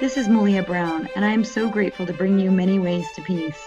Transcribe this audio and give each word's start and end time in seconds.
This 0.00 0.16
is 0.16 0.30
Malia 0.30 0.62
Brown, 0.62 1.10
and 1.14 1.26
I 1.26 1.32
am 1.32 1.44
so 1.44 1.68
grateful 1.68 2.06
to 2.06 2.14
bring 2.14 2.38
you 2.38 2.50
many 2.50 2.78
ways 2.78 3.04
to 3.16 3.22
peace. 3.22 3.62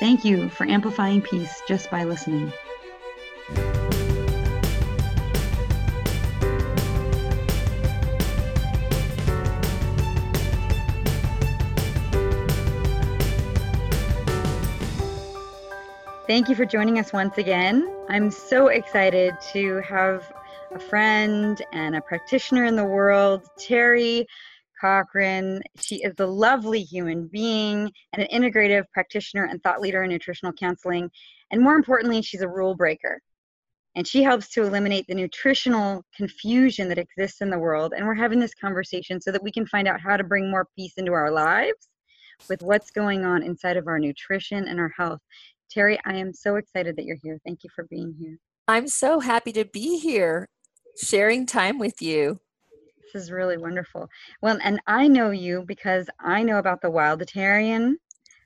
Thank 0.00 0.24
you 0.24 0.48
for 0.48 0.66
amplifying 0.66 1.22
peace 1.22 1.62
just 1.68 1.92
by 1.92 2.02
listening. 2.02 2.52
Thank 16.26 16.48
you 16.48 16.56
for 16.56 16.64
joining 16.64 16.98
us 16.98 17.12
once 17.12 17.38
again. 17.38 17.88
I'm 18.08 18.32
so 18.32 18.66
excited 18.66 19.34
to 19.52 19.80
have 19.82 20.32
a 20.72 20.80
friend 20.80 21.62
and 21.72 21.94
a 21.94 22.00
practitioner 22.00 22.64
in 22.64 22.74
the 22.74 22.84
world, 22.84 23.48
Teri 23.56 24.26
Cochrane. 24.84 25.62
She 25.80 26.02
is 26.02 26.12
a 26.18 26.26
lovely 26.26 26.82
human 26.82 27.26
being 27.28 27.90
and 28.12 28.22
an 28.22 28.28
integrative 28.28 28.84
practitioner 28.92 29.44
and 29.44 29.62
thought 29.62 29.80
leader 29.80 30.02
in 30.02 30.10
nutritional 30.10 30.52
counseling. 30.52 31.10
And 31.50 31.62
more 31.62 31.74
importantly, 31.74 32.20
she's 32.20 32.42
a 32.42 32.48
rule 32.48 32.74
breaker. 32.74 33.22
And 33.96 34.06
she 34.06 34.22
helps 34.22 34.50
to 34.50 34.62
eliminate 34.62 35.06
the 35.06 35.14
nutritional 35.14 36.04
confusion 36.14 36.88
that 36.88 36.98
exists 36.98 37.40
in 37.40 37.48
the 37.48 37.58
world. 37.58 37.94
And 37.96 38.04
we're 38.04 38.14
having 38.14 38.40
this 38.40 38.54
conversation 38.54 39.22
so 39.22 39.32
that 39.32 39.42
we 39.42 39.50
can 39.50 39.64
find 39.66 39.88
out 39.88 40.00
how 40.00 40.18
to 40.18 40.24
bring 40.24 40.50
more 40.50 40.66
peace 40.76 40.94
into 40.98 41.12
our 41.12 41.30
lives 41.30 41.88
with 42.50 42.60
what's 42.60 42.90
going 42.90 43.24
on 43.24 43.42
inside 43.42 43.78
of 43.78 43.86
our 43.86 43.98
nutrition 43.98 44.68
and 44.68 44.78
our 44.78 44.92
health. 44.98 45.20
Teri, 45.74 45.96
I 46.04 46.16
am 46.16 46.34
so 46.34 46.56
excited 46.56 46.96
that 46.96 47.06
you're 47.06 47.16
here. 47.22 47.40
Thank 47.46 47.64
you 47.64 47.70
for 47.74 47.84
being 47.84 48.14
here. 48.20 48.36
I'm 48.68 48.88
so 48.88 49.20
happy 49.20 49.52
to 49.52 49.64
be 49.64 49.98
here 49.98 50.46
sharing 51.02 51.46
time 51.46 51.78
with 51.78 52.02
you. 52.02 52.40
This 53.12 53.22
is 53.22 53.30
really 53.30 53.56
wonderful. 53.56 54.08
Well, 54.42 54.58
and 54.62 54.80
I 54.86 55.08
know 55.08 55.30
you 55.30 55.64
because 55.66 56.08
I 56.20 56.42
know 56.42 56.58
about 56.58 56.80
the 56.80 56.90
Wildatarian 56.90 57.94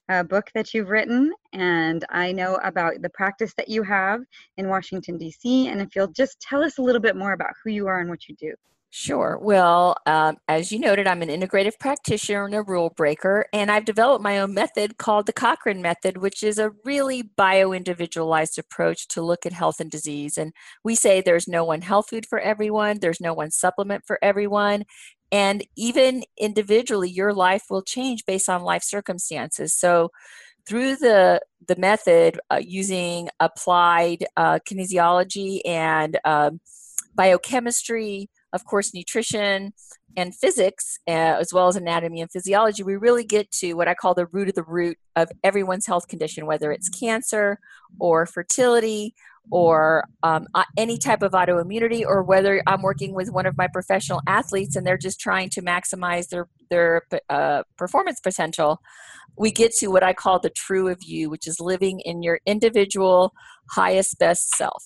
uh, 0.08 0.22
book 0.22 0.50
that 0.54 0.74
you've 0.74 0.90
written, 0.90 1.32
and 1.52 2.04
I 2.10 2.32
know 2.32 2.56
about 2.64 3.00
the 3.00 3.10
practice 3.10 3.54
that 3.54 3.68
you 3.68 3.82
have 3.82 4.20
in 4.56 4.68
Washington, 4.68 5.18
D.C. 5.18 5.68
And 5.68 5.80
if 5.80 5.94
you'll 5.94 6.08
just 6.08 6.40
tell 6.40 6.62
us 6.62 6.78
a 6.78 6.82
little 6.82 7.00
bit 7.00 7.16
more 7.16 7.32
about 7.32 7.52
who 7.62 7.70
you 7.70 7.86
are 7.86 8.00
and 8.00 8.10
what 8.10 8.28
you 8.28 8.34
do. 8.36 8.54
Sure. 8.90 9.38
Well, 9.40 9.96
um, 10.06 10.38
as 10.48 10.72
you 10.72 10.78
noted, 10.78 11.06
I'm 11.06 11.20
an 11.20 11.28
integrative 11.28 11.78
practitioner 11.78 12.46
and 12.46 12.54
a 12.54 12.62
rule 12.62 12.88
breaker, 12.96 13.44
and 13.52 13.70
I've 13.70 13.84
developed 13.84 14.22
my 14.24 14.38
own 14.38 14.54
method 14.54 14.96
called 14.96 15.26
the 15.26 15.32
Cochrane 15.34 15.82
Method, 15.82 16.16
which 16.16 16.42
is 16.42 16.58
a 16.58 16.72
really 16.86 17.20
bio 17.20 17.72
individualized 17.72 18.58
approach 18.58 19.06
to 19.08 19.20
look 19.22 19.44
at 19.44 19.52
health 19.52 19.78
and 19.80 19.90
disease. 19.90 20.38
And 20.38 20.52
we 20.84 20.94
say 20.94 21.20
there's 21.20 21.46
no 21.46 21.64
one 21.64 21.82
health 21.82 22.08
food 22.08 22.24
for 22.24 22.40
everyone, 22.40 22.98
there's 23.00 23.20
no 23.20 23.34
one 23.34 23.50
supplement 23.50 24.04
for 24.06 24.18
everyone. 24.22 24.84
And 25.30 25.64
even 25.76 26.24
individually, 26.38 27.10
your 27.10 27.34
life 27.34 27.64
will 27.68 27.82
change 27.82 28.24
based 28.24 28.48
on 28.48 28.62
life 28.62 28.82
circumstances. 28.82 29.74
So, 29.74 30.10
through 30.68 30.96
the 30.96 31.40
the 31.66 31.76
method 31.76 32.40
uh, 32.50 32.60
using 32.62 33.28
applied 33.40 34.24
uh, 34.36 34.60
kinesiology 34.68 35.60
and 35.66 36.18
um, 36.24 36.60
biochemistry, 37.14 38.28
of 38.52 38.64
course, 38.64 38.94
nutrition 38.94 39.72
and 40.16 40.34
physics, 40.34 40.98
uh, 41.06 41.36
as 41.38 41.52
well 41.52 41.68
as 41.68 41.76
anatomy 41.76 42.20
and 42.20 42.30
physiology, 42.30 42.82
we 42.82 42.96
really 42.96 43.24
get 43.24 43.50
to 43.52 43.74
what 43.74 43.88
I 43.88 43.94
call 43.94 44.14
the 44.14 44.26
root 44.26 44.48
of 44.48 44.54
the 44.54 44.62
root 44.62 44.96
of 45.16 45.28
everyone's 45.44 45.86
health 45.86 46.08
condition, 46.08 46.46
whether 46.46 46.72
it's 46.72 46.88
cancer 46.88 47.58
or 47.98 48.26
fertility 48.26 49.14
or 49.50 50.04
um, 50.22 50.46
any 50.76 50.98
type 50.98 51.22
of 51.22 51.32
autoimmunity, 51.32 52.04
or 52.06 52.22
whether 52.22 52.62
I'm 52.66 52.82
working 52.82 53.14
with 53.14 53.30
one 53.30 53.46
of 53.46 53.56
my 53.56 53.66
professional 53.66 54.20
athletes 54.26 54.76
and 54.76 54.86
they're 54.86 54.98
just 54.98 55.20
trying 55.20 55.48
to 55.50 55.62
maximize 55.62 56.28
their 56.28 56.48
their 56.70 57.02
uh, 57.30 57.62
performance 57.76 58.20
potential. 58.20 58.80
We 59.36 59.50
get 59.50 59.72
to 59.76 59.88
what 59.88 60.02
I 60.02 60.12
call 60.12 60.38
the 60.38 60.50
true 60.50 60.88
of 60.88 61.02
you, 61.02 61.30
which 61.30 61.46
is 61.46 61.60
living 61.60 62.00
in 62.00 62.22
your 62.22 62.40
individual 62.44 63.32
highest 63.70 64.18
best 64.18 64.54
self. 64.54 64.84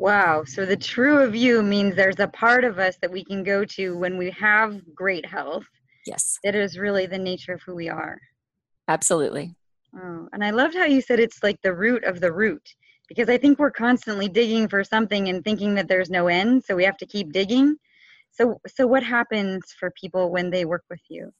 Wow. 0.00 0.44
So 0.46 0.64
the 0.64 0.78
true 0.78 1.18
of 1.18 1.36
you 1.36 1.62
means 1.62 1.94
there's 1.94 2.20
a 2.20 2.28
part 2.28 2.64
of 2.64 2.78
us 2.78 2.96
that 3.02 3.12
we 3.12 3.22
can 3.22 3.42
go 3.44 3.66
to 3.66 3.98
when 3.98 4.16
we 4.16 4.30
have 4.30 4.80
great 4.94 5.26
health. 5.26 5.66
Yes. 6.06 6.38
That 6.42 6.54
is 6.54 6.78
really 6.78 7.04
the 7.04 7.18
nature 7.18 7.52
of 7.52 7.60
who 7.66 7.74
we 7.74 7.90
are. 7.90 8.18
Absolutely. 8.88 9.54
Oh, 9.94 10.26
and 10.32 10.42
I 10.42 10.52
loved 10.52 10.74
how 10.74 10.86
you 10.86 11.02
said 11.02 11.20
it's 11.20 11.42
like 11.42 11.60
the 11.60 11.74
root 11.74 12.02
of 12.04 12.18
the 12.20 12.32
root 12.32 12.66
because 13.08 13.28
I 13.28 13.36
think 13.36 13.58
we're 13.58 13.70
constantly 13.70 14.26
digging 14.26 14.68
for 14.68 14.82
something 14.84 15.28
and 15.28 15.44
thinking 15.44 15.74
that 15.74 15.86
there's 15.86 16.08
no 16.08 16.28
end, 16.28 16.64
so 16.64 16.76
we 16.76 16.84
have 16.84 16.96
to 16.96 17.06
keep 17.06 17.30
digging. 17.30 17.76
So 18.30 18.58
so 18.66 18.86
what 18.86 19.02
happens 19.02 19.74
for 19.78 19.92
people 20.00 20.30
when 20.30 20.48
they 20.48 20.64
work 20.64 20.84
with 20.88 21.02
you? 21.10 21.30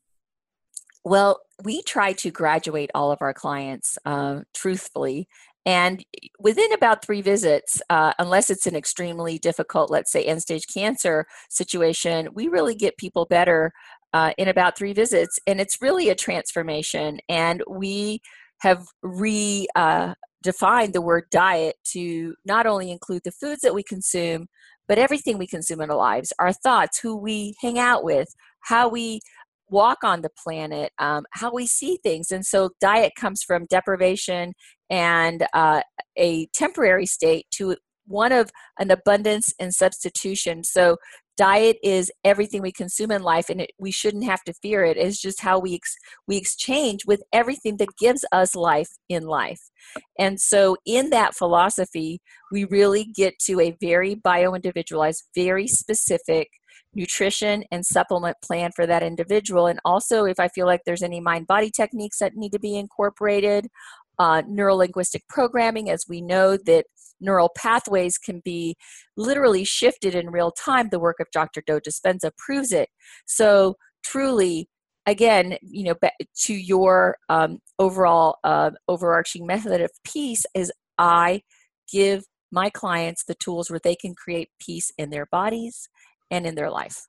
Well, 1.03 1.41
we 1.65 1.81
try 1.81 2.12
to 2.12 2.31
graduate 2.31 2.91
all 2.94 3.10
of 3.10 3.22
our 3.22 3.32
clients 3.32 3.97
uh, 4.04 4.41
truthfully 4.53 5.28
and 5.66 6.03
within 6.38 6.72
about 6.72 7.04
three 7.04 7.21
visits, 7.21 7.82
uh, 7.91 8.12
unless 8.19 8.50
it's 8.50 8.66
an 8.66 8.75
extremely 8.75 9.38
difficult, 9.38 9.91
let's 9.91 10.10
say, 10.10 10.25
end 10.25 10.43
stage 10.43 10.66
cancer 10.72 11.26
situation, 11.50 12.28
we 12.32 12.48
really 12.48 12.75
get 12.75 12.97
people 12.97 13.26
better 13.26 13.72
uh, 14.12 14.32
in 14.38 14.49
about 14.49 14.76
three 14.76 14.93
visits. 14.93 15.38
And 15.47 15.60
it's 15.60 15.81
really 15.81 16.09
a 16.09 16.15
transformation. 16.15 17.19
And 17.28 17.62
we 17.69 18.20
have 18.60 18.84
redefined 19.04 19.66
uh, 19.76 20.87
the 20.93 21.03
word 21.03 21.25
diet 21.31 21.76
to 21.93 22.34
not 22.44 22.66
only 22.66 22.91
include 22.91 23.22
the 23.25 23.32
foods 23.32 23.60
that 23.60 23.75
we 23.75 23.82
consume, 23.82 24.47
but 24.88 24.99
everything 24.99 25.38
we 25.38 25.47
consume 25.47 25.81
in 25.81 25.91
our 25.91 25.97
lives 25.97 26.32
our 26.38 26.53
thoughts, 26.53 26.99
who 26.99 27.16
we 27.16 27.54
hang 27.60 27.78
out 27.78 28.03
with, 28.03 28.28
how 28.62 28.88
we 28.88 29.20
walk 29.69 29.99
on 30.03 30.22
the 30.22 30.31
planet, 30.43 30.91
um, 30.99 31.25
how 31.32 31.53
we 31.53 31.66
see 31.66 31.99
things. 32.03 32.32
And 32.32 32.44
so, 32.44 32.70
diet 32.81 33.12
comes 33.16 33.43
from 33.43 33.66
deprivation 33.66 34.53
and 34.90 35.46
uh, 35.54 35.82
a 36.16 36.46
temporary 36.52 37.06
state 37.06 37.46
to 37.52 37.76
one 38.06 38.32
of 38.32 38.50
an 38.78 38.90
abundance 38.90 39.54
and 39.58 39.72
substitution. 39.72 40.64
So, 40.64 40.96
diet 41.36 41.78
is 41.82 42.12
everything 42.22 42.60
we 42.60 42.72
consume 42.72 43.10
in 43.10 43.22
life, 43.22 43.48
and 43.48 43.62
it, 43.62 43.70
we 43.78 43.90
shouldn't 43.90 44.24
have 44.24 44.42
to 44.44 44.52
fear 44.52 44.84
it. 44.84 44.98
It's 44.98 45.18
just 45.18 45.40
how 45.40 45.58
we 45.58 45.76
ex- 45.76 45.96
we 46.26 46.36
exchange 46.36 47.06
with 47.06 47.22
everything 47.32 47.78
that 47.78 47.96
gives 47.98 48.24
us 48.32 48.54
life 48.54 48.90
in 49.08 49.22
life. 49.22 49.70
And 50.18 50.40
so, 50.40 50.76
in 50.84 51.10
that 51.10 51.34
philosophy, 51.34 52.20
we 52.52 52.64
really 52.64 53.04
get 53.04 53.38
to 53.46 53.60
a 53.60 53.76
very 53.80 54.16
bio 54.16 54.54
individualized, 54.54 55.24
very 55.34 55.66
specific 55.66 56.48
nutrition 56.94 57.64
and 57.70 57.86
supplement 57.86 58.36
plan 58.42 58.70
for 58.74 58.86
that 58.86 59.02
individual. 59.02 59.66
And 59.66 59.80
also, 59.84 60.24
if 60.24 60.40
I 60.40 60.48
feel 60.48 60.66
like 60.66 60.82
there's 60.84 61.02
any 61.02 61.20
mind 61.20 61.46
body 61.46 61.70
techniques 61.70 62.18
that 62.18 62.34
need 62.34 62.52
to 62.52 62.58
be 62.58 62.76
incorporated, 62.76 63.68
uh, 64.20 64.42
neuro 64.47 64.76
linguistic 64.76 65.26
programming, 65.31 65.88
as 65.88 66.04
we 66.06 66.20
know 66.20 66.58
that 66.66 66.84
neural 67.22 67.50
pathways 67.56 68.19
can 68.19 68.42
be 68.44 68.76
literally 69.16 69.64
shifted 69.64 70.14
in 70.14 70.28
real 70.31 70.53
time. 70.53 70.91
The 70.91 71.00
work 71.00 71.20
of 71.20 71.26
Dr. 71.32 71.62
Joe 71.66 71.81
Dispenza 71.81 72.31
proves 72.36 72.70
it. 72.70 72.91
So, 73.26 73.76
truly, 74.04 74.69
again, 75.06 75.56
you 75.62 75.84
know, 75.84 75.94
to 76.42 76.54
your 76.54 77.16
um, 77.31 77.60
overall 77.78 78.36
uh, 78.44 78.72
overarching 78.88 79.47
method 79.47 79.81
of 79.81 79.91
peace 80.04 80.44
is 80.54 80.70
I 80.98 81.41
give 81.91 82.25
my 82.52 82.69
clients 82.69 83.25
the 83.25 83.37
tools 83.37 83.70
where 83.70 83.81
they 83.82 83.97
can 83.97 84.14
create 84.14 84.50
peace 84.60 84.92
in 84.98 85.08
their 85.08 85.26
bodies 85.32 85.88
and 86.31 86.47
in 86.47 86.56
their 86.56 86.70
life. 86.70 87.06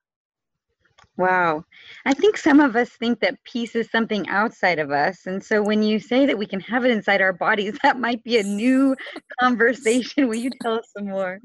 Wow. 1.21 1.63
I 2.05 2.13
think 2.13 2.37
some 2.37 2.59
of 2.59 2.75
us 2.75 2.89
think 2.89 3.19
that 3.19 3.43
peace 3.43 3.75
is 3.75 3.89
something 3.91 4.27
outside 4.29 4.79
of 4.79 4.91
us. 4.91 5.25
And 5.25 5.43
so 5.43 5.61
when 5.61 5.83
you 5.83 5.99
say 5.99 6.25
that 6.25 6.37
we 6.37 6.45
can 6.45 6.59
have 6.61 6.85
it 6.85 6.91
inside 6.91 7.21
our 7.21 7.33
bodies, 7.33 7.77
that 7.83 7.99
might 7.99 8.23
be 8.23 8.37
a 8.37 8.43
new 8.43 8.95
conversation. 9.39 10.27
Will 10.27 10.35
you 10.35 10.51
tell 10.61 10.75
us 10.75 10.89
some 10.95 11.07
more? 11.07 11.39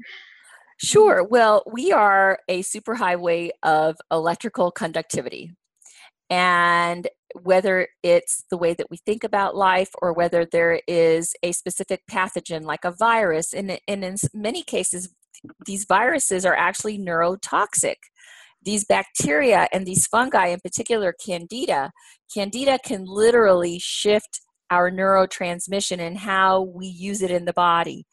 Sure. 0.77 1.23
Well, 1.23 1.63
we 1.71 1.91
are 1.91 2.39
a 2.47 2.61
superhighway 2.61 3.49
of 3.63 3.95
electrical 4.11 4.71
conductivity. 4.71 5.51
And 6.29 7.07
whether 7.41 7.87
it's 8.03 8.43
the 8.49 8.57
way 8.57 8.73
that 8.73 8.89
we 8.89 8.97
think 8.97 9.23
about 9.23 9.55
life 9.55 9.89
or 10.01 10.13
whether 10.13 10.45
there 10.45 10.81
is 10.87 11.33
a 11.43 11.51
specific 11.51 12.01
pathogen 12.09 12.63
like 12.63 12.83
a 12.83 12.91
virus, 12.91 13.53
and, 13.53 13.79
and 13.87 14.03
in 14.03 14.15
many 14.33 14.63
cases, 14.63 15.09
these 15.65 15.85
viruses 15.85 16.45
are 16.45 16.55
actually 16.55 16.97
neurotoxic. 16.97 17.95
These 18.67 18.83
bacteria 18.83 19.69
and 19.71 19.85
these 19.85 20.07
fungi, 20.07 20.47
in 20.47 20.59
particular 20.59 21.13
candida, 21.25 21.89
candida 22.33 22.77
can 22.85 23.05
literally 23.07 23.79
shift 23.79 24.41
our 24.69 24.91
neurotransmission 24.91 25.99
and 25.99 26.17
how 26.17 26.63
we 26.63 26.85
use 26.85 27.21
it 27.21 27.31
in 27.31 27.45
the 27.45 27.53
body. 27.53 28.03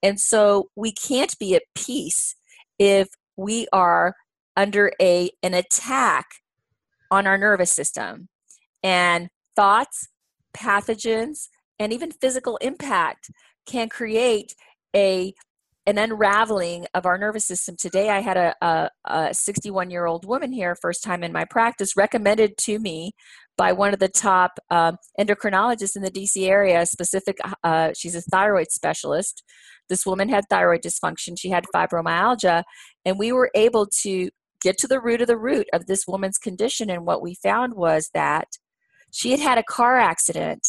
And 0.00 0.20
so 0.20 0.68
we 0.76 0.92
can't 0.92 1.36
be 1.40 1.56
at 1.56 1.64
peace 1.74 2.36
if 2.78 3.08
we 3.36 3.66
are 3.72 4.14
under 4.56 4.92
a 5.02 5.30
an 5.42 5.54
attack 5.54 6.26
on 7.10 7.26
our 7.26 7.36
nervous 7.36 7.72
system. 7.72 8.28
And 8.84 9.28
thoughts, 9.56 10.06
pathogens, 10.56 11.48
and 11.80 11.92
even 11.92 12.12
physical 12.12 12.56
impact 12.58 13.32
can 13.66 13.88
create 13.88 14.54
a 14.94 15.34
an 15.88 15.96
unraveling 15.96 16.84
of 16.92 17.06
our 17.06 17.16
nervous 17.16 17.46
system. 17.46 17.74
Today, 17.74 18.10
I 18.10 18.20
had 18.20 18.36
a, 18.36 18.90
a 19.06 19.32
61 19.32 19.90
year 19.90 20.04
old 20.04 20.26
woman 20.26 20.52
here, 20.52 20.76
first 20.76 21.02
time 21.02 21.24
in 21.24 21.32
my 21.32 21.46
practice, 21.46 21.96
recommended 21.96 22.58
to 22.58 22.78
me 22.78 23.12
by 23.56 23.72
one 23.72 23.94
of 23.94 23.98
the 23.98 24.08
top 24.08 24.58
um, 24.70 24.98
endocrinologists 25.18 25.96
in 25.96 26.02
the 26.02 26.10
DC 26.10 26.46
area. 26.46 26.84
Specific, 26.84 27.38
uh, 27.64 27.92
she's 27.96 28.14
a 28.14 28.20
thyroid 28.20 28.70
specialist. 28.70 29.42
This 29.88 30.04
woman 30.04 30.28
had 30.28 30.44
thyroid 30.50 30.82
dysfunction. 30.82 31.38
She 31.38 31.48
had 31.48 31.64
fibromyalgia, 31.74 32.64
and 33.06 33.18
we 33.18 33.32
were 33.32 33.50
able 33.54 33.86
to 34.02 34.28
get 34.60 34.76
to 34.78 34.88
the 34.88 35.00
root 35.00 35.22
of 35.22 35.26
the 35.26 35.38
root 35.38 35.68
of 35.72 35.86
this 35.86 36.06
woman's 36.06 36.36
condition. 36.36 36.90
And 36.90 37.06
what 37.06 37.22
we 37.22 37.34
found 37.34 37.72
was 37.72 38.10
that 38.12 38.48
she 39.10 39.30
had 39.30 39.40
had 39.40 39.56
a 39.56 39.62
car 39.62 39.96
accident 39.96 40.68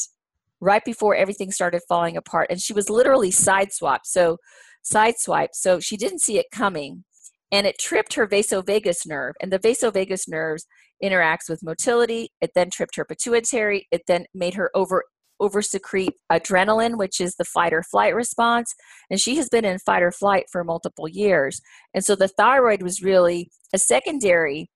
right 0.62 0.84
before 0.86 1.14
everything 1.14 1.52
started 1.52 1.82
falling 1.90 2.16
apart, 2.16 2.48
and 2.50 2.62
she 2.62 2.72
was 2.72 2.90
literally 2.90 3.32
sideswiped. 3.32 4.06
So, 4.06 4.38
sideswiped. 4.84 5.54
So 5.54 5.80
she 5.80 5.98
didn't 5.98 6.22
see 6.22 6.38
it 6.38 6.48
coming, 6.52 7.04
and 7.52 7.66
it 7.68 7.80
tripped 7.80 8.14
her 8.16 8.28
vasovagus 8.28 9.08
nerve. 9.08 9.36
And 9.42 9.52
the 9.52 9.60
vasovagus 9.60 10.28
nerves 10.28 10.66
interacts 11.04 11.50
with 11.50 11.64
motility. 11.64 12.30
It 12.42 12.52
then 12.56 12.70
tripped 12.70 12.96
her 12.96 13.06
pituitary. 13.06 13.88
It 13.92 14.04
then 14.08 14.26
made 14.34 14.56
her 14.56 14.70
over 14.76 15.04
over 15.42 15.62
secrete 15.62 16.14
adrenaline, 16.30 16.98
which 16.98 17.22
is 17.22 17.36
the 17.36 17.46
fight 17.46 17.74
or 17.74 17.82
flight 17.82 18.14
response. 18.14 18.76
And 19.10 19.22
she 19.22 19.38
has 19.38 19.48
been 19.48 19.64
in 19.64 19.80
fight 19.80 20.04
or 20.04 20.12
flight 20.12 20.46
for 20.52 20.66
multiple 20.66 21.08
years. 21.08 21.62
And 21.94 22.04
so 22.04 22.16
the 22.16 22.28
thyroid 22.28 22.82
was 22.82 23.02
really 23.02 23.50
a 23.74 23.78
secondary 23.78 24.70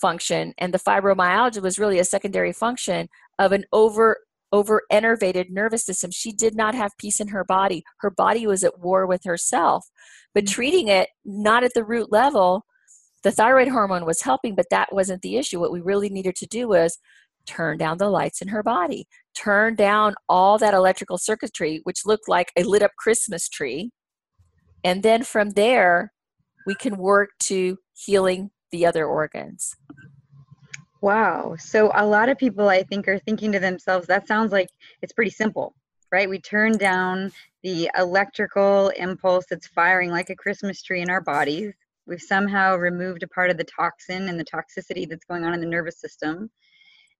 function, 0.00 0.52
and 0.58 0.74
the 0.74 0.78
fibromyalgia 0.78 1.62
was 1.62 1.78
really 1.78 1.98
a 1.98 2.04
secondary 2.04 2.52
function 2.52 3.08
of 3.38 3.52
an 3.52 3.64
over 3.72 4.18
over 4.52 4.82
enervated 4.90 5.50
nervous 5.50 5.84
system. 5.84 6.10
She 6.10 6.32
did 6.32 6.54
not 6.54 6.74
have 6.74 6.92
peace 6.98 7.20
in 7.20 7.28
her 7.28 7.44
body. 7.44 7.82
Her 8.00 8.10
body 8.10 8.46
was 8.46 8.62
at 8.62 8.78
war 8.78 9.06
with 9.06 9.24
herself. 9.24 9.86
But 10.34 10.44
mm. 10.44 10.50
treating 10.50 10.88
it 10.88 11.08
not 11.24 11.64
at 11.64 11.72
the 11.74 11.84
root 11.84 12.12
level 12.12 12.64
the 13.22 13.30
thyroid 13.30 13.68
hormone 13.68 14.04
was 14.04 14.22
helping, 14.22 14.54
but 14.54 14.66
that 14.70 14.92
wasn't 14.92 15.22
the 15.22 15.36
issue. 15.36 15.60
What 15.60 15.72
we 15.72 15.80
really 15.80 16.08
needed 16.08 16.34
to 16.36 16.46
do 16.46 16.68
was 16.68 16.98
turn 17.46 17.78
down 17.78 17.98
the 17.98 18.08
lights 18.08 18.42
in 18.42 18.48
her 18.48 18.62
body, 18.62 19.06
turn 19.34 19.74
down 19.74 20.14
all 20.28 20.58
that 20.58 20.74
electrical 20.74 21.18
circuitry, 21.18 21.80
which 21.84 22.06
looked 22.06 22.28
like 22.28 22.52
a 22.56 22.64
lit 22.64 22.82
up 22.82 22.92
Christmas 22.98 23.48
tree. 23.48 23.90
And 24.84 25.02
then 25.02 25.22
from 25.22 25.50
there, 25.50 26.12
we 26.66 26.74
can 26.74 26.96
work 26.96 27.30
to 27.44 27.78
healing 27.94 28.50
the 28.70 28.86
other 28.86 29.06
organs. 29.06 29.74
Wow. 31.02 31.56
So 31.58 31.92
a 31.94 32.06
lot 32.06 32.30
of 32.30 32.38
people, 32.38 32.68
I 32.70 32.84
think, 32.84 33.08
are 33.08 33.18
thinking 33.18 33.52
to 33.52 33.60
themselves, 33.60 34.06
that 34.06 34.26
sounds 34.26 34.52
like 34.52 34.68
it's 35.02 35.12
pretty 35.12 35.32
simple, 35.32 35.74
right? 36.10 36.30
We 36.30 36.40
turn 36.40 36.78
down 36.78 37.32
the 37.62 37.90
electrical 37.98 38.88
impulse 38.90 39.44
that's 39.50 39.66
firing 39.66 40.10
like 40.10 40.30
a 40.30 40.36
Christmas 40.36 40.82
tree 40.82 41.02
in 41.02 41.10
our 41.10 41.20
bodies 41.20 41.74
We've 42.06 42.20
somehow 42.20 42.76
removed 42.76 43.22
a 43.22 43.28
part 43.28 43.50
of 43.50 43.56
the 43.56 43.64
toxin 43.64 44.28
and 44.28 44.38
the 44.38 44.44
toxicity 44.44 45.08
that's 45.08 45.24
going 45.24 45.44
on 45.44 45.54
in 45.54 45.60
the 45.60 45.66
nervous 45.66 46.00
system. 46.00 46.50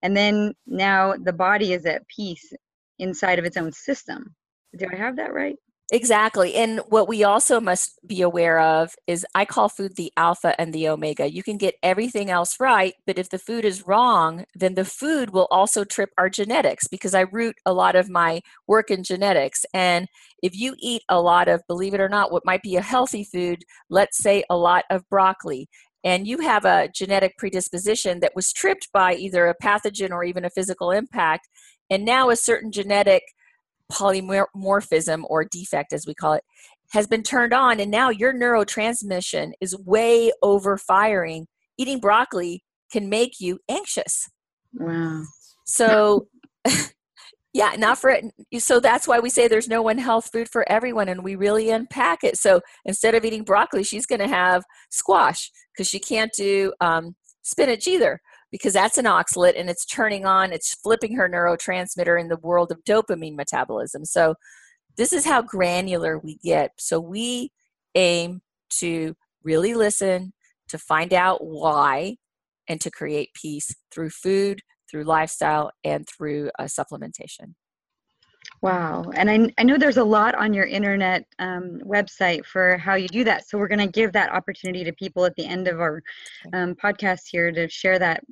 And 0.02 0.16
then 0.16 0.54
now 0.66 1.14
the 1.16 1.32
body 1.32 1.72
is 1.72 1.86
at 1.86 2.06
peace 2.08 2.52
inside 2.98 3.38
of 3.38 3.44
its 3.44 3.56
own 3.56 3.72
system. 3.72 4.34
Do 4.76 4.86
I 4.92 4.96
have 4.96 5.16
that 5.16 5.32
right? 5.32 5.56
Exactly. 5.90 6.54
And 6.54 6.80
what 6.88 7.06
we 7.06 7.22
also 7.22 7.60
must 7.60 7.98
be 8.06 8.22
aware 8.22 8.58
of 8.60 8.94
is 9.06 9.26
I 9.34 9.44
call 9.44 9.68
food 9.68 9.96
the 9.96 10.10
alpha 10.16 10.58
and 10.58 10.72
the 10.72 10.88
omega. 10.88 11.30
You 11.30 11.42
can 11.42 11.58
get 11.58 11.74
everything 11.82 12.30
else 12.30 12.56
right, 12.58 12.94
but 13.06 13.18
if 13.18 13.28
the 13.28 13.38
food 13.38 13.64
is 13.66 13.86
wrong, 13.86 14.44
then 14.54 14.74
the 14.74 14.86
food 14.86 15.30
will 15.30 15.48
also 15.50 15.84
trip 15.84 16.08
our 16.16 16.30
genetics 16.30 16.88
because 16.88 17.14
I 17.14 17.22
root 17.22 17.56
a 17.66 17.74
lot 17.74 17.94
of 17.94 18.08
my 18.08 18.40
work 18.66 18.90
in 18.90 19.02
genetics. 19.04 19.66
And 19.74 20.06
if 20.42 20.56
you 20.58 20.74
eat 20.78 21.02
a 21.10 21.20
lot 21.20 21.48
of, 21.48 21.60
believe 21.68 21.92
it 21.92 22.00
or 22.00 22.08
not, 22.08 22.32
what 22.32 22.46
might 22.46 22.62
be 22.62 22.76
a 22.76 22.82
healthy 22.82 23.24
food, 23.24 23.62
let's 23.90 24.16
say 24.16 24.44
a 24.48 24.56
lot 24.56 24.84
of 24.88 25.06
broccoli, 25.10 25.68
and 26.04 26.26
you 26.26 26.38
have 26.38 26.64
a 26.64 26.88
genetic 26.94 27.36
predisposition 27.36 28.20
that 28.20 28.32
was 28.34 28.52
tripped 28.52 28.88
by 28.92 29.14
either 29.14 29.46
a 29.46 29.54
pathogen 29.62 30.10
or 30.10 30.24
even 30.24 30.44
a 30.44 30.50
physical 30.50 30.90
impact, 30.90 31.48
and 31.90 32.04
now 32.04 32.30
a 32.30 32.36
certain 32.36 32.72
genetic 32.72 33.22
polymorphism 33.90 35.24
or 35.26 35.44
defect, 35.44 35.92
as 35.92 36.06
we 36.06 36.14
call 36.14 36.34
it, 36.34 36.44
has 36.92 37.06
been 37.06 37.22
turned 37.22 37.54
on, 37.54 37.80
and 37.80 37.90
now 37.90 38.10
your 38.10 38.34
neurotransmission 38.34 39.52
is 39.60 39.76
way 39.78 40.30
over 40.42 40.76
firing. 40.76 41.46
Eating 41.78 42.00
broccoli 42.00 42.62
can 42.92 43.08
make 43.08 43.40
you 43.40 43.58
anxious. 43.68 44.28
Wow. 44.74 45.22
So, 45.64 46.28
yeah, 47.54 47.74
not 47.78 47.98
for 47.98 48.10
it. 48.10 48.26
So 48.58 48.78
that's 48.78 49.08
why 49.08 49.20
we 49.20 49.30
say 49.30 49.48
there's 49.48 49.68
no 49.68 49.80
one 49.80 49.98
health 49.98 50.28
food 50.30 50.48
for 50.50 50.70
everyone, 50.70 51.08
and 51.08 51.24
we 51.24 51.34
really 51.34 51.70
unpack 51.70 52.24
it. 52.24 52.36
So 52.36 52.60
instead 52.84 53.14
of 53.14 53.24
eating 53.24 53.44
broccoli, 53.44 53.84
she's 53.84 54.06
going 54.06 54.20
to 54.20 54.28
have 54.28 54.62
squash 54.90 55.50
because 55.72 55.88
she 55.88 55.98
can't 55.98 56.32
do 56.36 56.74
um, 56.80 57.16
spinach 57.42 57.88
either 57.88 58.20
because 58.52 58.74
that's 58.74 58.98
an 58.98 59.06
oxalate 59.06 59.58
and 59.58 59.68
it's 59.68 59.86
turning 59.86 60.26
on, 60.26 60.52
it's 60.52 60.74
flipping 60.74 61.16
her 61.16 61.28
neurotransmitter 61.28 62.20
in 62.20 62.28
the 62.28 62.36
world 62.36 62.70
of 62.70 62.84
dopamine 62.84 63.34
metabolism. 63.34 64.04
So, 64.04 64.36
this 64.98 65.14
is 65.14 65.24
how 65.24 65.40
granular 65.40 66.18
we 66.18 66.36
get. 66.44 66.72
So, 66.78 67.00
we 67.00 67.50
aim 67.94 68.42
to 68.78 69.16
really 69.42 69.74
listen, 69.74 70.34
to 70.68 70.78
find 70.78 71.12
out 71.12 71.44
why, 71.44 72.16
and 72.68 72.80
to 72.82 72.90
create 72.90 73.30
peace 73.34 73.74
through 73.90 74.10
food, 74.10 74.60
through 74.90 75.04
lifestyle, 75.04 75.70
and 75.82 76.06
through 76.06 76.50
uh, 76.58 76.64
supplementation. 76.64 77.54
Wow. 78.62 79.10
And 79.14 79.28
I, 79.28 79.52
I 79.58 79.64
know 79.64 79.76
there's 79.76 79.96
a 79.96 80.04
lot 80.04 80.36
on 80.36 80.54
your 80.54 80.66
internet 80.66 81.26
um, 81.40 81.80
website 81.84 82.44
for 82.44 82.78
how 82.78 82.94
you 82.94 83.08
do 83.08 83.24
that. 83.24 83.48
So 83.48 83.58
we're 83.58 83.66
going 83.66 83.80
to 83.80 83.88
give 83.88 84.12
that 84.12 84.30
opportunity 84.30 84.84
to 84.84 84.92
people 84.92 85.24
at 85.24 85.34
the 85.34 85.44
end 85.44 85.66
of 85.66 85.80
our 85.80 86.00
um, 86.52 86.76
podcast 86.76 87.22
here 87.28 87.50
to 87.50 87.68
share 87.68 87.98
that 87.98 88.22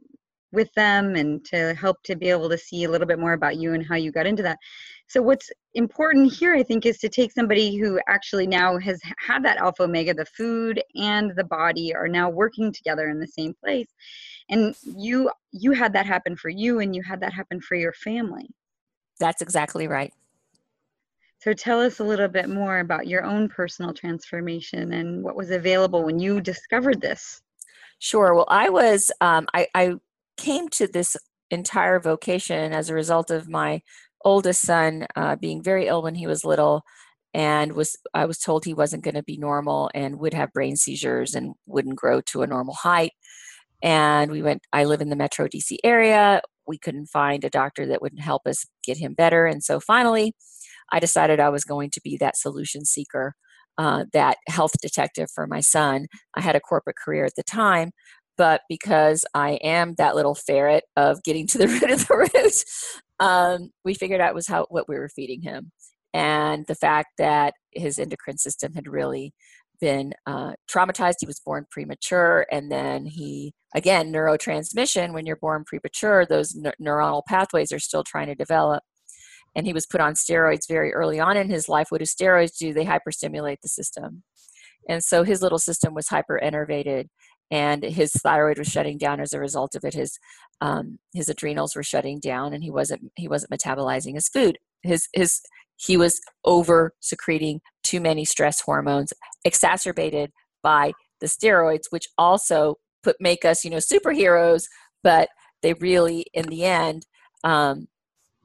with 0.52 0.72
them 0.74 1.16
and 1.16 1.44
to 1.46 1.74
help 1.74 1.96
to 2.04 2.14
be 2.14 2.28
able 2.28 2.48
to 2.48 2.58
see 2.58 2.84
a 2.84 2.90
little 2.90 3.08
bit 3.08 3.18
more 3.18 3.32
about 3.32 3.56
you 3.56 3.74
and 3.74 3.84
how 3.84 3.96
you 3.96 4.12
got 4.12 4.26
into 4.26 4.42
that. 4.42 4.58
So 5.08 5.20
what's 5.20 5.50
important 5.74 6.32
here 6.32 6.54
I 6.54 6.62
think 6.62 6.86
is 6.86 6.98
to 6.98 7.08
take 7.08 7.32
somebody 7.32 7.76
who 7.76 8.00
actually 8.08 8.46
now 8.46 8.78
has 8.78 9.00
had 9.18 9.44
that 9.44 9.58
alpha 9.58 9.84
omega 9.84 10.14
the 10.14 10.24
food 10.26 10.80
and 10.94 11.32
the 11.34 11.44
body 11.44 11.92
are 11.94 12.08
now 12.08 12.30
working 12.30 12.72
together 12.72 13.08
in 13.08 13.18
the 13.18 13.26
same 13.26 13.54
place. 13.54 13.88
And 14.48 14.76
you 14.84 15.30
you 15.50 15.72
had 15.72 15.92
that 15.94 16.06
happen 16.06 16.36
for 16.36 16.48
you 16.48 16.78
and 16.78 16.94
you 16.94 17.02
had 17.02 17.20
that 17.20 17.32
happen 17.32 17.60
for 17.60 17.74
your 17.74 17.92
family. 17.92 18.48
That's 19.18 19.42
exactly 19.42 19.86
right. 19.86 20.12
So 21.40 21.54
tell 21.54 21.80
us 21.80 22.00
a 22.00 22.04
little 22.04 22.28
bit 22.28 22.50
more 22.50 22.80
about 22.80 23.06
your 23.06 23.24
own 23.24 23.48
personal 23.48 23.94
transformation 23.94 24.92
and 24.92 25.22
what 25.22 25.36
was 25.36 25.50
available 25.50 26.04
when 26.04 26.18
you 26.18 26.40
discovered 26.40 27.00
this. 27.00 27.40
Sure. 27.98 28.34
Well, 28.34 28.46
I 28.48 28.68
was 28.68 29.10
um, 29.20 29.46
I, 29.54 29.66
I 29.74 29.94
came 30.36 30.68
to 30.70 30.86
this 30.86 31.16
entire 31.50 31.98
vocation 31.98 32.72
as 32.72 32.88
a 32.88 32.94
result 32.94 33.30
of 33.30 33.48
my 33.48 33.82
oldest 34.24 34.62
son 34.62 35.06
uh, 35.16 35.36
being 35.36 35.62
very 35.62 35.86
ill 35.86 36.02
when 36.02 36.14
he 36.14 36.26
was 36.26 36.44
little 36.44 36.82
and 37.32 37.72
was 37.72 37.96
i 38.12 38.24
was 38.24 38.38
told 38.38 38.64
he 38.64 38.74
wasn't 38.74 39.02
going 39.02 39.14
to 39.14 39.22
be 39.22 39.36
normal 39.36 39.90
and 39.94 40.18
would 40.18 40.34
have 40.34 40.52
brain 40.52 40.76
seizures 40.76 41.34
and 41.34 41.54
wouldn't 41.66 41.96
grow 41.96 42.20
to 42.20 42.42
a 42.42 42.46
normal 42.46 42.74
height 42.74 43.12
and 43.82 44.30
we 44.30 44.42
went 44.42 44.62
i 44.72 44.84
live 44.84 45.00
in 45.00 45.10
the 45.10 45.16
metro 45.16 45.46
dc 45.46 45.76
area 45.84 46.40
we 46.66 46.76
couldn't 46.76 47.06
find 47.06 47.44
a 47.44 47.50
doctor 47.50 47.86
that 47.86 48.02
would 48.02 48.18
help 48.18 48.46
us 48.46 48.66
get 48.84 48.98
him 48.98 49.14
better 49.14 49.46
and 49.46 49.62
so 49.62 49.78
finally 49.80 50.34
i 50.92 51.00
decided 51.00 51.40
i 51.40 51.48
was 51.48 51.64
going 51.64 51.90
to 51.90 52.00
be 52.02 52.16
that 52.16 52.36
solution 52.36 52.84
seeker 52.84 53.34
uh, 53.78 54.04
that 54.12 54.36
health 54.48 54.72
detective 54.82 55.28
for 55.34 55.46
my 55.46 55.60
son 55.60 56.06
i 56.34 56.40
had 56.40 56.56
a 56.56 56.60
corporate 56.60 56.96
career 56.96 57.24
at 57.24 57.34
the 57.36 57.42
time 57.42 57.90
but 58.40 58.62
because 58.70 59.26
I 59.34 59.58
am 59.62 59.96
that 59.96 60.16
little 60.16 60.34
ferret 60.34 60.84
of 60.96 61.22
getting 61.24 61.46
to 61.48 61.58
the 61.58 61.68
root 61.68 61.90
of 61.90 62.08
the 62.08 62.16
root, 62.16 62.64
um, 63.20 63.68
we 63.84 63.92
figured 63.92 64.22
out 64.22 64.34
was 64.34 64.46
how 64.46 64.64
what 64.70 64.88
we 64.88 64.98
were 64.98 65.10
feeding 65.10 65.42
him, 65.42 65.72
and 66.14 66.64
the 66.66 66.74
fact 66.74 67.08
that 67.18 67.52
his 67.72 67.98
endocrine 67.98 68.38
system 68.38 68.72
had 68.72 68.88
really 68.88 69.34
been 69.78 70.14
uh, 70.26 70.52
traumatized. 70.70 71.16
He 71.20 71.26
was 71.26 71.38
born 71.44 71.66
premature, 71.70 72.46
and 72.50 72.72
then 72.72 73.04
he 73.04 73.52
again 73.74 74.10
neurotransmission. 74.10 75.12
When 75.12 75.26
you're 75.26 75.36
born 75.36 75.64
premature, 75.66 76.24
those 76.24 76.54
ne- 76.54 76.72
neuronal 76.80 77.20
pathways 77.28 77.72
are 77.72 77.78
still 77.78 78.04
trying 78.04 78.28
to 78.28 78.34
develop. 78.34 78.82
And 79.54 79.66
he 79.66 79.72
was 79.72 79.86
put 79.86 80.00
on 80.00 80.14
steroids 80.14 80.68
very 80.68 80.92
early 80.92 81.18
on 81.18 81.36
in 81.36 81.50
his 81.50 81.68
life. 81.68 81.88
What 81.90 81.98
do 81.98 82.04
steroids 82.04 82.56
do? 82.56 82.72
They 82.72 82.84
hyperstimulate 82.84 83.60
the 83.62 83.68
system, 83.68 84.22
and 84.88 85.02
so 85.02 85.24
his 85.24 85.42
little 85.42 85.58
system 85.58 85.94
was 85.94 86.08
hyper 86.08 86.40
innervated 86.42 87.06
and 87.50 87.82
his 87.82 88.12
thyroid 88.12 88.58
was 88.58 88.68
shutting 88.68 88.96
down 88.96 89.20
as 89.20 89.32
a 89.32 89.40
result 89.40 89.74
of 89.74 89.84
it. 89.84 89.94
His 89.94 90.18
um, 90.60 90.98
his 91.12 91.28
adrenals 91.28 91.74
were 91.74 91.82
shutting 91.82 92.20
down, 92.20 92.52
and 92.52 92.62
he 92.62 92.70
wasn't 92.70 93.10
he 93.16 93.28
wasn't 93.28 93.52
metabolizing 93.52 94.14
his 94.14 94.28
food. 94.28 94.58
His 94.82 95.08
his 95.12 95.40
he 95.76 95.96
was 95.96 96.20
over 96.44 96.92
secreting 97.00 97.60
too 97.82 98.00
many 98.00 98.24
stress 98.24 98.60
hormones, 98.60 99.12
exacerbated 99.44 100.30
by 100.62 100.92
the 101.20 101.26
steroids, 101.26 101.84
which 101.90 102.06
also 102.16 102.76
put 103.02 103.16
make 103.20 103.44
us 103.44 103.64
you 103.64 103.70
know 103.70 103.78
superheroes, 103.78 104.64
but 105.02 105.28
they 105.62 105.74
really 105.74 106.26
in 106.32 106.46
the 106.46 106.64
end 106.64 107.06
um, 107.42 107.88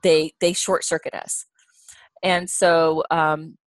they 0.06 0.32
they 0.40 0.54
short 0.54 0.86
circuit 0.86 1.14
us. 1.14 1.46
And 2.24 2.50
so 2.50 3.04
um, 3.12 3.58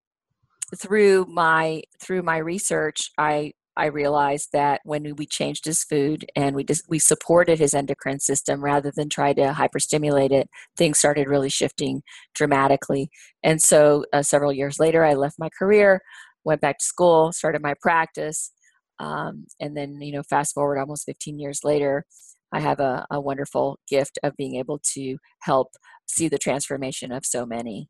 through 0.77 1.27
my 1.29 1.83
through 2.01 2.23
my 2.23 2.39
research, 2.39 3.11
I 3.19 3.53
I 3.77 3.87
realized 3.87 4.49
that 4.53 4.81
when 4.85 5.15
we 5.17 5.27
changed 5.27 5.65
his 5.65 5.85
food 5.85 6.27
and 6.35 6.57
we 6.57 6.65
just 6.65 6.85
we 6.89 6.99
supported 6.99 7.59
his 7.59 7.75
endocrine 7.75 8.21
system 8.21 8.65
rather 8.65 8.93
than 8.95 9.09
try 9.09 9.33
to 9.35 9.53
hyperstimulate 9.53 10.33
it, 10.33 10.49
things 10.77 10.99
started 10.99 11.29
really 11.29 11.51
shifting 11.51 12.03
dramatically. 12.35 13.11
And 13.43 13.61
so, 13.61 14.05
uh, 14.13 14.23
several 14.23 14.53
years 14.53 14.79
later, 14.81 15.05
I 15.05 15.15
left 15.15 15.39
my 15.39 15.49
career, 15.59 16.01
went 16.45 16.61
back 16.61 16.79
to 16.79 16.85
school, 16.85 17.33
started 17.33 17.63
my 17.63 17.75
practice, 17.81 18.53
um, 19.01 19.47
and 19.61 19.77
then 19.77 20.01
you 20.01 20.13
know, 20.13 20.23
fast 20.23 20.55
forward 20.55 20.79
almost 20.79 21.07
15 21.07 21.39
years 21.39 21.61
later, 21.65 22.05
I 22.53 22.61
have 22.61 22.81
a, 22.81 23.07
a 23.11 23.21
wonderful 23.21 23.79
gift 23.89 24.19
of 24.23 24.37
being 24.37 24.57
able 24.57 24.81
to 24.95 25.19
help 25.41 25.69
see 26.07 26.29
the 26.29 26.39
transformation 26.39 27.13
of 27.13 27.27
so 27.27 27.45
many. 27.45 27.89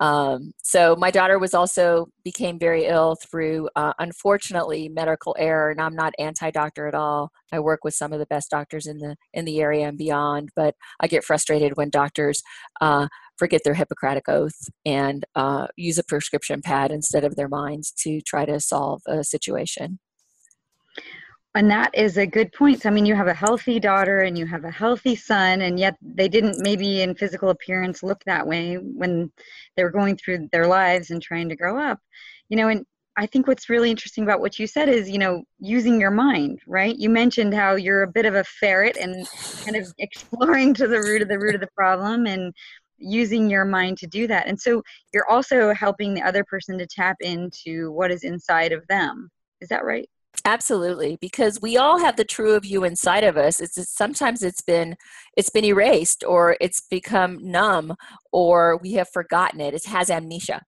Um, 0.00 0.52
so 0.64 0.96
my 0.96 1.12
daughter 1.12 1.38
was 1.38 1.54
also 1.54 2.08
became 2.24 2.58
very 2.58 2.86
ill 2.86 3.14
through, 3.14 3.68
uh, 3.76 3.92
unfortunately, 4.00 4.88
medical 4.88 5.36
error. 5.38 5.70
And 5.70 5.80
I'm 5.80 5.94
not 5.94 6.12
anti-doctor 6.18 6.88
at 6.88 6.94
all. 6.94 7.30
I 7.52 7.60
work 7.60 7.84
with 7.84 7.94
some 7.94 8.12
of 8.12 8.18
the 8.18 8.26
best 8.26 8.50
doctors 8.50 8.88
in 8.88 8.98
the 8.98 9.14
in 9.32 9.44
the 9.44 9.60
area 9.60 9.86
and 9.86 9.96
beyond. 9.96 10.48
But 10.56 10.74
I 10.98 11.06
get 11.06 11.22
frustrated 11.22 11.76
when 11.76 11.88
doctors 11.88 12.42
uh, 12.80 13.06
forget 13.38 13.60
their 13.64 13.74
Hippocratic 13.74 14.28
oath 14.28 14.68
and 14.84 15.24
uh, 15.36 15.68
use 15.76 15.98
a 15.98 16.04
prescription 16.04 16.62
pad 16.62 16.90
instead 16.90 17.22
of 17.22 17.36
their 17.36 17.48
minds 17.48 17.92
to 17.98 18.20
try 18.22 18.44
to 18.44 18.58
solve 18.58 19.02
a 19.06 19.22
situation. 19.22 20.00
And 21.54 21.70
that 21.70 21.90
is 21.94 22.16
a 22.16 22.26
good 22.26 22.50
point. 22.52 22.80
So, 22.80 22.88
I 22.88 22.92
mean, 22.92 23.04
you 23.04 23.14
have 23.14 23.28
a 23.28 23.34
healthy 23.34 23.78
daughter 23.78 24.20
and 24.20 24.38
you 24.38 24.46
have 24.46 24.64
a 24.64 24.70
healthy 24.70 25.14
son, 25.14 25.60
and 25.60 25.78
yet 25.78 25.96
they 26.00 26.28
didn't 26.28 26.62
maybe 26.62 27.02
in 27.02 27.14
physical 27.14 27.50
appearance 27.50 28.02
look 28.02 28.24
that 28.24 28.46
way 28.46 28.76
when 28.76 29.30
they 29.76 29.84
were 29.84 29.90
going 29.90 30.16
through 30.16 30.48
their 30.50 30.66
lives 30.66 31.10
and 31.10 31.20
trying 31.20 31.50
to 31.50 31.56
grow 31.56 31.78
up. 31.78 32.00
You 32.48 32.56
know, 32.56 32.68
and 32.68 32.86
I 33.16 33.26
think 33.26 33.46
what's 33.46 33.68
really 33.68 33.90
interesting 33.90 34.24
about 34.24 34.40
what 34.40 34.58
you 34.58 34.66
said 34.66 34.88
is, 34.88 35.10
you 35.10 35.18
know, 35.18 35.42
using 35.58 36.00
your 36.00 36.10
mind, 36.10 36.60
right? 36.66 36.96
You 36.96 37.10
mentioned 37.10 37.52
how 37.52 37.74
you're 37.74 38.02
a 38.04 38.10
bit 38.10 38.24
of 38.24 38.34
a 38.34 38.44
ferret 38.44 38.96
and 38.96 39.28
kind 39.64 39.76
of 39.76 39.92
exploring 39.98 40.72
to 40.74 40.88
the 40.88 41.00
root 41.00 41.20
of 41.20 41.28
the 41.28 41.38
root 41.38 41.54
of 41.54 41.60
the 41.60 41.68
problem 41.76 42.26
and 42.26 42.54
using 42.96 43.50
your 43.50 43.66
mind 43.66 43.98
to 43.98 44.06
do 44.06 44.26
that. 44.28 44.46
And 44.46 44.58
so 44.58 44.82
you're 45.12 45.28
also 45.28 45.74
helping 45.74 46.14
the 46.14 46.22
other 46.22 46.44
person 46.44 46.78
to 46.78 46.86
tap 46.86 47.16
into 47.20 47.90
what 47.92 48.10
is 48.10 48.24
inside 48.24 48.72
of 48.72 48.86
them. 48.86 49.28
Is 49.60 49.68
that 49.68 49.84
right? 49.84 50.08
Absolutely 50.44 51.18
because 51.20 51.60
we 51.60 51.76
all 51.76 51.98
have 51.98 52.16
the 52.16 52.24
true 52.24 52.54
of 52.54 52.64
you 52.64 52.84
inside 52.84 53.24
of 53.24 53.36
us. 53.36 53.60
It's, 53.60 53.78
it's, 53.78 53.94
sometimes 53.94 54.42
it's 54.42 54.62
been 54.62 54.96
it's 55.36 55.50
been 55.50 55.64
erased 55.64 56.24
or 56.24 56.56
it's 56.60 56.80
become 56.90 57.38
numb 57.42 57.94
or 58.32 58.78
we 58.78 58.92
have 58.92 59.08
forgotten 59.12 59.60
it. 59.60 59.74
It 59.74 59.86
has 59.86 60.10
amnesia. 60.10 60.62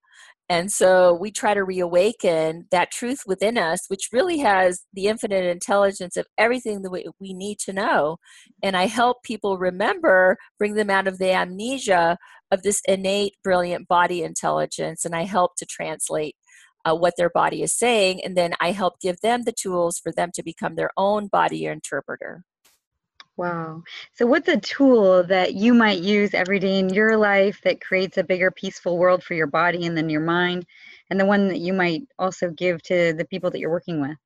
And 0.51 0.71
so 0.71 1.15
we 1.15 1.31
try 1.31 1.55
to 1.55 1.65
reawaken 1.65 2.67
that 2.71 2.91
truth 2.91 3.21
within 3.27 3.57
us 3.57 3.81
which 3.89 4.11
really 4.13 4.39
has 4.39 4.85
the 4.93 5.07
infinite 5.07 5.45
intelligence 5.45 6.17
of 6.17 6.27
everything 6.37 6.83
that 6.83 6.91
we 6.91 7.33
need 7.33 7.59
to 7.61 7.73
know. 7.73 8.19
And 8.63 8.77
i 8.77 8.87
help 8.87 9.23
people 9.23 9.59
remember 9.59 10.37
bring 10.59 10.75
them 10.75 10.91
out 10.91 11.07
of 11.07 11.19
the 11.19 11.33
amnesia 11.33 12.19
of 12.51 12.63
this 12.63 12.81
innate 12.87 13.35
brilliant 13.43 13.89
body 13.89 14.23
intelligence 14.23 15.05
and 15.05 15.15
i 15.15 15.23
help 15.23 15.57
to 15.57 15.67
translate 15.67 16.37
uh, 16.85 16.95
what 16.95 17.15
their 17.17 17.31
body 17.31 17.63
is 17.63 17.73
saying, 17.73 18.25
and 18.25 18.37
then 18.37 18.55
I 18.61 18.73
help 18.73 19.01
give 19.01 19.21
them 19.21 19.43
the 19.43 19.53
tools 19.53 19.99
for 19.99 20.13
them 20.13 20.31
to 20.35 20.43
become 20.43 20.75
their 20.75 20.91
own 20.97 21.29
body 21.29 21.67
interpreter. 21.67 22.45
Wow. 23.37 23.83
So, 24.13 24.27
what's 24.27 24.49
a 24.49 24.61
tool 24.61 25.25
that 25.25 25.55
you 25.55 25.75
might 25.75 25.99
use 25.99 26.35
every 26.35 26.61
day 26.61 26.79
in 26.79 26.89
your 26.91 27.17
life 27.17 27.61
that 27.65 27.81
creates 27.81 28.17
a 28.17 28.23
bigger, 28.23 28.51
peaceful 28.53 28.97
world 28.97 29.25
for 29.25 29.35
your 29.35 29.49
body 29.49 29.87
and 29.87 29.97
then 29.97 30.09
your 30.09 30.21
mind, 30.21 30.67
and 31.11 31.19
the 31.19 31.27
one 31.27 31.49
that 31.49 31.59
you 31.59 31.73
might 31.73 32.03
also 32.19 32.51
give 32.51 32.81
to 32.85 33.13
the 33.13 33.25
people 33.25 33.51
that 33.51 33.59
you're 33.59 33.71
working 33.71 34.01
with? 34.01 34.17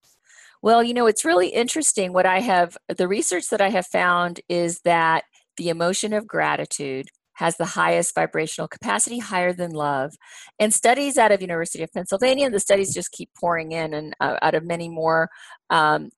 Well, 0.60 0.82
you 0.82 0.92
know, 0.92 1.06
it's 1.06 1.24
really 1.24 1.48
interesting. 1.48 2.12
What 2.12 2.26
I 2.26 2.40
have, 2.40 2.76
the 2.88 3.08
research 3.08 3.48
that 3.48 3.60
I 3.60 3.70
have 3.70 3.86
found 3.86 4.40
is 4.48 4.80
that 4.80 5.24
the 5.56 5.70
emotion 5.70 6.12
of 6.12 6.26
gratitude 6.26 7.08
has 7.38 7.56
the 7.56 7.64
highest 7.64 8.14
vibrational 8.14 8.68
capacity 8.68 9.18
higher 9.18 9.52
than 9.52 9.70
love. 9.70 10.12
And 10.58 10.72
studies 10.72 11.16
out 11.16 11.32
of 11.32 11.40
university 11.40 11.82
of 11.82 11.92
pennsylvania 11.92 12.50
the 12.50 12.60
studies 12.60 12.94
just 12.94 13.12
keep 13.12 13.30
pouring 13.38 13.72
in 13.72 13.94
and 13.94 14.14
uh, 14.20 14.36
out 14.42 14.54
of 14.54 14.64
many 14.64 14.88
more 14.88 15.28
um, 15.70 16.10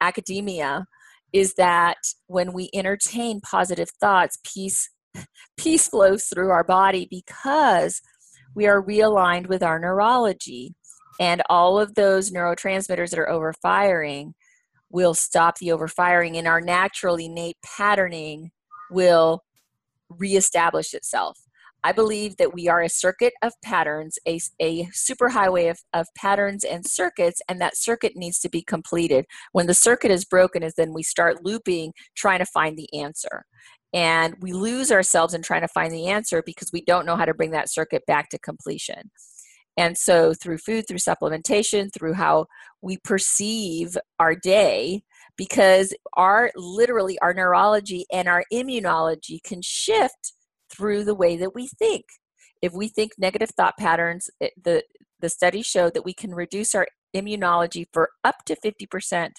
academia 0.00 0.86
is 1.32 1.54
that 1.54 1.98
when 2.26 2.52
we 2.52 2.70
entertain 2.72 3.40
positive 3.40 3.90
thoughts 4.00 4.38
peace 4.44 4.90
peace 5.56 5.88
flows 5.88 6.26
through 6.26 6.50
our 6.50 6.64
body 6.64 7.06
because 7.10 8.00
we 8.56 8.66
are 8.66 8.82
realigned 8.82 9.46
with 9.46 9.62
our 9.62 9.78
neurology. 9.78 10.74
And 11.20 11.42
all 11.48 11.78
of 11.78 11.94
those 11.94 12.30
neurotransmitters 12.30 13.10
that 13.10 13.18
are 13.18 13.28
overfiring 13.28 14.32
will 14.90 15.14
stop 15.14 15.58
the 15.58 15.68
overfiring 15.68 16.36
and 16.36 16.48
our 16.48 16.60
natural 16.60 17.16
innate 17.16 17.58
patterning 17.64 18.50
will 18.90 19.42
reestablish 20.08 20.94
itself. 20.94 21.38
I 21.84 21.92
believe 21.92 22.36
that 22.38 22.52
we 22.52 22.68
are 22.68 22.82
a 22.82 22.88
circuit 22.88 23.34
of 23.42 23.52
patterns, 23.64 24.18
a, 24.26 24.40
a 24.60 24.86
superhighway 24.86 25.70
of, 25.70 25.78
of 25.92 26.08
patterns 26.16 26.64
and 26.64 26.84
circuits, 26.84 27.40
and 27.48 27.60
that 27.60 27.76
circuit 27.76 28.14
needs 28.16 28.40
to 28.40 28.48
be 28.48 28.62
completed. 28.62 29.24
When 29.52 29.68
the 29.68 29.74
circuit 29.74 30.10
is 30.10 30.24
broken, 30.24 30.64
is 30.64 30.74
then 30.74 30.92
we 30.92 31.04
start 31.04 31.44
looping 31.44 31.92
trying 32.16 32.40
to 32.40 32.46
find 32.46 32.76
the 32.76 32.92
answer. 32.92 33.44
And 33.92 34.34
we 34.40 34.52
lose 34.52 34.90
ourselves 34.90 35.32
in 35.32 35.42
trying 35.42 35.60
to 35.60 35.68
find 35.68 35.92
the 35.92 36.08
answer 36.08 36.42
because 36.44 36.72
we 36.72 36.82
don't 36.82 37.06
know 37.06 37.16
how 37.16 37.24
to 37.24 37.34
bring 37.34 37.52
that 37.52 37.70
circuit 37.70 38.02
back 38.06 38.30
to 38.30 38.38
completion. 38.40 39.10
And 39.76 39.96
so, 39.96 40.34
through 40.34 40.58
food, 40.58 40.86
through 40.88 40.98
supplementation, 40.98 41.90
through 41.92 42.14
how 42.14 42.46
we 42.82 42.96
perceive 43.04 43.96
our 44.18 44.34
day, 44.34 45.02
because 45.36 45.94
our 46.14 46.50
literally 46.56 47.18
our 47.20 47.34
neurology 47.34 48.06
and 48.12 48.28
our 48.28 48.44
immunology 48.52 49.42
can 49.42 49.60
shift 49.62 50.32
through 50.70 51.04
the 51.04 51.14
way 51.14 51.36
that 51.36 51.54
we 51.54 51.68
think. 51.68 52.04
If 52.62 52.72
we 52.72 52.88
think 52.88 53.12
negative 53.18 53.50
thought 53.50 53.74
patterns 53.78 54.30
it, 54.40 54.52
the 54.62 54.82
the 55.20 55.28
studies 55.28 55.66
show 55.66 55.90
that 55.90 56.04
we 56.04 56.12
can 56.12 56.34
reduce 56.34 56.74
our 56.74 56.86
immunology 57.14 57.86
for 57.92 58.10
up 58.22 58.44
to 58.44 58.54
50% 58.54 59.30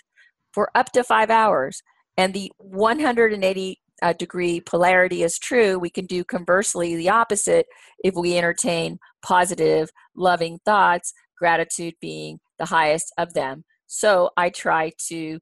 for 0.52 0.72
up 0.74 0.92
to 0.94 1.04
5 1.04 1.30
hours. 1.30 1.84
And 2.18 2.34
the 2.34 2.52
180 2.58 3.80
uh, 4.02 4.14
degree 4.14 4.60
polarity 4.60 5.22
is 5.22 5.38
true. 5.38 5.78
We 5.78 5.92
can 5.92 6.08
do 6.08 6.24
conversely 6.24 6.96
the 6.96 7.10
opposite 7.10 7.68
if 8.04 8.16
we 8.16 8.38
entertain 8.38 8.98
positive 9.22 9.90
loving 10.16 10.58
thoughts 10.66 11.14
gratitude 11.38 11.94
being 12.02 12.40
the 12.58 12.66
highest 12.66 13.14
of 13.18 13.34
them. 13.34 13.64
So 13.86 14.32
i 14.36 14.50
try 14.50 14.92
to 15.08 15.40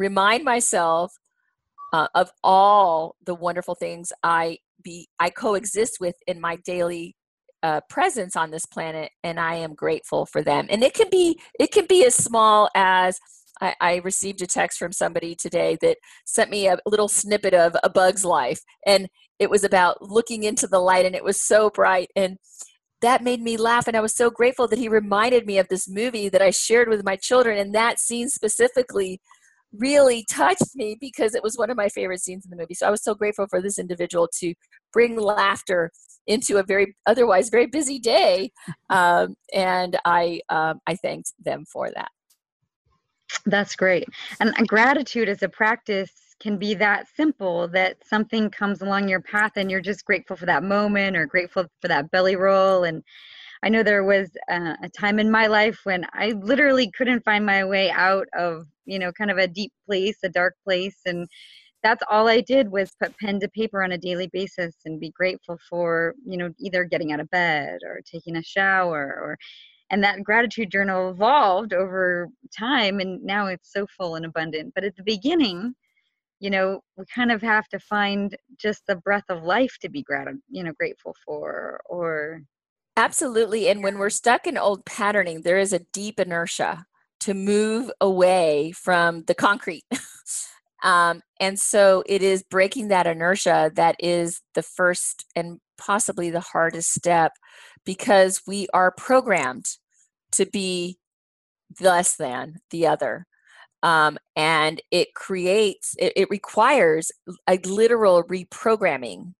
remind 0.00 0.42
myself 0.44 1.12
uh, 1.92 2.08
of 2.14 2.30
all 2.42 3.14
the 3.24 3.34
wonderful 3.34 3.74
things 3.74 4.12
I 4.22 4.58
be 4.82 5.08
I 5.20 5.28
coexist 5.30 5.98
with 6.00 6.14
in 6.26 6.40
my 6.40 6.56
daily 6.64 7.14
uh, 7.62 7.82
presence 7.90 8.34
on 8.34 8.50
this 8.50 8.64
planet, 8.64 9.10
and 9.22 9.38
I 9.38 9.56
am 9.56 9.74
grateful 9.74 10.24
for 10.24 10.42
them. 10.42 10.66
And 10.70 10.82
it 10.82 10.94
can 10.94 11.08
be 11.10 11.38
it 11.58 11.70
can 11.70 11.86
be 11.86 12.04
as 12.06 12.14
small 12.14 12.70
as 12.74 13.18
I, 13.60 13.74
I 13.80 13.96
received 13.96 14.40
a 14.40 14.46
text 14.46 14.78
from 14.78 14.92
somebody 14.92 15.34
today 15.34 15.76
that 15.82 15.98
sent 16.24 16.50
me 16.50 16.66
a 16.66 16.78
little 16.86 17.08
snippet 17.08 17.52
of 17.52 17.76
a 17.84 17.90
bug's 17.90 18.24
life, 18.24 18.60
and 18.86 19.06
it 19.38 19.50
was 19.50 19.64
about 19.64 20.00
looking 20.00 20.44
into 20.44 20.66
the 20.66 20.80
light, 20.80 21.04
and 21.04 21.14
it 21.14 21.24
was 21.24 21.40
so 21.40 21.70
bright 21.70 22.08
and 22.16 22.38
that 23.02 23.24
made 23.24 23.40
me 23.40 23.56
laugh 23.56 23.88
and 23.88 23.96
i 23.96 24.00
was 24.00 24.14
so 24.14 24.28
grateful 24.28 24.68
that 24.68 24.78
he 24.78 24.86
reminded 24.86 25.46
me 25.46 25.56
of 25.56 25.66
this 25.68 25.88
movie 25.88 26.28
that 26.28 26.42
i 26.42 26.50
shared 26.50 26.86
with 26.86 27.02
my 27.02 27.16
children 27.16 27.56
and 27.56 27.74
that 27.74 27.98
scene 27.98 28.28
specifically 28.28 29.18
really 29.76 30.24
touched 30.30 30.74
me 30.74 30.96
because 31.00 31.34
it 31.34 31.42
was 31.42 31.56
one 31.56 31.70
of 31.70 31.76
my 31.76 31.88
favorite 31.88 32.20
scenes 32.20 32.44
in 32.44 32.50
the 32.50 32.56
movie. 32.56 32.74
So 32.74 32.86
I 32.86 32.90
was 32.90 33.02
so 33.02 33.14
grateful 33.14 33.46
for 33.48 33.60
this 33.60 33.78
individual 33.78 34.28
to 34.40 34.54
bring 34.92 35.16
laughter 35.16 35.90
into 36.26 36.58
a 36.58 36.62
very 36.62 36.96
otherwise 37.06 37.48
very 37.48 37.66
busy 37.66 37.98
day, 37.98 38.50
um, 38.90 39.34
and 39.54 39.98
I 40.04 40.40
um, 40.48 40.80
I 40.86 40.96
thanked 40.96 41.32
them 41.44 41.64
for 41.70 41.90
that. 41.90 42.10
That's 43.46 43.76
great. 43.76 44.08
And 44.40 44.54
gratitude 44.66 45.28
as 45.28 45.42
a 45.42 45.48
practice 45.48 46.10
can 46.40 46.56
be 46.56 46.74
that 46.74 47.06
simple 47.14 47.68
that 47.68 47.96
something 48.04 48.50
comes 48.50 48.80
along 48.80 49.08
your 49.08 49.20
path 49.20 49.52
and 49.56 49.70
you're 49.70 49.80
just 49.80 50.04
grateful 50.04 50.36
for 50.36 50.46
that 50.46 50.62
moment 50.62 51.16
or 51.16 51.26
grateful 51.26 51.66
for 51.80 51.88
that 51.88 52.10
belly 52.10 52.34
roll 52.34 52.84
and 52.84 53.04
I 53.62 53.68
know 53.68 53.82
there 53.82 54.04
was 54.04 54.30
uh, 54.50 54.74
a 54.82 54.88
time 54.88 55.18
in 55.18 55.30
my 55.30 55.46
life 55.46 55.80
when 55.84 56.06
I 56.14 56.30
literally 56.30 56.90
couldn't 56.90 57.24
find 57.24 57.44
my 57.44 57.64
way 57.64 57.90
out 57.90 58.26
of, 58.34 58.66
you 58.86 58.98
know, 58.98 59.12
kind 59.12 59.30
of 59.30 59.36
a 59.38 59.46
deep 59.48 59.72
place, 59.86 60.18
a 60.24 60.30
dark 60.30 60.54
place. 60.64 60.98
And 61.04 61.28
that's 61.82 62.02
all 62.10 62.28
I 62.28 62.40
did 62.40 62.70
was 62.70 62.92
put 63.02 63.16
pen 63.18 63.40
to 63.40 63.48
paper 63.48 63.82
on 63.82 63.92
a 63.92 63.98
daily 63.98 64.28
basis 64.32 64.76
and 64.84 65.00
be 65.00 65.10
grateful 65.10 65.58
for, 65.68 66.14
you 66.24 66.38
know, 66.38 66.50
either 66.58 66.84
getting 66.84 67.12
out 67.12 67.20
of 67.20 67.30
bed 67.30 67.78
or 67.84 68.00
taking 68.10 68.36
a 68.36 68.42
shower 68.42 69.18
or, 69.20 69.38
and 69.90 70.02
that 70.04 70.22
gratitude 70.24 70.70
journal 70.70 71.10
evolved 71.10 71.74
over 71.74 72.28
time 72.56 73.00
and 73.00 73.22
now 73.22 73.46
it's 73.46 73.72
so 73.72 73.86
full 73.96 74.14
and 74.14 74.24
abundant. 74.24 74.72
But 74.74 74.84
at 74.84 74.96
the 74.96 75.02
beginning, 75.02 75.74
you 76.40 76.50
know, 76.50 76.80
we 76.96 77.04
kind 77.14 77.30
of 77.30 77.42
have 77.42 77.68
to 77.68 77.78
find 77.78 78.36
just 78.58 78.86
the 78.86 78.96
breath 78.96 79.24
of 79.28 79.42
life 79.42 79.76
to 79.82 79.90
be 79.90 80.02
grat- 80.02 80.28
you 80.48 80.64
know, 80.64 80.72
grateful 80.72 81.14
for 81.26 81.80
or 81.86 82.42
Absolutely. 82.96 83.68
And 83.68 83.82
when 83.82 83.98
we're 83.98 84.10
stuck 84.10 84.46
in 84.46 84.58
old 84.58 84.84
patterning, 84.84 85.42
there 85.42 85.58
is 85.58 85.72
a 85.72 85.80
deep 85.92 86.20
inertia 86.20 86.86
to 87.20 87.34
move 87.34 87.90
away 88.00 88.72
from 88.72 89.24
the 89.24 89.34
concrete. 89.34 89.84
um, 90.82 91.22
and 91.38 91.58
so 91.58 92.02
it 92.06 92.22
is 92.22 92.42
breaking 92.42 92.88
that 92.88 93.06
inertia 93.06 93.70
that 93.74 93.96
is 93.98 94.40
the 94.54 94.62
first 94.62 95.24
and 95.36 95.60
possibly 95.78 96.30
the 96.30 96.40
hardest 96.40 96.92
step 96.92 97.32
because 97.84 98.42
we 98.46 98.66
are 98.74 98.90
programmed 98.90 99.66
to 100.32 100.46
be 100.46 100.98
less 101.80 102.16
than 102.16 102.56
the 102.70 102.86
other. 102.86 103.26
Um, 103.82 104.18
and 104.36 104.82
it 104.90 105.14
creates, 105.14 105.94
it, 105.98 106.12
it 106.16 106.30
requires 106.30 107.10
a 107.46 107.58
literal 107.64 108.22
reprogramming 108.24 109.32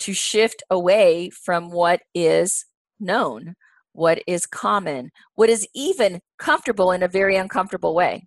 to 0.00 0.12
shift 0.12 0.62
away 0.70 1.30
from 1.30 1.70
what 1.70 2.02
is 2.14 2.64
known, 3.02 3.54
what 3.92 4.22
is 4.26 4.46
common, 4.46 5.10
what 5.34 5.50
is 5.50 5.66
even 5.74 6.20
comfortable 6.38 6.92
in 6.92 7.02
a 7.02 7.08
very 7.08 7.36
uncomfortable 7.36 7.94
way. 7.94 8.26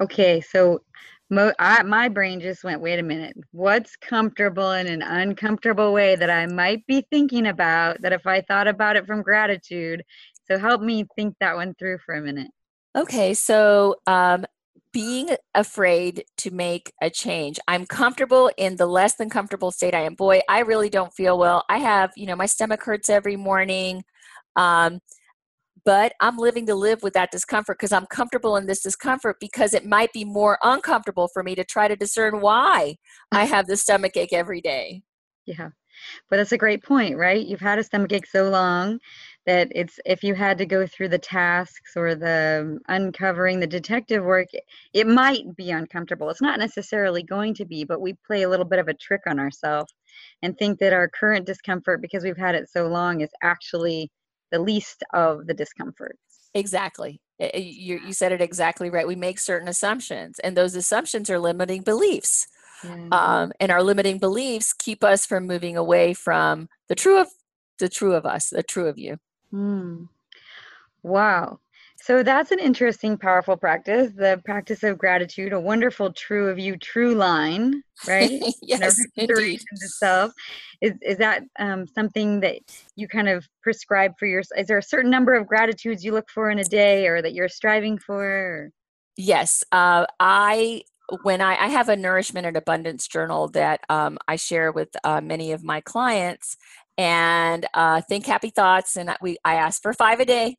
Okay, 0.00 0.40
so 0.40 0.80
mo- 1.28 1.52
I, 1.58 1.82
my 1.82 2.08
brain 2.08 2.40
just 2.40 2.64
went, 2.64 2.80
wait 2.80 2.98
a 2.98 3.02
minute, 3.02 3.36
what's 3.52 3.96
comfortable 3.96 4.72
in 4.72 4.86
an 4.86 5.02
uncomfortable 5.02 5.92
way 5.92 6.16
that 6.16 6.30
I 6.30 6.46
might 6.46 6.86
be 6.86 7.06
thinking 7.10 7.46
about 7.46 8.00
that 8.02 8.12
if 8.12 8.26
I 8.26 8.40
thought 8.40 8.66
about 8.66 8.96
it 8.96 9.06
from 9.06 9.22
gratitude? 9.22 10.02
So 10.46 10.58
help 10.58 10.80
me 10.80 11.06
think 11.16 11.36
that 11.40 11.54
one 11.54 11.74
through 11.74 11.98
for 12.04 12.14
a 12.14 12.22
minute. 12.22 12.50
Okay, 12.96 13.34
so 13.34 13.96
um, 14.06 14.46
being 14.92 15.30
afraid 15.54 16.24
to 16.38 16.50
make 16.50 16.92
a 17.00 17.10
change. 17.10 17.58
I'm 17.68 17.86
comfortable 17.86 18.50
in 18.56 18.76
the 18.76 18.86
less 18.86 19.16
than 19.16 19.30
comfortable 19.30 19.70
state 19.70 19.94
I 19.94 20.00
am. 20.00 20.14
Boy, 20.14 20.40
I 20.48 20.60
really 20.60 20.90
don't 20.90 21.12
feel 21.14 21.38
well. 21.38 21.64
I 21.68 21.78
have, 21.78 22.10
you 22.16 22.26
know, 22.26 22.36
my 22.36 22.46
stomach 22.46 22.82
hurts 22.82 23.08
every 23.08 23.36
morning. 23.36 24.02
Um, 24.56 25.00
but 25.84 26.12
I'm 26.20 26.36
living 26.36 26.66
to 26.66 26.74
live 26.74 27.02
with 27.02 27.14
that 27.14 27.30
discomfort 27.30 27.78
because 27.78 27.92
I'm 27.92 28.06
comfortable 28.06 28.56
in 28.56 28.66
this 28.66 28.82
discomfort 28.82 29.36
because 29.40 29.72
it 29.74 29.86
might 29.86 30.12
be 30.12 30.24
more 30.24 30.58
uncomfortable 30.62 31.28
for 31.32 31.42
me 31.42 31.54
to 31.54 31.64
try 31.64 31.88
to 31.88 31.96
discern 31.96 32.40
why 32.40 32.96
I 33.32 33.44
have 33.46 33.66
the 33.66 33.76
stomach 33.76 34.16
ache 34.16 34.32
every 34.32 34.60
day. 34.60 35.02
Yeah. 35.46 35.70
But 36.28 36.36
that's 36.36 36.52
a 36.52 36.58
great 36.58 36.82
point, 36.82 37.16
right? 37.16 37.46
You've 37.46 37.60
had 37.60 37.78
a 37.78 37.84
stomach 37.84 38.12
ache 38.12 38.26
so 38.26 38.48
long 38.48 38.98
that 39.46 39.68
it's 39.74 39.98
if 40.04 40.22
you 40.22 40.34
had 40.34 40.58
to 40.58 40.66
go 40.66 40.86
through 40.86 41.08
the 41.08 41.18
tasks 41.18 41.96
or 41.96 42.14
the 42.14 42.78
uncovering 42.88 43.58
the 43.58 43.66
detective 43.66 44.22
work 44.22 44.48
it 44.92 45.06
might 45.06 45.56
be 45.56 45.70
uncomfortable. 45.70 46.28
It's 46.30 46.42
not 46.42 46.58
necessarily 46.58 47.22
going 47.22 47.54
to 47.54 47.64
be 47.64 47.84
but 47.84 48.00
we 48.00 48.14
play 48.26 48.42
a 48.42 48.48
little 48.48 48.64
bit 48.64 48.78
of 48.78 48.88
a 48.88 48.94
trick 48.94 49.22
on 49.26 49.38
ourselves 49.38 49.92
and 50.42 50.56
think 50.56 50.78
that 50.80 50.92
our 50.92 51.08
current 51.08 51.46
discomfort 51.46 52.02
because 52.02 52.24
we've 52.24 52.36
had 52.36 52.54
it 52.54 52.68
so 52.68 52.86
long 52.86 53.20
is 53.20 53.30
actually 53.42 54.10
the 54.50 54.58
least 54.58 55.04
of 55.14 55.46
the 55.46 55.54
discomforts. 55.54 56.18
Exactly. 56.54 57.20
You, 57.38 58.00
you 58.04 58.12
said 58.12 58.32
it 58.32 58.42
exactly 58.42 58.90
right. 58.90 59.06
We 59.06 59.16
make 59.16 59.38
certain 59.38 59.68
assumptions 59.68 60.38
and 60.40 60.56
those 60.56 60.74
assumptions 60.74 61.30
are 61.30 61.38
limiting 61.38 61.82
beliefs 61.82 62.46
yeah. 62.84 63.08
um, 63.12 63.52
and 63.60 63.70
our 63.70 63.82
limiting 63.82 64.18
beliefs 64.18 64.72
keep 64.72 65.04
us 65.04 65.26
from 65.26 65.46
moving 65.46 65.76
away 65.76 66.14
from 66.14 66.68
the 66.88 66.94
true 66.94 67.20
of 67.20 67.28
the 67.78 67.88
true 67.88 68.14
of 68.14 68.26
us 68.26 68.50
the 68.50 68.62
true 68.62 68.88
of 68.88 68.98
you 68.98 69.16
Mm. 69.52 70.08
Wow. 71.02 71.60
So 72.02 72.22
that's 72.22 72.50
an 72.50 72.58
interesting, 72.58 73.18
powerful 73.18 73.56
practice. 73.56 74.12
The 74.16 74.40
practice 74.44 74.82
of 74.82 74.96
gratitude, 74.96 75.52
a 75.52 75.60
wonderful 75.60 76.12
true 76.12 76.48
of 76.48 76.58
you, 76.58 76.76
true 76.78 77.14
line, 77.14 77.82
right? 78.06 78.30
yes, 78.62 79.04
indeed. 79.16 79.60
Self. 79.76 80.32
Is 80.80 80.94
is 81.02 81.18
that 81.18 81.42
um, 81.58 81.86
something 81.86 82.40
that 82.40 82.56
you 82.96 83.06
kind 83.06 83.28
of 83.28 83.46
prescribe 83.62 84.14
for 84.18 84.24
yourself? 84.26 84.62
Is 84.62 84.68
there 84.68 84.78
a 84.78 84.82
certain 84.82 85.10
number 85.10 85.34
of 85.34 85.46
gratitudes 85.46 86.02
you 86.02 86.12
look 86.12 86.30
for 86.30 86.50
in 86.50 86.58
a 86.58 86.64
day, 86.64 87.06
or 87.06 87.20
that 87.20 87.34
you're 87.34 87.48
striving 87.48 87.98
for? 87.98 88.70
Yes, 89.16 89.62
uh, 89.70 90.06
I 90.18 90.82
when 91.22 91.40
I, 91.40 91.64
I, 91.64 91.68
have 91.68 91.88
a 91.88 91.96
nourishment 91.96 92.46
and 92.46 92.56
abundance 92.56 93.08
journal 93.08 93.48
that 93.48 93.80
um, 93.88 94.16
I 94.28 94.36
share 94.36 94.70
with 94.72 94.90
uh, 95.02 95.20
many 95.20 95.52
of 95.52 95.64
my 95.64 95.80
clients, 95.80 96.56
and 96.98 97.66
uh, 97.74 98.00
think 98.02 98.26
happy 98.26 98.50
thoughts. 98.50 98.96
And 98.96 99.14
we 99.22 99.36
I 99.44 99.54
ask 99.54 99.82
for 99.82 99.92
five 99.92 100.20
a 100.20 100.24
day. 100.24 100.56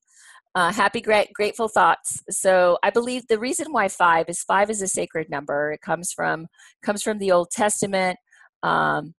Uh, 0.53 0.71
happy, 0.73 0.99
grateful 0.99 1.69
thoughts. 1.69 2.21
So 2.29 2.77
I 2.83 2.89
believe 2.89 3.25
the 3.27 3.39
reason 3.39 3.71
why 3.71 3.87
five 3.87 4.25
is 4.27 4.41
five 4.41 4.69
is 4.69 4.81
a 4.81 4.87
sacred 4.87 5.29
number. 5.29 5.71
It 5.71 5.81
comes 5.81 6.11
from 6.11 6.47
comes 6.83 7.01
from 7.01 7.19
the 7.19 7.31
Old 7.31 7.51
Testament, 7.51 8.17
um, 8.61 9.13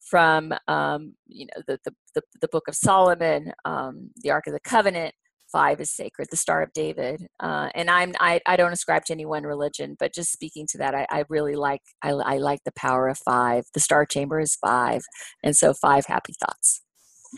from 0.00 0.52
um, 0.68 1.14
you 1.26 1.46
know 1.46 1.62
the, 1.66 1.78
the, 1.84 1.94
the 2.14 2.22
the 2.42 2.48
Book 2.48 2.68
of 2.68 2.74
Solomon, 2.74 3.52
um, 3.64 4.10
the 4.16 4.30
Ark 4.30 4.46
of 4.46 4.52
the 4.52 4.60
Covenant, 4.60 5.14
five 5.54 5.80
is 5.80 5.92
sacred, 5.92 6.26
the 6.30 6.36
Star 6.36 6.62
of 6.62 6.72
David. 6.72 7.28
Uh, 7.38 7.68
and 7.76 7.88
I'm 7.88 8.12
I, 8.18 8.40
I 8.44 8.56
don't 8.56 8.72
ascribe 8.72 9.04
to 9.04 9.12
any 9.12 9.24
one 9.24 9.44
religion, 9.44 9.96
but 10.00 10.12
just 10.12 10.32
speaking 10.32 10.66
to 10.70 10.78
that, 10.78 10.96
I, 10.96 11.06
I 11.08 11.24
really 11.28 11.54
like 11.54 11.80
I, 12.02 12.10
I 12.10 12.38
like 12.38 12.64
the 12.64 12.72
power 12.72 13.06
of 13.06 13.18
five. 13.18 13.64
The 13.72 13.80
Star 13.80 14.04
Chamber 14.04 14.40
is 14.40 14.56
five, 14.56 15.02
and 15.44 15.56
so 15.56 15.72
five 15.72 16.06
happy 16.06 16.34
thoughts. 16.44 16.82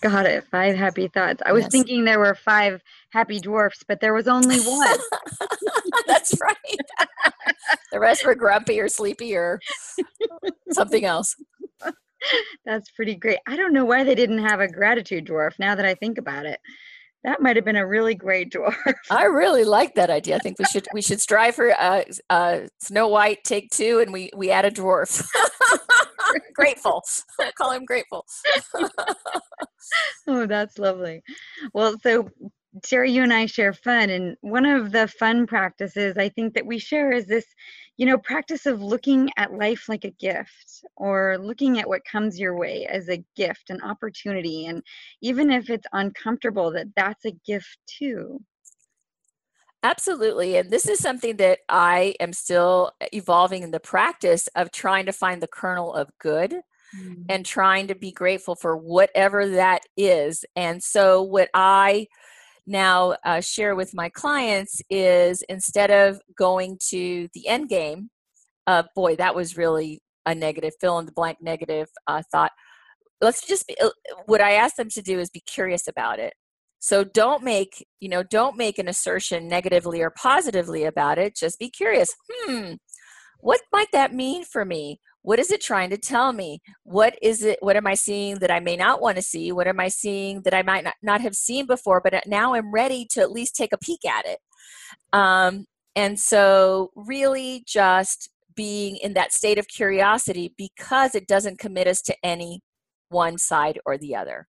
Got 0.00 0.24
it. 0.24 0.44
Five 0.50 0.76
happy 0.76 1.09
thoughts. 1.09 1.42
I 1.44 1.52
was 1.52 1.64
yes. 1.64 1.72
thinking 1.72 2.05
there 2.05 2.18
were 2.18 2.35
five 2.35 2.81
happy 3.11 3.38
dwarfs, 3.38 3.83
but 3.87 4.00
there 4.00 4.14
was 4.14 4.29
only 4.29 4.61
one. 4.61 4.98
That's 6.07 6.35
right. 6.40 7.11
the 7.92 8.00
rest 8.00 8.24
were 8.24 8.35
grumpy 8.35 8.81
or 8.81 8.88
sleepy 8.88 9.37
or 9.37 9.61
something 10.72 11.05
else. 11.05 11.37
That's 12.64 12.90
pretty 12.90 13.14
great. 13.14 13.38
I 13.46 13.57
don't 13.57 13.72
know 13.72 13.85
why 13.85 14.05
they 14.05 14.14
didn't 14.14 14.44
have 14.44 14.61
a 14.61 14.68
gratitude 14.68 15.26
dwarf 15.26 15.52
now 15.59 15.74
that 15.74 15.87
I 15.87 15.94
think 15.94 16.18
about 16.18 16.46
it 16.46 16.61
that 17.24 17.42
might 17.42 17.57
have 17.57 17.64
been 17.64 17.76
a 17.76 17.87
really 17.87 18.14
great 18.14 18.52
dwarf. 18.52 18.76
I 19.11 19.24
really 19.24 19.64
like 19.64 19.94
that 19.94 20.11
idea. 20.11 20.37
I 20.37 20.38
think 20.38 20.59
we 20.59 20.64
should 20.66 20.87
we 20.92 21.02
should 21.02 21.20
strive 21.20 21.57
for 21.57 21.72
uh, 21.72 22.05
uh, 22.31 22.61
Snow 22.81 23.09
White 23.09 23.42
take 23.44 23.70
two, 23.70 23.98
and 24.00 24.12
we 24.12 24.31
we 24.37 24.50
add 24.50 24.64
a 24.64 24.70
dwarf. 24.70 25.26
grateful. 26.55 27.02
Call 27.57 27.72
him 27.72 27.85
grateful. 27.85 28.24
oh, 30.26 30.46
that's 30.46 30.79
lovely. 30.79 31.22
Well, 31.72 31.96
so 32.02 32.29
Teri, 32.81 33.12
you 33.12 33.23
and 33.23 33.33
I 33.33 33.47
share 33.47 33.73
fun, 33.73 34.11
and 34.11 34.37
one 34.41 34.67
of 34.67 34.93
the 34.93 35.09
fun 35.09 35.47
practices 35.47 36.17
I 36.17 36.29
think 36.29 36.55
that 36.55 36.67
we 36.67 36.79
share 36.79 37.12
is 37.12 37.27
this 37.27 37.47
you 37.97 38.05
know, 38.05 38.19
practice 38.19 38.67
of 38.67 38.83
looking 38.83 39.31
at 39.37 39.55
life 39.55 39.89
like 39.89 40.05
a 40.05 40.11
gift 40.11 40.85
or 40.97 41.39
looking 41.39 41.79
at 41.79 41.89
what 41.89 42.05
comes 42.05 42.39
your 42.39 42.57
way 42.57 42.87
as 42.87 43.09
a 43.09 43.25
gift, 43.37 43.71
an 43.71 43.81
opportunity. 43.83 44.67
And 44.67 44.83
even 45.23 45.51
if 45.51 45.71
it's 45.71 45.87
uncomfortable, 45.93 46.71
that 46.73 46.89
that's 46.95 47.25
a 47.25 47.33
gift 47.47 47.79
too. 47.87 48.43
Absolutely. 49.83 50.57
And 50.57 50.71
this 50.71 50.89
is 50.89 50.99
something 50.99 51.37
that 51.37 51.61
I 51.69 52.15
am 52.21 52.33
still 52.33 52.93
evolving 53.12 53.62
in 53.62 53.71
the 53.71 53.81
practice 53.81 54.49
of 54.55 54.73
trying 54.73 55.07
to 55.07 55.12
find 55.12 55.41
the 55.41 55.49
kernel 55.49 55.95
of 55.95 56.11
good 56.19 56.57
mm. 56.99 57.25
and 57.29 57.47
trying 57.47 57.87
to 57.87 57.95
be 57.95 58.11
grateful 58.11 58.57
for 58.57 58.77
whatever 58.77 59.49
that 59.49 59.83
is. 59.97 60.45
And 60.55 60.83
so, 60.83 61.23
what 61.23 61.51
I 61.55 62.09
now 62.66 63.16
uh, 63.24 63.40
share 63.40 63.74
with 63.76 63.94
my 63.94 64.09
clients 64.09 64.81
is 64.90 65.42
instead 65.48 65.90
of 65.90 66.20
going 66.37 66.79
to 66.88 67.29
the 67.35 67.46
end 67.48 67.68
game, 67.68 68.11
uh, 68.66 68.85
boy, 68.94 69.16
that 69.16 69.35
was 69.35 69.57
really 69.57 70.00
a 70.24 70.35
negative, 70.35 70.72
fill 70.81 70.98
in 70.98 71.07
the 71.07 71.12
blank 71.12 71.38
negative 71.40 71.88
uh, 72.07 72.22
thought. 72.33 72.52
Let's 73.20 73.46
just 73.46 73.66
be, 73.66 73.76
uh, 73.81 73.90
what 74.26 74.40
I 74.40 74.52
ask 74.52 74.76
them 74.76 74.90
to 74.90 75.02
do 75.02 75.20
is 75.20 75.31
be 75.31 75.42
curious 75.46 75.87
about 75.87 76.18
it. 76.18 76.35
So 76.81 77.05
don't 77.05 77.42
make, 77.42 77.87
you 78.00 78.09
know, 78.09 78.22
don't 78.22 78.57
make 78.57 78.79
an 78.79 78.88
assertion 78.88 79.48
negatively 79.48 80.02
or 80.02 80.11
positively 80.11 80.85
about 80.85 81.18
it. 81.18 81.35
Just 81.35 81.59
be 81.59 81.70
curious. 81.70 82.09
Hmm, 82.31 82.74
what 83.38 83.61
might 83.72 83.90
that 83.92 84.12
mean 84.12 84.44
for 84.44 84.64
me? 84.64 85.00
What 85.27 85.41
is 85.41 85.51
it 85.51 85.61
trying 85.61 85.91
to 85.91 85.97
tell 85.97 86.33
me? 86.33 86.61
What 86.85 87.19
is 87.21 87.43
it 87.43 87.59
what 87.61 87.75
am 87.75 87.85
i 87.89 87.95
seeing 87.95 88.37
that 88.37 88.51
i 88.53 88.61
may 88.61 88.77
not 88.77 89.01
want 89.01 89.17
to 89.17 89.23
see? 89.23 89.51
What 89.51 89.67
am 89.67 89.81
i 89.81 89.89
seeing 89.89 90.43
that 90.43 90.55
i 90.55 90.62
might 90.62 90.85
not, 90.85 90.95
not 91.03 91.21
have 91.21 91.35
seen 91.35 91.67
before 91.67 92.01
but 92.01 92.15
now 92.29 92.55
i'm 92.55 92.71
ready 92.73 93.05
to 93.11 93.23
at 93.23 93.33
least 93.33 93.57
take 93.57 93.73
a 93.73 93.79
peek 93.79 94.05
at 94.05 94.25
it. 94.25 94.39
Um, 95.12 95.67
and 95.97 96.17
so 96.17 96.93
really 96.95 97.65
just 97.67 98.31
being 98.55 98.99
in 98.99 99.15
that 99.15 99.33
state 99.33 99.59
of 99.59 99.67
curiosity 99.67 100.55
because 100.57 101.17
it 101.17 101.27
doesn't 101.27 101.59
commit 101.59 101.89
us 101.89 102.03
to 102.03 102.15
any 102.23 102.61
one 103.09 103.37
side 103.37 103.81
or 103.85 103.99
the 103.99 104.15
other. 104.15 104.47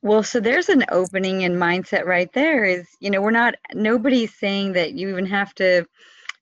Well, 0.00 0.22
so 0.22 0.38
there's 0.38 0.68
an 0.68 0.84
opening 0.92 1.40
in 1.40 1.54
mindset 1.54 2.04
right 2.04 2.32
there 2.34 2.64
is, 2.64 2.86
you 3.00 3.10
know, 3.10 3.20
we're 3.20 3.32
not, 3.32 3.54
nobody's 3.74 4.38
saying 4.38 4.74
that 4.74 4.92
you 4.92 5.08
even 5.08 5.26
have 5.26 5.52
to 5.56 5.84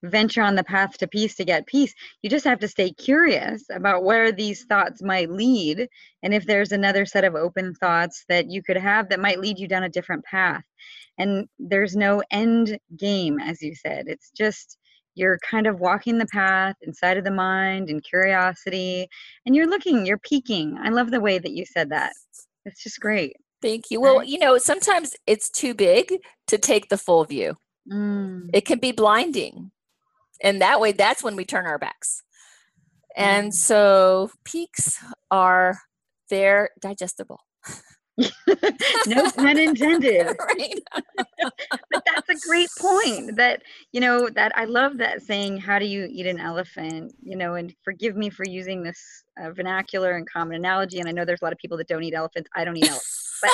venture 0.02 0.42
on 0.42 0.54
the 0.54 0.64
path 0.64 0.98
to 0.98 1.06
peace 1.06 1.34
to 1.36 1.44
get 1.44 1.66
peace. 1.66 1.94
You 2.22 2.30
just 2.30 2.44
have 2.44 2.58
to 2.60 2.68
stay 2.68 2.92
curious 2.92 3.64
about 3.70 4.04
where 4.04 4.32
these 4.32 4.64
thoughts 4.64 5.02
might 5.02 5.30
lead. 5.30 5.88
And 6.22 6.34
if 6.34 6.46
there's 6.46 6.72
another 6.72 7.06
set 7.06 7.24
of 7.24 7.34
open 7.34 7.74
thoughts 7.74 8.24
that 8.28 8.50
you 8.50 8.62
could 8.62 8.76
have 8.76 9.08
that 9.08 9.20
might 9.20 9.40
lead 9.40 9.58
you 9.58 9.68
down 9.68 9.84
a 9.84 9.88
different 9.88 10.24
path. 10.24 10.64
And 11.18 11.46
there's 11.58 11.96
no 11.96 12.22
end 12.30 12.78
game, 12.96 13.38
as 13.40 13.62
you 13.62 13.74
said. 13.74 14.06
It's 14.08 14.30
just 14.30 14.78
you're 15.14 15.38
kind 15.38 15.66
of 15.66 15.80
walking 15.80 16.18
the 16.18 16.26
path 16.26 16.76
inside 16.82 17.16
of 17.16 17.24
the 17.24 17.30
mind 17.30 17.88
and 17.88 18.04
curiosity 18.04 19.08
and 19.46 19.56
you're 19.56 19.66
looking 19.66 20.04
you're 20.04 20.18
peeking 20.18 20.76
i 20.82 20.90
love 20.90 21.10
the 21.10 21.18
way 21.18 21.38
that 21.38 21.52
you 21.52 21.64
said 21.64 21.88
that 21.88 22.12
It's 22.66 22.82
just 22.82 23.00
great. 23.00 23.36
Thank 23.62 23.90
you. 23.90 24.00
Well, 24.00 24.22
you 24.22 24.38
know, 24.38 24.58
sometimes 24.58 25.16
it's 25.26 25.48
too 25.48 25.72
big 25.72 26.18
to 26.48 26.58
take 26.58 26.88
the 26.88 26.98
full 26.98 27.24
view. 27.24 27.56
Mm. 27.90 28.50
It 28.52 28.66
can 28.66 28.80
be 28.80 28.92
blinding. 28.92 29.70
And 30.42 30.60
that 30.60 30.80
way, 30.80 30.92
that's 30.92 31.22
when 31.22 31.36
we 31.36 31.44
turn 31.44 31.66
our 31.66 31.78
backs. 31.78 32.22
And 33.16 33.50
Mm. 33.50 33.54
so 33.54 34.30
peaks 34.44 34.98
are, 35.30 35.78
they're 36.30 36.70
digestible. 36.80 37.40
no 39.06 39.30
pun 39.32 39.58
intended. 39.58 40.36
right? 40.40 40.80
but 41.90 42.02
that's 42.06 42.28
a 42.28 42.48
great 42.48 42.68
point 42.78 43.36
that 43.36 43.62
you 43.92 44.00
know 44.00 44.28
that 44.28 44.52
i 44.56 44.64
love 44.64 44.98
that 44.98 45.22
saying 45.22 45.56
how 45.58 45.78
do 45.78 45.86
you 45.86 46.08
eat 46.10 46.26
an 46.26 46.38
elephant 46.40 47.14
you 47.22 47.36
know 47.36 47.54
and 47.54 47.74
forgive 47.84 48.16
me 48.16 48.30
for 48.30 48.44
using 48.44 48.82
this 48.82 49.24
uh, 49.40 49.50
vernacular 49.52 50.12
and 50.16 50.28
common 50.30 50.56
analogy 50.56 50.98
and 51.00 51.08
i 51.08 51.12
know 51.12 51.24
there's 51.24 51.42
a 51.42 51.44
lot 51.44 51.52
of 51.52 51.58
people 51.58 51.76
that 51.76 51.88
don't 51.88 52.02
eat 52.02 52.14
elephants 52.14 52.48
i 52.54 52.64
don't 52.64 52.76
eat 52.76 52.88
elephants 52.88 53.38
but 53.42 53.50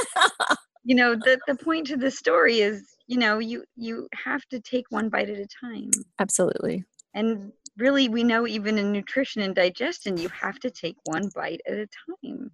you 0.84 0.94
know 0.94 1.14
the, 1.14 1.40
the 1.46 1.54
point 1.56 1.86
to 1.86 1.96
the 1.96 2.10
story 2.10 2.60
is 2.60 2.96
you 3.12 3.18
know 3.18 3.38
you 3.38 3.62
you 3.76 4.08
have 4.24 4.44
to 4.46 4.58
take 4.60 4.86
one 4.88 5.08
bite 5.10 5.28
at 5.28 5.38
a 5.38 5.46
time 5.46 5.90
Absolutely. 6.18 6.84
and 7.14 7.52
really 7.76 8.08
we 8.08 8.24
know 8.24 8.46
even 8.46 8.78
in 8.78 8.90
nutrition 8.90 9.42
and 9.42 9.54
digestion 9.54 10.16
you 10.16 10.30
have 10.30 10.58
to 10.60 10.70
take 10.70 10.96
one 11.04 11.28
bite 11.34 11.60
at 11.66 11.74
a 11.74 11.88
time 12.20 12.50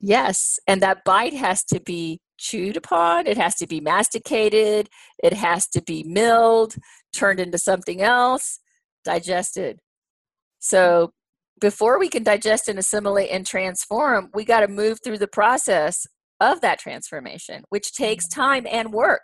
Yes. 0.00 0.58
And 0.66 0.82
that 0.82 1.04
bite 1.04 1.34
has 1.34 1.62
to 1.64 1.78
be 1.78 2.20
chewed 2.38 2.78
upon, 2.78 3.26
it 3.26 3.36
has 3.36 3.54
to 3.56 3.66
be 3.66 3.80
masticated, 3.80 4.88
it 5.22 5.34
has 5.34 5.68
to 5.68 5.82
be 5.82 6.02
milled, 6.04 6.74
turned 7.12 7.38
into 7.38 7.58
something 7.58 8.00
else, 8.00 8.60
digested. 9.04 9.78
So 10.58 11.12
before 11.60 11.98
we 11.98 12.08
can 12.08 12.22
digest 12.22 12.66
and 12.66 12.78
assimilate 12.78 13.30
and 13.30 13.46
transform, 13.46 14.30
we 14.32 14.46
got 14.46 14.60
to 14.60 14.68
move 14.68 15.00
through 15.04 15.18
the 15.18 15.28
process 15.28 16.06
of 16.40 16.62
that 16.62 16.78
transformation, 16.78 17.64
which 17.68 17.92
takes 17.92 18.26
mm-hmm. 18.26 18.40
time 18.40 18.66
and 18.70 18.94
work. 18.94 19.20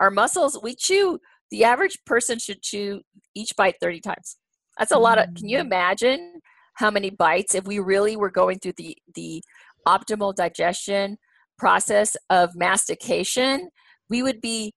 Our 0.00 0.10
muscles, 0.10 0.58
we 0.62 0.74
chew, 0.74 1.18
the 1.50 1.64
average 1.64 1.98
person 2.06 2.38
should 2.38 2.62
chew 2.62 3.02
each 3.34 3.54
bite 3.56 3.76
30 3.80 4.00
times. 4.00 4.36
That's 4.78 4.92
a 4.92 4.98
lot 4.98 5.18
of, 5.18 5.26
can 5.34 5.48
you 5.48 5.58
Mm. 5.58 5.66
imagine 5.66 6.40
how 6.74 6.90
many 6.90 7.10
bites 7.10 7.54
if 7.54 7.64
we 7.64 7.78
really 7.78 8.16
were 8.16 8.30
going 8.30 8.58
through 8.58 8.72
the, 8.78 8.96
the 9.14 9.42
optimal 9.86 10.34
digestion 10.34 11.18
process 11.58 12.16
of 12.30 12.50
mastication, 12.56 13.68
we 14.08 14.22
would 14.22 14.40
be 14.40 14.72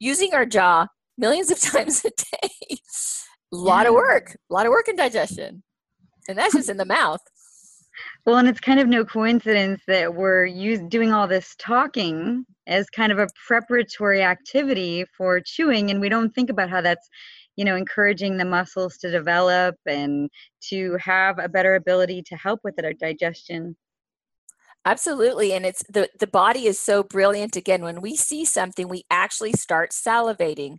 using 0.00 0.34
our 0.34 0.44
jaw 0.44 0.86
millions 1.16 1.50
of 1.50 1.60
times 1.72 2.04
a 2.04 2.10
day. 2.10 2.50
a 3.52 3.56
lot 3.56 3.86
of 3.86 3.94
work, 3.94 4.36
a 4.50 4.52
lot 4.54 4.66
of 4.66 4.70
work 4.70 4.88
in 4.88 4.96
digestion. 4.96 5.62
And 6.28 6.36
that's 6.36 6.54
just 6.54 6.68
in 6.68 6.76
the 6.76 6.84
mouth. 6.84 7.20
Well, 8.26 8.38
and 8.38 8.48
it's 8.48 8.58
kind 8.58 8.80
of 8.80 8.88
no 8.88 9.04
coincidence 9.04 9.82
that 9.86 10.16
we're 10.16 10.46
use, 10.46 10.80
doing 10.88 11.12
all 11.12 11.28
this 11.28 11.54
talking 11.60 12.44
as 12.66 12.90
kind 12.90 13.12
of 13.12 13.20
a 13.20 13.28
preparatory 13.46 14.20
activity 14.20 15.04
for 15.16 15.40
chewing, 15.40 15.92
and 15.92 16.00
we 16.00 16.08
don't 16.08 16.34
think 16.34 16.50
about 16.50 16.68
how 16.68 16.80
that's, 16.80 17.08
you 17.54 17.64
know, 17.64 17.76
encouraging 17.76 18.36
the 18.36 18.44
muscles 18.44 18.96
to 18.98 19.12
develop 19.12 19.76
and 19.86 20.28
to 20.70 20.96
have 20.96 21.38
a 21.38 21.48
better 21.48 21.76
ability 21.76 22.20
to 22.22 22.36
help 22.36 22.58
with 22.64 22.74
our 22.84 22.92
digestion. 22.92 23.76
Absolutely. 24.84 25.52
And 25.52 25.64
it's 25.64 25.84
the, 25.88 26.08
the 26.18 26.26
body 26.26 26.66
is 26.66 26.80
so 26.80 27.04
brilliant. 27.04 27.54
Again, 27.54 27.82
when 27.82 28.00
we 28.00 28.16
see 28.16 28.44
something, 28.44 28.88
we 28.88 29.04
actually 29.08 29.52
start 29.52 29.90
salivating. 29.90 30.78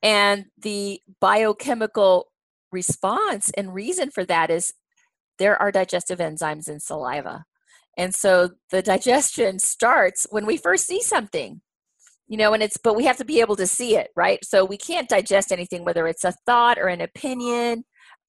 And 0.00 0.46
the 0.56 1.00
biochemical 1.20 2.28
response 2.70 3.50
and 3.56 3.74
reason 3.74 4.10
for 4.12 4.24
that 4.26 4.50
is 4.50 4.72
there 5.38 5.60
are 5.60 5.72
digestive 5.72 6.18
enzymes 6.18 6.68
in 6.68 6.80
saliva. 6.80 7.44
And 7.96 8.14
so 8.14 8.50
the 8.70 8.82
digestion 8.82 9.58
starts 9.58 10.26
when 10.30 10.46
we 10.46 10.56
first 10.56 10.86
see 10.86 11.00
something. 11.00 11.60
You 12.26 12.38
know, 12.38 12.54
and 12.54 12.62
it's, 12.62 12.78
but 12.78 12.96
we 12.96 13.04
have 13.04 13.18
to 13.18 13.24
be 13.24 13.40
able 13.40 13.56
to 13.56 13.66
see 13.66 13.96
it, 13.96 14.08
right? 14.16 14.42
So 14.42 14.64
we 14.64 14.78
can't 14.78 15.10
digest 15.10 15.52
anything, 15.52 15.84
whether 15.84 16.06
it's 16.06 16.24
a 16.24 16.32
thought 16.46 16.78
or 16.78 16.88
an 16.88 17.02
opinion 17.02 17.84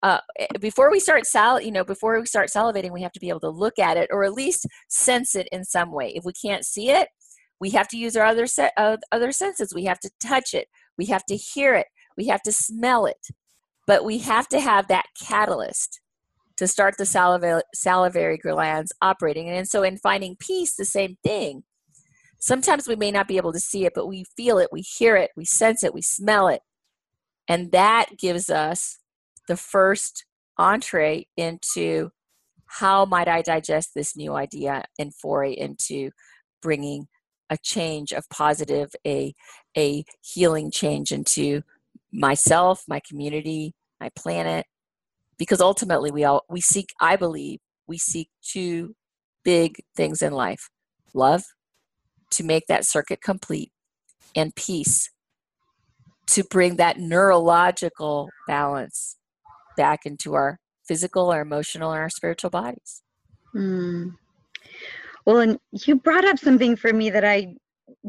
uh, 0.06 0.20
eh, 0.38 0.46
before 0.60 0.91
we 0.91 1.00
start 1.00 1.26
sal 1.26 1.60
you 1.60 1.72
know 1.72 1.84
before 1.84 2.20
we 2.20 2.26
start 2.26 2.50
salivating 2.50 2.91
we 2.91 3.02
have 3.02 3.12
to 3.12 3.20
be 3.20 3.30
able 3.30 3.39
to 3.39 3.50
look 3.50 3.80
at 3.80 3.98
it 3.98 4.08
or 4.12 4.24
at 4.24 4.34
least 4.34 4.68
sense 4.88 5.36
it 5.36 5.48
in 5.52 5.63
some 5.63 5.91
way 5.91 6.12
if 6.15 6.24
we 6.24 6.34
can't 6.34 6.63
see 6.63 6.91
it 6.91 7.08
we 7.60 7.72
have 7.72 7.88
to 7.88 7.98
use 7.98 8.15
our 8.15 8.26
other 8.26 8.46
set 8.46 8.72
uh, 8.78 8.98
other 9.12 9.32
senses 9.32 9.74
we 9.74 9.86
have 9.86 10.00
to 10.00 10.10
touch 10.22 10.54
it 10.54 10.68
we 10.98 11.06
have 11.08 11.26
to 11.26 11.36
hear 11.36 11.74
it 11.74 11.88
we 12.18 12.28
have 12.28 12.41
to 12.44 12.52
smell 12.52 13.08
it 13.08 13.28
but 13.88 14.06
we 14.06 14.20
have 14.20 14.48
to 14.48 14.60
have 14.60 14.88
that 14.88 15.06
catalyst 15.20 16.02
to 16.58 16.68
start 16.68 16.96
the 16.98 17.06
saliva- 17.06 17.63
salivary 17.74 18.38
glands 18.38 18.94
operating. 19.02 19.50
And 19.50 19.68
so 19.68 19.84
in 19.84 19.98
finding 19.98 20.36
peace 20.38 20.76
the 20.76 20.86
same 20.86 21.18
thing. 21.24 21.63
Sometimes 22.39 22.88
we 22.88 22.96
may 22.96 23.12
not 23.12 23.28
be 23.28 23.38
able 23.38 23.54
to 23.54 23.60
see 23.60 23.86
it 23.86 23.94
but 23.96 24.08
we 24.08 24.26
feel 24.38 24.58
it 24.58 24.70
we 24.72 24.82
hear 24.82 25.15
it 25.15 25.32
we 25.36 25.46
sense 25.46 25.84
it 25.84 25.94
we 25.94 26.02
smell 26.02 26.48
it. 26.48 26.62
And 27.48 27.72
that 27.72 28.18
gives 28.18 28.50
us 28.50 29.00
the 29.48 29.58
first 29.58 30.26
entree 30.58 31.28
into 31.38 32.12
how 32.65 33.06
might 33.06 33.28
I 33.28 33.41
digest 33.41 33.91
this 33.94 34.15
new 34.15 34.34
idea 34.34 34.84
and 34.98 35.13
foray 35.13 35.54
into 35.54 36.12
bringing 36.62 37.08
a 37.50 37.58
change 37.58 38.12
of 38.12 38.28
positive, 38.30 38.91
a, 39.06 39.34
a 39.78 40.04
healing 40.22 40.72
change 40.72 41.12
into 41.12 41.62
myself, 42.12 42.84
my 42.88 43.00
community, 43.08 43.74
my 44.00 44.10
planet. 44.15 44.65
Because 45.38 45.62
ultimately 45.62 46.12
we 46.12 46.24
all 46.24 46.43
we 46.50 46.62
seek, 46.62 46.89
I 47.02 47.15
believe, 47.15 47.60
we 47.88 47.98
seek 47.98 48.30
two 48.41 48.95
big 49.43 49.78
things 49.95 50.21
in 50.21 50.34
life. 50.34 50.69
Love 51.13 51.43
to 52.32 52.43
make 52.43 52.65
that 52.67 52.86
circuit 52.86 53.21
complete 53.21 53.71
and 54.36 54.56
peace 54.56 55.10
to 56.28 56.43
bring 56.43 56.78
that 56.78 57.00
neurological 57.00 58.30
balance 58.48 59.17
back 59.78 60.06
into 60.06 60.34
our 60.34 60.60
physical, 60.88 61.32
our 61.32 61.41
emotional, 61.41 61.91
and 61.91 62.02
our 62.02 62.10
spiritual 62.10 62.50
bodies. 62.50 63.04
Mm. 63.56 64.15
Well, 65.26 65.39
and 65.39 65.60
you 65.71 65.95
brought 65.95 66.26
up 66.26 66.39
something 66.39 66.76
for 66.76 66.93
me 66.93 67.10
that 67.10 67.24
I 67.24 67.56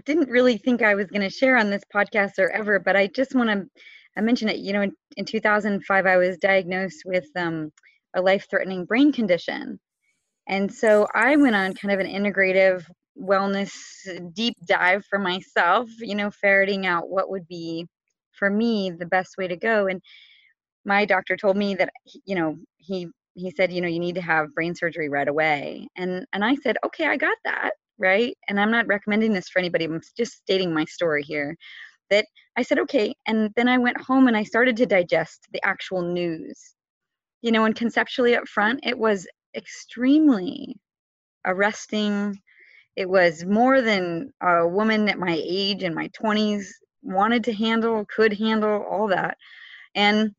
didn't 0.04 0.30
really 0.30 0.58
think 0.58 0.82
I 0.82 0.94
was 0.94 1.06
going 1.06 1.22
to 1.22 1.30
share 1.30 1.56
on 1.56 1.70
this 1.70 1.82
podcast 1.94 2.38
or 2.38 2.50
ever, 2.50 2.78
but 2.78 2.96
I 2.96 3.06
just 3.06 3.34
want 3.34 3.50
to 3.50 3.66
I 4.16 4.22
mentioned 4.22 4.50
it. 4.50 4.59
You 4.59 4.72
know, 4.72 4.83
in, 4.83 4.92
in 5.16 5.24
2005, 5.24 6.07
I 6.07 6.16
was 6.16 6.38
diagnosed 6.38 7.02
with 7.05 7.26
um, 7.37 7.70
a 8.14 8.22
life 8.22 8.46
threatening 8.50 8.85
brain 8.85 9.12
condition. 9.12 9.79
And 10.48 10.72
so 10.72 11.07
I 11.14 11.37
went 11.37 11.57
on 11.57 11.74
kind 11.74 11.92
of 11.92 12.00
an 12.00 12.07
integrative 12.07 12.85
wellness 13.20 13.72
deep 14.35 14.55
dive 14.66 15.05
for 15.11 15.18
myself, 15.18 15.88
you 15.98 16.14
know, 16.14 16.31
ferreting 16.31 16.87
out 16.87 17.11
what 17.11 17.31
would 17.31 17.48
be 17.48 17.87
for 18.38 18.50
me 18.50 18.90
the 18.90 19.07
best 19.07 19.37
way 19.38 19.48
to 19.48 19.57
go. 19.57 19.87
And 19.87 20.00
my 20.87 21.05
doctor 21.05 21.37
told 21.37 21.57
me 21.57 21.74
that 21.74 21.90
you 22.24 22.35
know 22.35 22.57
he 22.79 23.09
he 23.35 23.50
said 23.50 23.72
you 23.72 23.83
know 23.83 23.88
you 23.88 23.98
need 23.98 24.14
to 24.14 24.22
have 24.22 24.55
brain 24.55 24.74
surgery 24.74 25.09
right 25.11 25.29
away 25.29 25.88
and 25.96 26.24
and 26.33 26.44
i 26.44 26.55
said 26.57 26.76
okay 26.87 27.07
i 27.07 27.16
got 27.16 27.37
that 27.44 27.72
right 27.98 28.37
and 28.48 28.59
i'm 28.59 28.70
not 28.70 28.87
recommending 28.87 29.33
this 29.33 29.48
for 29.48 29.59
anybody 29.59 29.85
i'm 29.85 30.00
just 30.16 30.35
stating 30.35 30.72
my 30.72 30.85
story 30.87 31.22
here 31.22 31.57
that 32.10 32.26
i 32.56 32.62
said 32.62 32.78
okay 32.78 33.14
and 33.26 33.50
then 33.56 33.68
i 33.68 33.78
went 33.78 34.00
home 34.00 34.28
and 34.28 34.36
i 34.36 34.42
started 34.42 34.76
to 34.76 34.86
digest 34.86 35.46
the 35.52 35.64
actual 35.64 36.02
news. 36.02 36.74
You 37.42 37.52
know 37.52 37.64
and 37.64 37.76
conceptually 37.76 38.34
up 38.36 38.48
front 38.48 38.80
it 38.82 38.98
was 38.98 39.26
extremely 39.54 40.76
arresting. 41.46 42.38
It 42.96 43.08
was 43.08 43.44
more 43.44 43.80
than 43.80 44.32
a 44.42 44.66
woman 44.66 45.08
at 45.08 45.18
my 45.18 45.40
age 45.42 45.82
in 45.82 45.94
my 45.94 46.08
20s 46.08 46.66
wanted 47.02 47.44
to 47.44 47.52
handle 47.52 48.04
could 48.04 48.32
handle 48.32 48.82
all 48.82 49.08
that. 49.08 49.38
And 49.94 50.34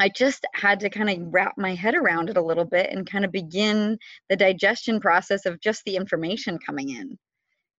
I 0.00 0.08
just 0.08 0.46
had 0.54 0.80
to 0.80 0.90
kind 0.90 1.10
of 1.10 1.32
wrap 1.32 1.54
my 1.56 1.74
head 1.74 1.94
around 1.94 2.30
it 2.30 2.36
a 2.36 2.42
little 2.42 2.64
bit 2.64 2.90
and 2.90 3.10
kind 3.10 3.24
of 3.24 3.32
begin 3.32 3.98
the 4.28 4.36
digestion 4.36 5.00
process 5.00 5.44
of 5.46 5.60
just 5.60 5.82
the 5.84 5.96
information 5.96 6.58
coming 6.58 6.90
in. 6.90 7.18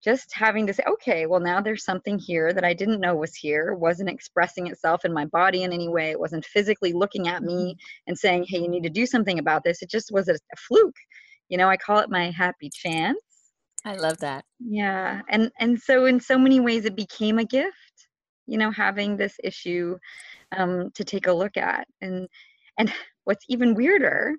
Just 0.02 0.32
having 0.32 0.66
to 0.66 0.72
say, 0.72 0.82
okay, 0.88 1.26
well, 1.26 1.40
now 1.40 1.60
there's 1.60 1.84
something 1.84 2.18
here 2.18 2.52
that 2.52 2.64
I 2.64 2.72
didn't 2.72 3.00
know 3.00 3.14
was 3.14 3.34
here, 3.34 3.74
wasn't 3.74 4.08
expressing 4.08 4.66
itself 4.66 5.04
in 5.04 5.12
my 5.12 5.26
body 5.26 5.62
in 5.62 5.72
any 5.72 5.88
way. 5.88 6.10
It 6.10 6.20
wasn't 6.20 6.44
physically 6.44 6.92
looking 6.92 7.28
at 7.28 7.42
me 7.42 7.76
and 8.06 8.18
saying, 8.18 8.46
hey, 8.48 8.60
you 8.60 8.68
need 8.68 8.84
to 8.84 8.90
do 8.90 9.04
something 9.04 9.38
about 9.38 9.62
this. 9.62 9.82
It 9.82 9.90
just 9.90 10.10
was 10.10 10.28
a, 10.28 10.34
a 10.34 10.56
fluke. 10.56 10.96
You 11.50 11.58
know, 11.58 11.68
I 11.68 11.76
call 11.76 11.98
it 11.98 12.10
my 12.10 12.30
happy 12.30 12.70
chance. 12.72 13.20
I 13.84 13.94
love 13.94 14.18
that. 14.18 14.44
Yeah. 14.58 15.22
And 15.28 15.50
and 15.58 15.80
so 15.80 16.04
in 16.04 16.20
so 16.20 16.38
many 16.38 16.60
ways 16.60 16.84
it 16.84 16.96
became 16.96 17.38
a 17.38 17.44
gift, 17.44 17.74
you 18.46 18.58
know, 18.58 18.70
having 18.70 19.16
this 19.16 19.34
issue 19.42 19.96
um, 20.56 20.90
to 20.94 21.04
take 21.04 21.26
a 21.26 21.32
look 21.32 21.56
at. 21.56 21.86
And 22.00 22.28
and 22.78 22.92
what's 23.24 23.44
even 23.48 23.74
weirder 23.74 24.34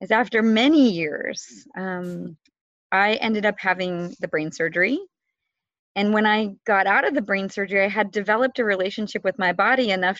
is 0.00 0.10
after 0.10 0.42
many 0.42 0.90
years, 0.90 1.66
um, 1.76 2.36
I 2.96 3.14
ended 3.14 3.46
up 3.46 3.56
having 3.58 4.14
the 4.20 4.28
brain 4.28 4.52
surgery. 4.52 4.98
And 5.96 6.12
when 6.14 6.26
I 6.26 6.56
got 6.66 6.86
out 6.86 7.06
of 7.06 7.14
the 7.14 7.22
brain 7.22 7.48
surgery, 7.50 7.84
I 7.84 7.88
had 7.88 8.10
developed 8.10 8.58
a 8.58 8.64
relationship 8.64 9.24
with 9.24 9.38
my 9.38 9.52
body 9.52 9.90
enough 9.90 10.18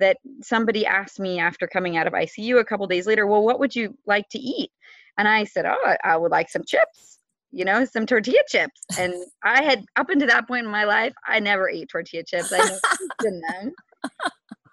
that 0.00 0.18
somebody 0.42 0.86
asked 0.86 1.20
me 1.20 1.38
after 1.40 1.66
coming 1.66 1.96
out 1.96 2.06
of 2.06 2.12
ICU 2.12 2.60
a 2.60 2.64
couple 2.64 2.86
days 2.86 3.06
later, 3.06 3.26
well, 3.26 3.42
what 3.44 3.60
would 3.60 3.74
you 3.76 3.96
like 4.06 4.28
to 4.30 4.38
eat? 4.38 4.70
And 5.18 5.28
I 5.28 5.44
said, 5.44 5.66
oh, 5.66 5.96
I 6.04 6.16
would 6.18 6.32
like 6.32 6.50
some 6.50 6.64
chips. 6.66 7.18
you 7.52 7.64
know, 7.64 7.84
some 7.86 8.06
tortilla 8.06 8.42
chips. 8.48 8.80
And 8.98 9.14
I 9.42 9.62
had, 9.62 9.84
up 9.96 10.10
until 10.10 10.28
that 10.28 10.46
point 10.46 10.66
in 10.66 10.72
my 10.72 10.84
life, 10.84 11.14
I 11.26 11.40
never 11.40 11.70
ate 11.70 11.88
tortilla 11.90 12.24
chips. 12.24 12.52
I 12.52 12.58
never 12.58 12.80
in 13.24 13.40
them. 13.48 13.72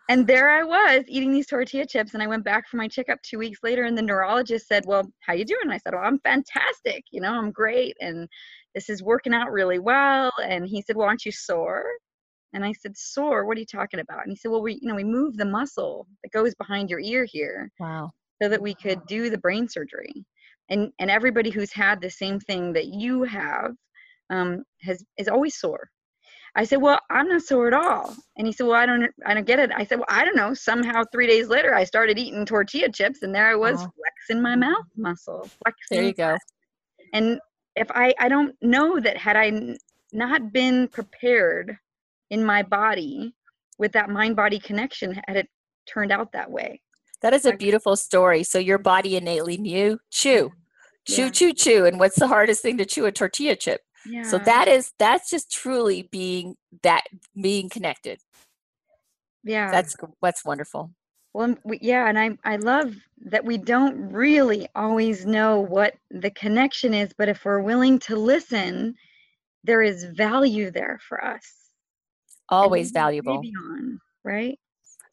And 0.09 0.27
there 0.27 0.49
I 0.49 0.63
was 0.63 1.03
eating 1.07 1.31
these 1.31 1.47
tortilla 1.47 1.85
chips. 1.85 2.13
And 2.13 2.21
I 2.21 2.27
went 2.27 2.43
back 2.43 2.67
for 2.67 2.77
my 2.77 2.87
checkup 2.87 3.21
two 3.21 3.37
weeks 3.37 3.59
later. 3.63 3.83
And 3.83 3.97
the 3.97 4.01
neurologist 4.01 4.67
said, 4.67 4.83
Well, 4.85 5.09
how 5.21 5.33
you 5.33 5.45
doing? 5.45 5.61
And 5.63 5.73
I 5.73 5.77
said, 5.77 5.93
Well, 5.93 6.03
I'm 6.03 6.19
fantastic. 6.19 7.03
You 7.11 7.21
know, 7.21 7.31
I'm 7.31 7.51
great. 7.51 7.95
And 8.01 8.27
this 8.75 8.89
is 8.89 9.03
working 9.03 9.33
out 9.33 9.51
really 9.51 9.79
well. 9.79 10.31
And 10.43 10.67
he 10.67 10.81
said, 10.81 10.95
Well, 10.95 11.07
aren't 11.07 11.25
you 11.25 11.31
sore? 11.31 11.85
And 12.53 12.63
I 12.63 12.73
said, 12.73 12.95
Sore? 12.97 13.45
What 13.45 13.57
are 13.57 13.61
you 13.61 13.65
talking 13.65 13.99
about? 13.99 14.23
And 14.23 14.31
he 14.31 14.35
said, 14.35 14.51
Well, 14.51 14.61
we, 14.61 14.73
you 14.81 14.89
know, 14.89 14.95
we 14.95 15.03
moved 15.03 15.37
the 15.37 15.45
muscle 15.45 16.07
that 16.23 16.31
goes 16.31 16.53
behind 16.55 16.89
your 16.89 16.99
ear 16.99 17.25
here. 17.25 17.71
Wow. 17.79 18.11
So 18.41 18.49
that 18.49 18.61
we 18.61 18.75
could 18.75 19.05
do 19.07 19.29
the 19.29 19.37
brain 19.37 19.69
surgery 19.69 20.25
and 20.69 20.91
and 20.99 21.09
everybody 21.09 21.49
who's 21.49 21.71
had 21.71 22.01
the 22.01 22.09
same 22.09 22.39
thing 22.39 22.73
that 22.73 22.87
you 22.87 23.23
have 23.23 23.71
um, 24.29 24.63
has 24.81 25.03
is 25.17 25.27
always 25.27 25.57
sore. 25.59 25.89
I 26.55 26.65
said, 26.65 26.81
well, 26.81 26.99
I'm 27.09 27.27
not 27.27 27.41
sore 27.41 27.67
at 27.67 27.73
all. 27.73 28.15
And 28.37 28.45
he 28.45 28.53
said, 28.53 28.67
well, 28.67 28.75
I 28.75 28.85
don't, 28.85 29.09
I 29.25 29.33
don't 29.33 29.47
get 29.47 29.57
it. 29.57 29.71
I 29.75 29.83
said, 29.83 29.97
well, 29.97 30.07
I 30.09 30.23
don't 30.23 30.35
know. 30.35 30.53
Somehow, 30.53 31.03
three 31.11 31.25
days 31.25 31.47
later, 31.47 31.73
I 31.73 31.83
started 31.83 32.19
eating 32.19 32.45
tortilla 32.45 32.89
chips, 32.89 33.23
and 33.23 33.33
there 33.33 33.47
I 33.47 33.55
was 33.55 33.81
oh. 33.81 33.87
flexing 33.97 34.41
my 34.41 34.55
mouth 34.55 34.85
muscle. 34.95 35.49
Flexing. 35.63 35.97
There 35.97 36.03
you 36.03 36.13
go. 36.13 36.37
And 37.11 37.39
if 37.75 37.89
I, 37.91 38.13
I 38.19 38.29
don't 38.29 38.55
know 38.61 38.99
that 38.99 39.17
had 39.17 39.35
I 39.35 39.77
not 40.11 40.53
been 40.53 40.87
prepared 40.89 41.75
in 42.29 42.45
my 42.45 42.61
body 42.61 43.33
with 43.79 43.91
that 43.93 44.11
mind-body 44.11 44.59
connection, 44.59 45.19
had 45.27 45.37
it 45.37 45.47
turned 45.87 46.11
out 46.11 46.31
that 46.33 46.51
way. 46.51 46.81
That 47.23 47.33
is 47.33 47.45
a 47.45 47.53
beautiful 47.53 47.95
story. 47.95 48.43
So 48.43 48.59
your 48.59 48.77
body 48.77 49.15
innately 49.15 49.57
knew 49.57 49.97
chew, 50.11 50.51
chew, 51.07 51.23
yeah. 51.23 51.29
chew, 51.29 51.53
chew. 51.53 51.85
And 51.85 51.99
what's 51.99 52.19
the 52.19 52.27
hardest 52.27 52.61
thing 52.61 52.77
to 52.77 52.85
chew? 52.85 53.05
A 53.05 53.11
tortilla 53.11 53.55
chip. 53.55 53.81
Yeah. 54.05 54.23
So 54.23 54.37
that 54.39 54.67
is 54.67 54.91
that's 54.99 55.29
just 55.29 55.51
truly 55.51 56.09
being 56.11 56.55
that 56.83 57.03
being 57.39 57.69
connected. 57.69 58.19
Yeah. 59.43 59.71
That's 59.71 59.95
that's 60.21 60.45
wonderful. 60.45 60.91
Well, 61.33 61.55
yeah, 61.81 62.07
and 62.07 62.19
I 62.19 62.37
I 62.43 62.57
love 62.57 62.93
that 63.25 63.43
we 63.43 63.57
don't 63.57 64.11
really 64.11 64.67
always 64.75 65.25
know 65.25 65.59
what 65.59 65.95
the 66.11 66.29
connection 66.31 66.93
is, 66.93 67.11
but 67.17 67.27
if 67.27 67.43
we're 67.43 67.61
willing 67.61 67.97
to 67.99 68.15
listen, 68.15 68.93
there 69.63 69.81
is 69.81 70.03
value 70.03 70.69
there 70.69 70.99
for 71.07 71.23
us. 71.23 71.41
Always 72.49 72.91
valuable. 72.91 73.41
On, 73.41 73.99
right? 74.23 74.59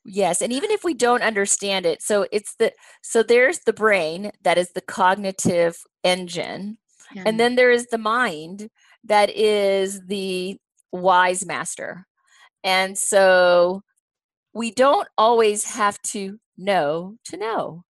Yes, 0.05 0.43
and 0.43 0.53
even 0.53 0.71
if 0.71 0.85
we 0.85 0.93
don't 0.93 1.23
understand 1.23 1.87
it, 1.87 2.03
so 2.03 2.27
it's 2.33 2.55
the 2.57 2.73
so 3.03 3.23
there's 3.23 3.61
the 3.61 3.73
brain 3.73 4.31
that 4.43 4.59
is 4.59 4.73
the 4.73 4.81
cognitive 4.83 5.79
engine, 6.05 6.79
yeah. 7.15 7.23
and 7.25 7.41
then 7.41 7.55
there 7.55 7.71
is 7.71 7.87
the 7.87 7.99
mind 7.99 8.69
that 9.05 9.31
is 9.31 10.01
the 10.07 10.57
wise 10.93 11.47
master. 11.47 12.07
And 12.65 12.97
so 12.99 13.83
we 14.53 14.71
don't 14.73 15.09
always 15.17 15.65
have 15.65 16.01
to 16.03 16.39
know 16.59 17.17
to 17.27 17.37
know. 17.37 17.85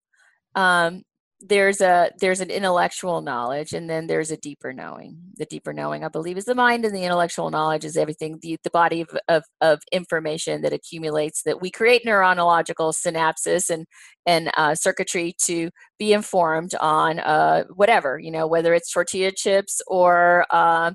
Um, 0.54 1.02
there's 1.42 1.80
a 1.80 2.10
there's 2.20 2.40
an 2.40 2.50
intellectual 2.50 3.22
knowledge 3.22 3.72
and 3.72 3.88
then 3.88 4.06
there's 4.06 4.30
a 4.30 4.36
deeper 4.36 4.72
knowing. 4.74 5.16
The 5.36 5.46
deeper 5.46 5.72
knowing 5.72 6.04
i 6.04 6.08
believe 6.08 6.36
is 6.36 6.44
the 6.44 6.54
mind 6.54 6.84
and 6.84 6.94
the 6.94 7.04
intellectual 7.04 7.50
knowledge 7.50 7.84
is 7.84 7.96
everything. 7.96 8.38
The, 8.42 8.58
the 8.62 8.70
body 8.70 9.00
of, 9.00 9.08
of, 9.28 9.44
of 9.62 9.80
information 9.90 10.60
that 10.62 10.74
accumulates 10.74 11.42
that 11.44 11.60
we 11.62 11.70
create 11.70 12.04
neuronological 12.04 12.92
synapses 12.92 13.70
and 13.70 13.86
and 14.26 14.50
uh, 14.56 14.74
circuitry 14.74 15.34
to 15.44 15.70
be 15.98 16.12
informed 16.12 16.74
on 16.80 17.20
uh, 17.20 17.64
whatever 17.74 18.18
you 18.18 18.30
know 18.30 18.46
whether 18.46 18.74
it's 18.74 18.92
tortilla 18.92 19.32
chips 19.32 19.80
or 19.86 20.46
uh, 20.50 20.92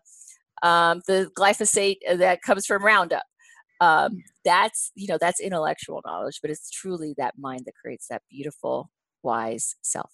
um, 0.62 1.02
the 1.08 1.30
glyphosate 1.38 1.98
that 2.18 2.42
comes 2.44 2.66
from 2.66 2.86
roundup. 2.86 3.24
Um, 3.82 4.24
that's 4.46 4.92
you 4.96 5.08
know 5.08 5.18
that's 5.20 5.40
intellectual 5.40 6.02
knowledge 6.06 6.40
but 6.42 6.52
it's 6.52 6.70
truly 6.70 7.16
that 7.18 7.34
mind 7.38 7.64
that 7.66 7.74
creates 7.76 8.08
that 8.10 8.22
beautiful 8.30 8.90
wise 9.24 9.76
self 9.82 10.12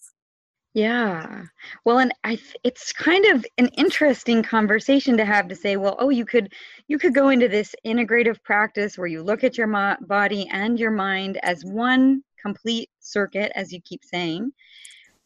yeah. 0.73 1.43
Well, 1.83 1.99
and 1.99 2.13
I 2.23 2.35
th- 2.35 2.55
it's 2.63 2.93
kind 2.93 3.25
of 3.25 3.45
an 3.57 3.67
interesting 3.77 4.41
conversation 4.41 5.17
to 5.17 5.25
have 5.25 5.49
to 5.49 5.55
say, 5.55 5.75
well, 5.75 5.97
oh, 5.99 6.09
you 6.09 6.25
could 6.25 6.53
you 6.87 6.97
could 6.97 7.13
go 7.13 7.29
into 7.29 7.49
this 7.49 7.75
integrative 7.85 8.41
practice 8.43 8.97
where 8.97 9.07
you 9.07 9.21
look 9.21 9.43
at 9.43 9.57
your 9.57 9.67
mo- 9.67 9.97
body 10.01 10.47
and 10.49 10.79
your 10.79 10.91
mind 10.91 11.39
as 11.43 11.65
one 11.65 12.23
complete 12.41 12.89
circuit 13.01 13.51
as 13.53 13.73
you 13.73 13.81
keep 13.81 14.03
saying, 14.05 14.51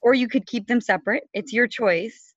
or 0.02 0.16
you 0.16 0.28
could 0.28 0.48
keep 0.48 0.68
them 0.68 0.82
separate. 0.82 1.24
It's 1.34 1.54
your 1.54 1.68
choice. 1.68 2.34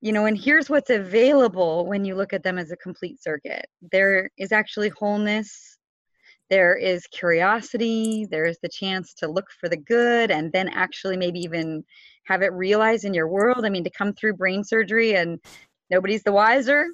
You 0.00 0.12
know, 0.12 0.26
and 0.26 0.38
here's 0.38 0.70
what's 0.70 0.90
available 0.90 1.86
when 1.86 2.04
you 2.04 2.14
look 2.14 2.32
at 2.32 2.42
them 2.42 2.58
as 2.58 2.70
a 2.70 2.76
complete 2.76 3.22
circuit. 3.22 3.66
There 3.90 4.30
is 4.36 4.52
actually 4.52 4.90
wholeness 4.90 5.78
there 6.50 6.74
is 6.76 7.06
curiosity 7.08 8.26
there's 8.30 8.58
the 8.62 8.68
chance 8.68 9.14
to 9.14 9.28
look 9.28 9.50
for 9.60 9.68
the 9.68 9.76
good 9.76 10.30
and 10.30 10.52
then 10.52 10.68
actually 10.68 11.16
maybe 11.16 11.40
even 11.40 11.84
have 12.28 12.42
it 12.42 12.52
realized 12.52 13.04
in 13.04 13.14
your 13.14 13.26
world. 13.26 13.64
I 13.64 13.70
mean, 13.70 13.84
to 13.84 13.90
come 13.90 14.12
through 14.12 14.34
brain 14.34 14.62
surgery 14.62 15.16
and 15.16 15.40
nobody's 15.90 16.22
the 16.22 16.32
wiser, 16.32 16.86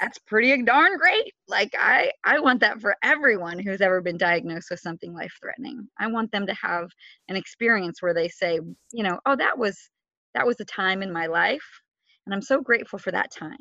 that's 0.00 0.18
pretty 0.18 0.62
darn 0.62 0.96
great. 0.96 1.34
Like 1.46 1.74
I, 1.78 2.10
I 2.24 2.40
want 2.40 2.60
that 2.60 2.80
for 2.80 2.96
everyone 3.02 3.58
who's 3.58 3.82
ever 3.82 4.00
been 4.00 4.16
diagnosed 4.16 4.68
with 4.70 4.80
something 4.80 5.12
life 5.12 5.34
threatening. 5.42 5.86
I 5.98 6.06
want 6.06 6.32
them 6.32 6.46
to 6.46 6.54
have 6.54 6.88
an 7.28 7.36
experience 7.36 8.00
where 8.00 8.14
they 8.14 8.28
say, 8.28 8.60
you 8.92 9.02
know, 9.02 9.20
oh, 9.26 9.36
that 9.36 9.58
was 9.58 9.78
that 10.34 10.46
was 10.46 10.58
a 10.60 10.64
time 10.64 11.02
in 11.02 11.12
my 11.12 11.26
life, 11.26 11.66
and 12.24 12.34
I'm 12.34 12.40
so 12.40 12.60
grateful 12.60 12.98
for 12.98 13.10
that 13.10 13.32
time. 13.32 13.58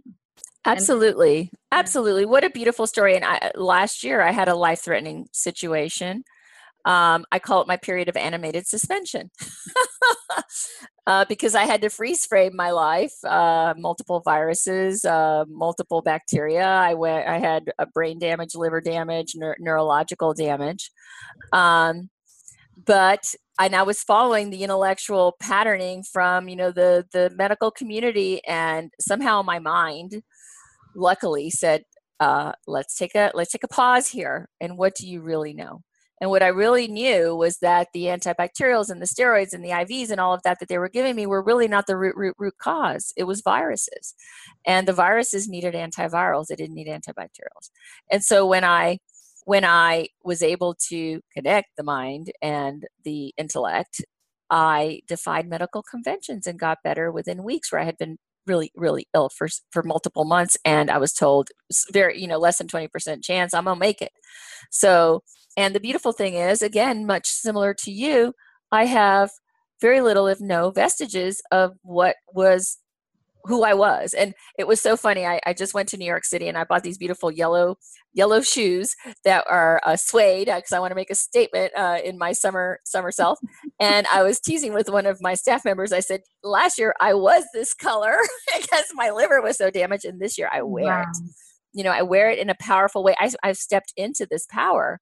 Absolutely, 0.65 1.39
and, 1.39 1.49
absolutely. 1.71 2.25
What 2.25 2.43
a 2.43 2.49
beautiful 2.49 2.87
story. 2.87 3.15
And 3.15 3.25
I, 3.25 3.51
last 3.55 4.03
year, 4.03 4.21
I 4.21 4.31
had 4.31 4.47
a 4.47 4.55
life 4.55 4.81
threatening 4.81 5.27
situation 5.33 6.23
um, 6.85 7.25
I 7.31 7.39
call 7.39 7.61
it 7.61 7.67
my 7.67 7.77
period 7.77 8.07
of 8.07 8.15
animated 8.15 8.65
suspension 8.65 9.31
uh, 11.07 11.25
because 11.27 11.53
I 11.53 11.63
had 11.63 11.81
to 11.81 11.89
freeze 11.89 12.25
frame 12.25 12.55
my 12.55 12.71
life. 12.71 13.13
Uh, 13.23 13.73
multiple 13.77 14.21
viruses, 14.21 15.03
uh, 15.03 15.43
multiple 15.49 16.01
bacteria. 16.01 16.65
I 16.65 16.93
went. 16.93 17.27
I 17.27 17.39
had 17.39 17.71
brain 17.93 18.17
damage, 18.17 18.55
liver 18.55 18.81
damage, 18.81 19.35
neurological 19.59 20.33
damage. 20.33 20.89
Um, 21.51 22.09
but 22.85 23.35
and 23.59 23.75
I 23.75 23.83
was 23.83 24.01
following 24.01 24.49
the 24.49 24.63
intellectual 24.63 25.35
patterning 25.41 26.03
from 26.03 26.47
you 26.47 26.55
know 26.55 26.71
the 26.71 27.05
the 27.11 27.29
medical 27.35 27.71
community, 27.71 28.41
and 28.47 28.91
somehow 29.01 29.41
my 29.41 29.59
mind, 29.59 30.23
luckily, 30.95 31.49
said, 31.49 31.83
uh, 32.21 32.53
"Let's 32.67 32.97
take 32.97 33.15
a 33.15 33.31
let's 33.33 33.51
take 33.51 33.65
a 33.65 33.67
pause 33.67 34.07
here. 34.07 34.49
And 34.61 34.77
what 34.77 34.95
do 34.95 35.07
you 35.07 35.21
really 35.21 35.53
know?" 35.53 35.81
And 36.21 36.29
what 36.29 36.43
I 36.43 36.47
really 36.47 36.87
knew 36.87 37.35
was 37.35 37.57
that 37.59 37.87
the 37.93 38.05
antibacterials 38.05 38.89
and 38.89 39.01
the 39.01 39.05
steroids 39.05 39.53
and 39.53 39.63
the 39.63 39.69
IVs 39.69 40.11
and 40.11 40.19
all 40.19 40.33
of 40.33 40.43
that 40.43 40.59
that 40.59 40.67
they 40.67 40.77
were 40.77 40.89
giving 40.89 41.15
me 41.15 41.25
were 41.25 41.41
really 41.41 41.67
not 41.67 41.87
the 41.87 41.97
root, 41.97 42.15
root, 42.15 42.35
root 42.37 42.57
cause. 42.57 43.13
It 43.15 43.23
was 43.23 43.41
viruses. 43.41 44.15
And 44.65 44.87
the 44.87 44.93
viruses 44.93 45.47
needed 45.47 45.73
antivirals, 45.73 46.47
they 46.47 46.55
didn't 46.55 46.75
need 46.75 46.87
antibacterials. 46.87 47.69
And 48.11 48.23
so 48.23 48.45
when 48.45 48.63
I 48.63 48.99
when 49.45 49.65
I 49.65 50.09
was 50.23 50.43
able 50.43 50.75
to 50.89 51.21
connect 51.33 51.69
the 51.75 51.83
mind 51.83 52.31
and 52.41 52.85
the 53.03 53.33
intellect, 53.37 54.05
I 54.49 55.01
defied 55.07 55.47
medical 55.47 55.81
conventions 55.81 56.45
and 56.45 56.59
got 56.59 56.83
better 56.83 57.11
within 57.11 57.43
weeks 57.43 57.71
where 57.71 57.81
I 57.81 57.85
had 57.85 57.97
been 57.97 58.17
really 58.47 58.71
really 58.75 59.07
ill 59.13 59.29
for 59.29 59.47
for 59.71 59.83
multiple 59.83 60.25
months 60.25 60.57
and 60.65 60.89
i 60.89 60.97
was 60.97 61.13
told 61.13 61.49
very 61.91 62.19
you 62.19 62.27
know 62.27 62.37
less 62.37 62.57
than 62.57 62.67
20% 62.67 63.23
chance 63.23 63.53
i'm 63.53 63.65
gonna 63.65 63.79
make 63.79 64.01
it. 64.01 64.11
So 64.71 65.23
and 65.57 65.75
the 65.75 65.79
beautiful 65.81 66.13
thing 66.13 66.35
is, 66.35 66.61
again, 66.61 67.05
much 67.05 67.27
similar 67.27 67.73
to 67.73 67.91
you, 67.91 68.33
I 68.71 68.85
have 68.85 69.29
very 69.81 69.99
little, 69.99 70.27
if 70.27 70.39
no, 70.39 70.71
vestiges 70.71 71.41
of 71.51 71.73
what 71.81 72.15
was 72.33 72.77
who 73.49 73.63
I 73.63 73.73
was. 73.73 74.13
And 74.13 74.33
it 74.57 74.67
was 74.67 74.79
so 74.79 74.95
funny. 74.95 75.25
I, 75.25 75.41
I 75.45 75.53
just 75.53 75.73
went 75.73 75.89
to 75.89 75.97
New 75.97 76.05
York 76.05 76.23
City 76.23 76.47
and 76.47 76.57
I 76.57 76.63
bought 76.63 76.83
these 76.83 76.97
beautiful 76.97 77.31
yellow 77.31 77.77
yellow 78.13 78.41
shoes 78.41 78.95
that 79.25 79.43
are 79.49 79.81
uh, 79.85 79.95
suede 79.95 80.47
because 80.47 80.71
I 80.71 80.79
want 80.79 80.91
to 80.91 80.95
make 80.95 81.09
a 81.09 81.15
statement 81.15 81.73
uh, 81.75 81.97
in 82.03 82.17
my 82.17 82.31
summer 82.31 82.79
summer 82.85 83.11
self. 83.11 83.39
and 83.79 84.07
I 84.13 84.23
was 84.23 84.39
teasing 84.39 84.73
with 84.73 84.89
one 84.89 85.05
of 85.05 85.21
my 85.21 85.33
staff 85.33 85.65
members. 85.65 85.91
I 85.91 85.99
said, 85.99 86.21
last 86.43 86.77
year 86.77 86.93
I 87.01 87.13
was 87.15 87.43
this 87.53 87.73
color 87.73 88.17
because 88.55 88.85
my 88.93 89.09
liver 89.09 89.41
was 89.41 89.57
so 89.57 89.69
damaged, 89.69 90.05
and 90.05 90.21
this 90.21 90.37
year 90.37 90.49
I 90.51 90.61
wear 90.61 90.85
wow. 90.85 91.01
it. 91.01 91.17
You 91.73 91.83
know, 91.83 91.91
I 91.91 92.03
wear 92.03 92.29
it 92.29 92.39
in 92.39 92.49
a 92.49 92.55
powerful 92.59 93.03
way. 93.03 93.15
I, 93.19 93.31
I've 93.43 93.57
stepped 93.57 93.93
into 93.97 94.25
this 94.29 94.45
power 94.47 94.99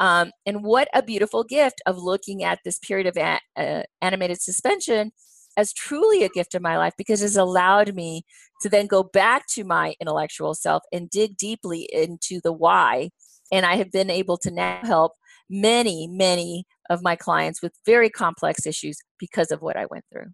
um, 0.00 0.32
and 0.46 0.64
what 0.64 0.88
a 0.94 1.02
beautiful 1.02 1.44
gift 1.44 1.82
of 1.86 1.98
looking 1.98 2.42
at 2.42 2.60
this 2.64 2.78
period 2.78 3.06
of 3.06 3.16
a- 3.18 3.40
uh, 3.56 3.82
animated 4.00 4.40
suspension 4.40 5.12
as 5.60 5.74
truly 5.74 6.24
a 6.24 6.28
gift 6.30 6.54
in 6.54 6.62
my 6.62 6.78
life 6.78 6.94
because 6.96 7.22
it's 7.22 7.36
allowed 7.36 7.94
me 7.94 8.22
to 8.62 8.68
then 8.70 8.86
go 8.86 9.02
back 9.02 9.46
to 9.46 9.62
my 9.62 9.94
intellectual 10.00 10.54
self 10.54 10.82
and 10.90 11.10
dig 11.10 11.36
deeply 11.36 11.86
into 11.92 12.40
the 12.42 12.52
why. 12.52 13.10
And 13.52 13.66
I 13.66 13.76
have 13.76 13.92
been 13.92 14.08
able 14.10 14.38
to 14.38 14.50
now 14.50 14.80
help 14.82 15.12
many, 15.50 16.08
many 16.08 16.64
of 16.88 17.02
my 17.02 17.14
clients 17.14 17.60
with 17.60 17.72
very 17.84 18.08
complex 18.08 18.66
issues 18.66 18.96
because 19.18 19.50
of 19.50 19.60
what 19.60 19.76
I 19.76 19.86
went 19.90 20.04
through. 20.10 20.32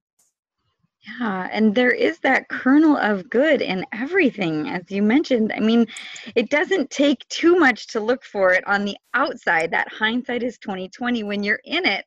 Yeah, 1.20 1.48
and 1.52 1.74
there 1.74 1.92
is 1.92 2.18
that 2.20 2.48
kernel 2.48 2.96
of 2.96 3.30
good 3.30 3.62
in 3.62 3.84
everything, 3.92 4.68
as 4.68 4.82
you 4.88 5.02
mentioned. 5.02 5.52
I 5.54 5.60
mean, 5.60 5.86
it 6.34 6.50
doesn't 6.50 6.90
take 6.90 7.26
too 7.28 7.56
much 7.56 7.86
to 7.88 8.00
look 8.00 8.24
for 8.24 8.52
it 8.52 8.66
on 8.66 8.84
the 8.84 8.96
outside. 9.14 9.70
That 9.70 9.92
hindsight 9.92 10.42
is 10.42 10.58
2020. 10.58 11.22
When 11.22 11.44
you're 11.44 11.60
in 11.64 11.86
it, 11.86 12.04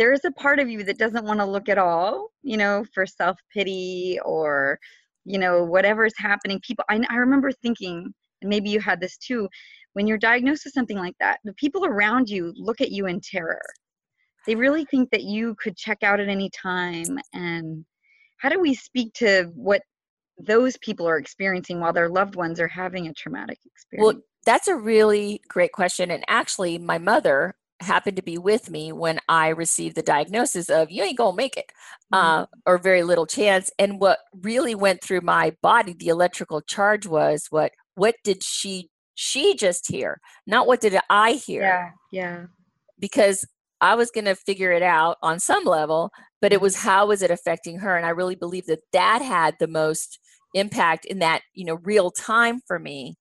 there 0.00 0.14
is 0.14 0.24
a 0.24 0.32
part 0.32 0.58
of 0.58 0.70
you 0.70 0.82
that 0.82 0.96
doesn't 0.96 1.26
want 1.26 1.40
to 1.40 1.44
look 1.44 1.68
at 1.68 1.76
all, 1.76 2.30
you 2.42 2.56
know, 2.56 2.86
for 2.94 3.04
self-pity 3.04 4.18
or, 4.24 4.78
you 5.26 5.38
know, 5.38 5.62
whatever's 5.62 6.14
happening. 6.16 6.58
People 6.66 6.86
I, 6.88 6.98
I 7.10 7.16
remember 7.16 7.52
thinking, 7.52 8.10
and 8.40 8.48
maybe 8.48 8.70
you 8.70 8.80
had 8.80 8.98
this 8.98 9.18
too, 9.18 9.46
when 9.92 10.06
you're 10.06 10.16
diagnosed 10.16 10.64
with 10.64 10.72
something 10.72 10.96
like 10.96 11.16
that, 11.20 11.40
the 11.44 11.52
people 11.52 11.84
around 11.84 12.30
you 12.30 12.54
look 12.56 12.80
at 12.80 12.90
you 12.90 13.08
in 13.08 13.20
terror. 13.20 13.60
They 14.46 14.54
really 14.54 14.86
think 14.86 15.10
that 15.10 15.24
you 15.24 15.54
could 15.62 15.76
check 15.76 16.02
out 16.02 16.18
at 16.18 16.30
any 16.30 16.48
time 16.48 17.18
and 17.34 17.84
how 18.38 18.48
do 18.48 18.58
we 18.58 18.72
speak 18.72 19.12
to 19.16 19.52
what 19.54 19.82
those 20.38 20.78
people 20.78 21.06
are 21.06 21.18
experiencing 21.18 21.78
while 21.78 21.92
their 21.92 22.08
loved 22.08 22.36
ones 22.36 22.58
are 22.58 22.68
having 22.68 23.06
a 23.06 23.12
traumatic 23.12 23.58
experience? 23.66 24.14
Well, 24.14 24.22
that's 24.46 24.66
a 24.66 24.76
really 24.76 25.42
great 25.46 25.72
question. 25.72 26.10
And 26.10 26.24
actually, 26.26 26.78
my 26.78 26.96
mother 26.96 27.54
happened 27.80 28.16
to 28.16 28.22
be 28.22 28.38
with 28.38 28.70
me 28.70 28.92
when 28.92 29.18
I 29.28 29.48
received 29.48 29.96
the 29.96 30.02
diagnosis 30.02 30.68
of 30.68 30.90
you 30.90 31.02
ain't 31.02 31.18
gonna 31.18 31.36
make 31.36 31.56
it, 31.56 31.72
mm-hmm. 32.12 32.42
uh, 32.42 32.46
or 32.66 32.78
very 32.78 33.02
little 33.02 33.26
chance. 33.26 33.70
And 33.78 34.00
what 34.00 34.18
really 34.34 34.74
went 34.74 35.02
through 35.02 35.22
my 35.22 35.56
body, 35.62 35.94
the 35.94 36.08
electrical 36.08 36.60
charge 36.60 37.06
was 37.06 37.46
what 37.50 37.72
what 37.94 38.14
did 38.24 38.42
she 38.42 38.90
she 39.14 39.54
just 39.54 39.88
hear, 39.88 40.20
not 40.46 40.66
what 40.66 40.80
did 40.80 40.98
I 41.10 41.32
hear? 41.32 41.62
Yeah, 41.62 41.90
yeah. 42.10 42.44
Because 42.98 43.44
I 43.80 43.94
was 43.94 44.10
to 44.10 44.34
figure 44.34 44.72
it 44.72 44.82
out 44.82 45.16
on 45.22 45.40
some 45.40 45.64
level, 45.64 46.10
but 46.40 46.52
it 46.52 46.60
was 46.60 46.76
how 46.76 47.06
was 47.06 47.22
it 47.22 47.30
affecting 47.30 47.78
her? 47.78 47.96
And 47.96 48.06
I 48.06 48.10
really 48.10 48.34
believe 48.34 48.66
that 48.66 48.80
that 48.92 49.22
had 49.22 49.56
the 49.58 49.68
most 49.68 50.18
impact 50.54 51.04
in 51.04 51.20
that, 51.20 51.42
you 51.54 51.64
know, 51.64 51.78
real 51.82 52.10
time 52.10 52.60
for 52.66 52.78
me. 52.78 53.16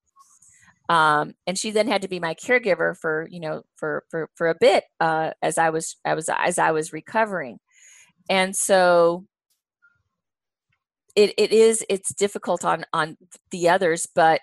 Um, 0.89 1.33
and 1.45 1.57
she 1.57 1.69
then 1.69 1.87
had 1.87 2.01
to 2.01 2.07
be 2.07 2.19
my 2.19 2.33
caregiver 2.33 2.97
for, 2.97 3.27
you 3.29 3.39
know, 3.39 3.61
for, 3.75 4.03
for, 4.09 4.27
for 4.35 4.47
a 4.49 4.55
bit, 4.59 4.85
uh, 4.99 5.31
as 5.43 5.59
I 5.59 5.69
was, 5.69 5.95
I 6.03 6.15
was, 6.15 6.29
as 6.35 6.57
I 6.57 6.71
was 6.71 6.91
recovering. 6.91 7.59
And 8.27 8.55
so 8.55 9.25
it, 11.15 11.33
it 11.37 11.51
is, 11.51 11.85
it's 11.89 12.13
difficult 12.15 12.65
on, 12.65 12.85
on 12.91 13.17
the 13.51 13.69
others, 13.69 14.07
but 14.15 14.41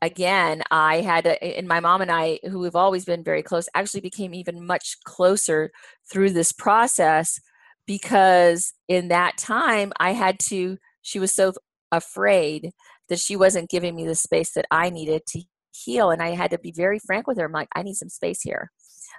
again, 0.00 0.62
I 0.70 1.00
had, 1.00 1.26
a, 1.26 1.58
and 1.58 1.66
my 1.66 1.80
mom 1.80 2.00
and 2.00 2.12
I, 2.12 2.38
who 2.44 2.62
have 2.62 2.76
always 2.76 3.04
been 3.04 3.24
very 3.24 3.42
close, 3.42 3.68
actually 3.74 4.00
became 4.02 4.34
even 4.34 4.64
much 4.64 4.96
closer 5.04 5.72
through 6.12 6.30
this 6.30 6.52
process 6.52 7.40
because 7.86 8.72
in 8.88 9.08
that 9.08 9.36
time 9.36 9.92
I 9.98 10.12
had 10.12 10.38
to, 10.48 10.78
she 11.02 11.18
was 11.18 11.34
so 11.34 11.54
afraid 11.90 12.70
that 13.08 13.18
she 13.18 13.36
wasn't 13.36 13.70
giving 13.70 13.96
me 13.96 14.06
the 14.06 14.14
space 14.14 14.52
that 14.52 14.66
I 14.70 14.90
needed 14.90 15.22
to 15.28 15.42
heal. 15.72 16.10
And 16.10 16.22
I 16.22 16.30
had 16.30 16.50
to 16.52 16.58
be 16.58 16.72
very 16.72 16.98
frank 16.98 17.26
with 17.26 17.38
her. 17.38 17.46
I'm 17.46 17.52
like, 17.52 17.68
I 17.74 17.82
need 17.82 17.94
some 17.94 18.08
space 18.08 18.42
here. 18.42 18.70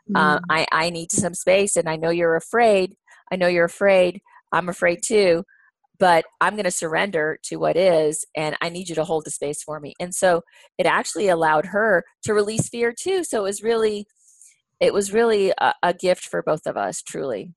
Mm. 0.09 0.19
Uh, 0.19 0.39
I, 0.49 0.67
I 0.71 0.89
need 0.89 1.11
some 1.11 1.33
space. 1.33 1.75
And 1.75 1.89
I 1.89 1.95
know 1.95 2.09
you're 2.09 2.35
afraid. 2.35 2.95
I 3.31 3.35
know 3.35 3.47
you're 3.47 3.65
afraid. 3.65 4.21
I'm 4.51 4.69
afraid 4.69 4.99
too 5.03 5.43
but 5.99 6.25
I'm 6.41 6.55
going 6.55 6.65
to 6.65 6.71
surrender 6.71 7.39
to 7.43 7.55
what 7.55 7.77
is, 7.77 8.25
and 8.35 8.57
I 8.61 8.69
need 8.69 8.89
you 8.89 8.95
to 8.95 9.03
hold 9.03 9.25
the 9.25 9.31
space 9.31 9.63
for 9.63 9.79
me. 9.79 9.93
And 10.01 10.13
so 10.13 10.41
it 10.77 10.85
actually 10.85 11.29
allowed 11.29 11.67
her 11.67 12.03
to 12.23 12.33
release 12.33 12.67
fear 12.67 12.93
too. 12.97 13.23
So 13.23 13.39
it 13.39 13.43
was 13.43 13.63
really, 13.63 14.05
it 14.79 14.93
was 14.93 15.13
really 15.13 15.53
a, 15.61 15.73
a 15.81 15.93
gift 15.93 16.25
for 16.25 16.43
both 16.43 16.65
of 16.65 16.75
us, 16.75 17.01
truly. 17.01 17.53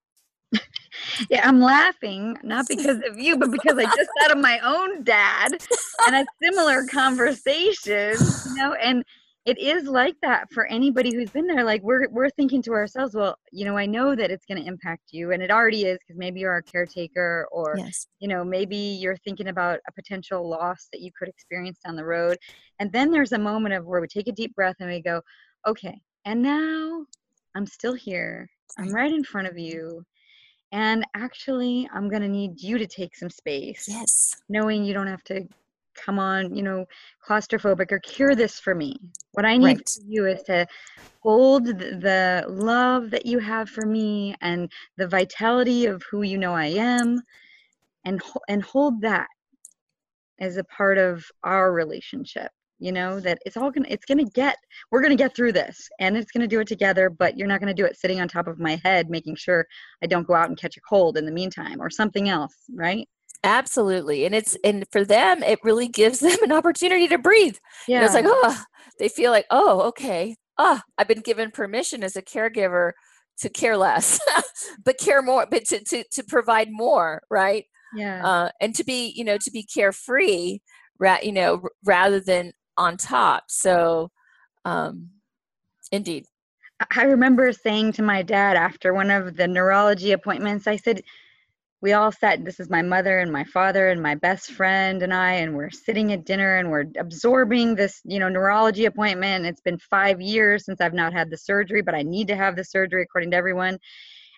yeah, 1.30 1.46
I'm 1.46 1.60
laughing 1.60 2.36
not 2.42 2.66
because 2.68 3.00
of 3.08 3.18
you, 3.18 3.36
but 3.36 3.50
because 3.50 3.78
I 3.78 3.84
just 3.84 4.10
thought 4.18 4.32
of 4.32 4.38
my 4.38 4.58
own 4.60 5.04
dad 5.04 5.52
and 6.06 6.16
a 6.16 6.26
similar 6.42 6.84
conversation, 6.86 8.16
you 8.46 8.54
know, 8.56 8.74
and 8.74 9.04
it 9.46 9.58
is 9.58 9.84
like 9.84 10.16
that 10.22 10.52
for 10.52 10.66
anybody 10.66 11.14
who's 11.14 11.30
been 11.30 11.46
there 11.46 11.62
like 11.62 11.80
we're 11.82 12.08
we're 12.10 12.28
thinking 12.30 12.60
to 12.60 12.72
ourselves 12.72 13.14
well 13.14 13.36
you 13.52 13.64
know 13.64 13.76
i 13.76 13.86
know 13.86 14.14
that 14.14 14.30
it's 14.30 14.44
going 14.44 14.60
to 14.60 14.66
impact 14.66 15.04
you 15.12 15.30
and 15.30 15.40
it 15.40 15.52
already 15.52 15.84
is 15.84 15.98
because 16.00 16.18
maybe 16.18 16.40
you're 16.40 16.56
a 16.56 16.62
caretaker 16.62 17.46
or 17.52 17.76
yes. 17.78 18.08
you 18.18 18.26
know 18.28 18.44
maybe 18.44 18.76
you're 18.76 19.16
thinking 19.18 19.46
about 19.46 19.78
a 19.88 19.92
potential 19.92 20.46
loss 20.48 20.88
that 20.92 21.00
you 21.00 21.10
could 21.16 21.28
experience 21.28 21.78
down 21.84 21.94
the 21.94 22.04
road 22.04 22.36
and 22.80 22.90
then 22.92 23.10
there's 23.10 23.32
a 23.32 23.38
moment 23.38 23.72
of 23.72 23.86
where 23.86 24.00
we 24.00 24.08
take 24.08 24.28
a 24.28 24.32
deep 24.32 24.54
breath 24.54 24.76
and 24.80 24.90
we 24.90 25.00
go 25.00 25.22
okay 25.66 25.98
and 26.24 26.42
now 26.42 27.06
i'm 27.54 27.66
still 27.66 27.94
here. 27.94 28.48
I'm 28.78 28.92
right 28.92 29.12
in 29.12 29.24
front 29.24 29.46
of 29.46 29.56
you 29.56 30.04
and 30.72 31.04
actually 31.14 31.88
i'm 31.94 32.08
going 32.08 32.22
to 32.22 32.28
need 32.28 32.60
you 32.60 32.78
to 32.78 32.86
take 32.86 33.14
some 33.16 33.30
space 33.30 33.86
yes 33.88 34.36
knowing 34.48 34.84
you 34.84 34.94
don't 34.94 35.06
have 35.06 35.24
to 35.24 35.46
come 35.96 36.18
on, 36.18 36.54
you 36.54 36.62
know, 36.62 36.86
claustrophobic 37.26 37.90
or 37.90 37.98
cure 37.98 38.34
this 38.34 38.60
for 38.60 38.74
me. 38.74 38.96
What 39.32 39.44
I 39.44 39.56
need 39.56 39.64
right. 39.64 39.88
for 39.88 40.06
you 40.06 40.26
is 40.26 40.42
to 40.44 40.66
hold 41.20 41.66
the 41.66 42.44
love 42.48 43.10
that 43.10 43.26
you 43.26 43.38
have 43.38 43.68
for 43.68 43.86
me 43.86 44.34
and 44.40 44.70
the 44.96 45.08
vitality 45.08 45.86
of 45.86 46.02
who 46.10 46.22
you 46.22 46.38
know 46.38 46.54
I 46.54 46.66
am 46.66 47.22
and 48.04 48.20
and 48.48 48.62
hold 48.62 49.00
that 49.00 49.28
as 50.38 50.56
a 50.56 50.64
part 50.64 50.98
of 50.98 51.24
our 51.42 51.72
relationship 51.72 52.50
you 52.78 52.92
know 52.92 53.20
that 53.20 53.38
it's 53.46 53.56
all 53.56 53.70
gonna 53.70 53.86
it's 53.88 54.04
gonna 54.04 54.24
get 54.24 54.56
we're 54.90 55.02
gonna 55.02 55.16
get 55.16 55.34
through 55.34 55.52
this 55.52 55.88
and 55.98 56.16
it's 56.16 56.30
gonna 56.30 56.46
do 56.46 56.60
it 56.60 56.68
together 56.68 57.08
but 57.08 57.36
you're 57.36 57.48
not 57.48 57.60
gonna 57.60 57.74
do 57.74 57.84
it 57.84 57.98
sitting 57.98 58.20
on 58.20 58.28
top 58.28 58.46
of 58.46 58.58
my 58.58 58.80
head 58.84 59.08
making 59.08 59.34
sure 59.34 59.66
i 60.02 60.06
don't 60.06 60.26
go 60.26 60.34
out 60.34 60.48
and 60.48 60.58
catch 60.58 60.76
a 60.76 60.80
cold 60.88 61.16
in 61.16 61.24
the 61.24 61.32
meantime 61.32 61.80
or 61.80 61.88
something 61.88 62.28
else 62.28 62.54
right 62.74 63.08
Absolutely. 63.44 64.24
And 64.24 64.34
it's 64.34 64.56
and 64.64 64.84
for 64.90 65.04
them 65.04 65.42
it 65.42 65.60
really 65.62 65.88
gives 65.88 66.20
them 66.20 66.42
an 66.42 66.52
opportunity 66.52 67.08
to 67.08 67.18
breathe. 67.18 67.56
Yeah. 67.86 68.04
it's 68.04 68.14
like, 68.14 68.24
oh, 68.26 68.62
they 68.98 69.08
feel 69.08 69.30
like, 69.30 69.46
oh, 69.50 69.82
okay. 69.82 70.36
Oh, 70.58 70.80
I've 70.98 71.08
been 71.08 71.20
given 71.20 71.50
permission 71.50 72.02
as 72.02 72.16
a 72.16 72.22
caregiver 72.22 72.92
to 73.40 73.48
care 73.50 73.76
less, 73.76 74.18
but 74.84 74.98
care 74.98 75.20
more, 75.20 75.46
but 75.50 75.66
to, 75.66 75.84
to, 75.84 76.04
to 76.12 76.24
provide 76.24 76.68
more, 76.70 77.22
right? 77.30 77.66
Yeah. 77.94 78.26
Uh, 78.26 78.50
and 78.60 78.74
to 78.74 78.84
be, 78.84 79.12
you 79.14 79.24
know, 79.24 79.36
to 79.36 79.50
be 79.50 79.62
carefree, 79.62 80.60
ra- 80.98 81.18
you 81.22 81.32
know, 81.32 81.62
rather 81.84 82.20
than 82.20 82.52
on 82.76 82.96
top. 82.96 83.44
So, 83.48 84.10
um, 84.64 85.10
indeed. 85.92 86.26
I 86.94 87.04
remember 87.04 87.52
saying 87.52 87.92
to 87.92 88.02
my 88.02 88.22
dad 88.22 88.56
after 88.56 88.92
one 88.92 89.10
of 89.10 89.36
the 89.36 89.48
neurology 89.48 90.12
appointments, 90.12 90.66
I 90.66 90.76
said, 90.76 91.02
we 91.82 91.92
all 91.92 92.10
sat 92.10 92.44
this 92.44 92.58
is 92.58 92.70
my 92.70 92.82
mother 92.82 93.18
and 93.18 93.30
my 93.30 93.44
father 93.44 93.90
and 93.90 94.02
my 94.02 94.14
best 94.14 94.50
friend 94.52 95.02
and 95.02 95.12
i 95.12 95.34
and 95.34 95.54
we're 95.54 95.70
sitting 95.70 96.12
at 96.12 96.24
dinner 96.24 96.56
and 96.56 96.70
we're 96.70 96.86
absorbing 96.98 97.74
this 97.74 98.00
you 98.04 98.18
know 98.18 98.28
neurology 98.28 98.86
appointment 98.86 99.46
it's 99.46 99.60
been 99.60 99.78
five 99.78 100.20
years 100.20 100.64
since 100.64 100.80
i've 100.80 100.94
not 100.94 101.12
had 101.12 101.30
the 101.30 101.36
surgery 101.36 101.82
but 101.82 101.94
i 101.94 102.02
need 102.02 102.28
to 102.28 102.36
have 102.36 102.56
the 102.56 102.64
surgery 102.64 103.02
according 103.02 103.30
to 103.30 103.36
everyone 103.36 103.78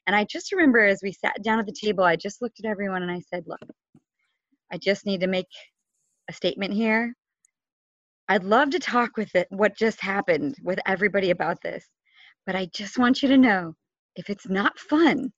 and 0.06 0.16
i 0.16 0.24
just 0.24 0.52
remember 0.52 0.80
as 0.80 1.00
we 1.02 1.12
sat 1.12 1.42
down 1.42 1.58
at 1.58 1.66
the 1.66 1.72
table 1.72 2.04
i 2.04 2.16
just 2.16 2.42
looked 2.42 2.58
at 2.58 2.68
everyone 2.68 3.02
and 3.02 3.10
i 3.10 3.20
said 3.30 3.44
look 3.46 3.60
i 4.72 4.76
just 4.76 5.06
need 5.06 5.20
to 5.20 5.26
make 5.28 5.46
a 6.28 6.32
statement 6.32 6.74
here 6.74 7.14
i'd 8.28 8.44
love 8.44 8.70
to 8.70 8.78
talk 8.78 9.16
with 9.16 9.34
it 9.34 9.46
what 9.50 9.76
just 9.76 10.00
happened 10.00 10.54
with 10.62 10.78
everybody 10.86 11.30
about 11.30 11.60
this 11.62 11.86
but 12.46 12.54
i 12.54 12.66
just 12.74 12.98
want 12.98 13.22
you 13.22 13.28
to 13.28 13.36
know 13.36 13.74
if 14.16 14.30
it's 14.30 14.48
not 14.48 14.78
fun 14.78 15.32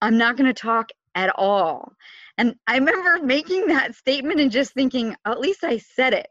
i'm 0.00 0.18
not 0.18 0.36
going 0.36 0.46
to 0.46 0.60
talk 0.60 0.90
at 1.14 1.30
all. 1.36 1.92
And 2.38 2.54
I 2.66 2.76
remember 2.76 3.24
making 3.24 3.66
that 3.68 3.94
statement 3.94 4.40
and 4.40 4.50
just 4.50 4.74
thinking, 4.74 5.14
oh, 5.24 5.32
at 5.32 5.40
least 5.40 5.64
I 5.64 5.78
said 5.78 6.12
it. 6.12 6.26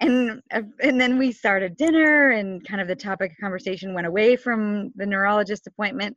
And 0.00 0.40
uh, 0.52 0.62
and 0.80 1.00
then 1.00 1.18
we 1.18 1.32
started 1.32 1.76
dinner 1.76 2.30
and 2.30 2.64
kind 2.66 2.80
of 2.80 2.86
the 2.86 2.94
topic 2.94 3.32
of 3.32 3.38
conversation 3.38 3.94
went 3.94 4.06
away 4.06 4.36
from 4.36 4.92
the 4.94 5.06
neurologist 5.06 5.66
appointment. 5.66 6.16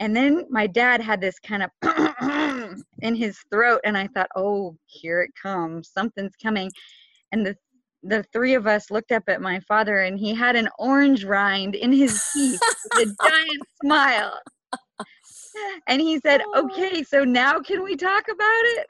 And 0.00 0.16
then 0.16 0.46
my 0.50 0.66
dad 0.66 1.00
had 1.00 1.20
this 1.20 1.38
kind 1.38 1.62
of 1.62 2.74
in 3.02 3.14
his 3.14 3.38
throat 3.52 3.80
and 3.84 3.96
I 3.96 4.08
thought, 4.08 4.30
"Oh, 4.34 4.76
here 4.86 5.22
it 5.22 5.30
comes. 5.40 5.90
Something's 5.90 6.34
coming." 6.42 6.72
And 7.30 7.46
the 7.46 7.56
the 8.06 8.22
three 8.32 8.54
of 8.54 8.66
us 8.66 8.90
looked 8.90 9.12
up 9.12 9.24
at 9.28 9.40
my 9.40 9.60
father 9.60 9.98
and 10.00 10.18
he 10.18 10.34
had 10.34 10.56
an 10.56 10.68
orange 10.78 11.24
rind 11.24 11.74
in 11.74 11.92
his 11.92 12.22
teeth 12.32 12.60
with 12.94 13.08
a 13.08 13.16
giant 13.28 13.62
smile 13.82 14.38
and 15.86 16.00
he 16.00 16.18
said, 16.20 16.42
oh. 16.46 16.64
"Okay, 16.64 17.02
so 17.02 17.24
now 17.24 17.60
can 17.60 17.82
we 17.82 17.96
talk 17.96 18.24
about 18.28 18.62
it?" 18.76 18.86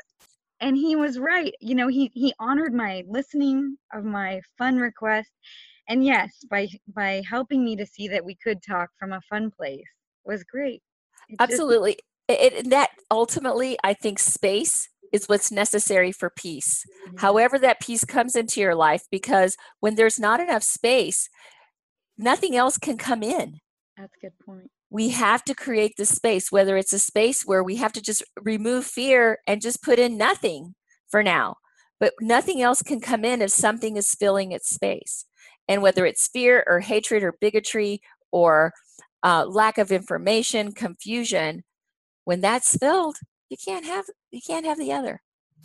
And 0.60 0.76
he 0.76 0.96
was 0.96 1.18
right. 1.18 1.54
You 1.60 1.74
know, 1.74 1.88
he 1.88 2.10
he 2.14 2.34
honored 2.38 2.74
my 2.74 3.04
listening 3.08 3.76
of 3.92 4.04
my 4.04 4.40
fun 4.58 4.76
request, 4.76 5.30
and 5.88 6.04
yes, 6.04 6.32
by 6.50 6.68
by 6.94 7.22
helping 7.28 7.64
me 7.64 7.76
to 7.76 7.86
see 7.86 8.08
that 8.08 8.24
we 8.24 8.36
could 8.42 8.62
talk 8.62 8.90
from 8.98 9.12
a 9.12 9.20
fun 9.28 9.50
place 9.50 9.84
was 10.24 10.44
great. 10.44 10.82
It 11.28 11.36
Absolutely. 11.38 11.96
Just, 12.28 12.40
it, 12.40 12.70
that 12.70 12.90
ultimately, 13.10 13.76
I 13.84 13.92
think 13.92 14.18
space 14.18 14.88
is 15.14 15.26
what's 15.26 15.50
necessary 15.50 16.12
for 16.12 16.30
peace. 16.36 16.84
Mm-hmm. 17.06 17.16
However, 17.18 17.58
that 17.58 17.80
peace 17.80 18.04
comes 18.04 18.36
into 18.36 18.60
your 18.60 18.74
life, 18.74 19.04
because 19.10 19.56
when 19.80 19.94
there's 19.94 20.18
not 20.18 20.40
enough 20.40 20.62
space, 20.62 21.30
nothing 22.18 22.54
else 22.54 22.76
can 22.76 22.98
come 22.98 23.22
in. 23.22 23.60
That's 23.96 24.12
a 24.16 24.26
good 24.26 24.38
point 24.44 24.70
we 24.94 25.08
have 25.08 25.42
to 25.42 25.56
create 25.56 25.96
the 25.96 26.06
space, 26.06 26.52
whether 26.52 26.76
it's 26.76 26.92
a 26.92 27.00
space 27.00 27.42
where 27.42 27.64
we 27.64 27.74
have 27.74 27.92
to 27.92 28.00
just 28.00 28.22
remove 28.40 28.86
fear 28.86 29.38
and 29.44 29.60
just 29.60 29.82
put 29.82 29.98
in 29.98 30.16
nothing 30.16 30.76
for 31.10 31.20
now. 31.20 31.56
But 31.98 32.12
nothing 32.20 32.62
else 32.62 32.80
can 32.80 33.00
come 33.00 33.24
in 33.24 33.42
if 33.42 33.50
something 33.50 33.96
is 33.96 34.14
filling 34.14 34.52
its 34.52 34.70
space. 34.70 35.24
And 35.66 35.82
whether 35.82 36.06
it's 36.06 36.28
fear 36.28 36.62
or 36.68 36.78
hatred 36.78 37.24
or 37.24 37.34
bigotry 37.40 38.02
or 38.30 38.72
uh, 39.24 39.46
lack 39.46 39.78
of 39.78 39.90
information, 39.90 40.70
confusion, 40.70 41.64
when 42.24 42.40
that's 42.40 42.76
filled, 42.76 43.16
you 43.48 43.56
can't 43.56 43.86
have 43.86 44.04
you 44.34 44.40
can't 44.44 44.66
have 44.66 44.78
the 44.78 44.92
other. 44.92 45.20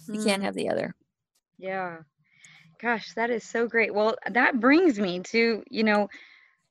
You 0.07 0.23
can't 0.23 0.41
hmm. 0.41 0.45
have 0.45 0.55
the 0.55 0.69
other. 0.69 0.93
Yeah. 1.57 1.97
Gosh, 2.81 3.13
that 3.15 3.29
is 3.29 3.43
so 3.43 3.67
great. 3.67 3.93
Well, 3.93 4.15
that 4.29 4.59
brings 4.59 4.99
me 4.99 5.19
to, 5.31 5.63
you 5.69 5.83
know, 5.83 6.07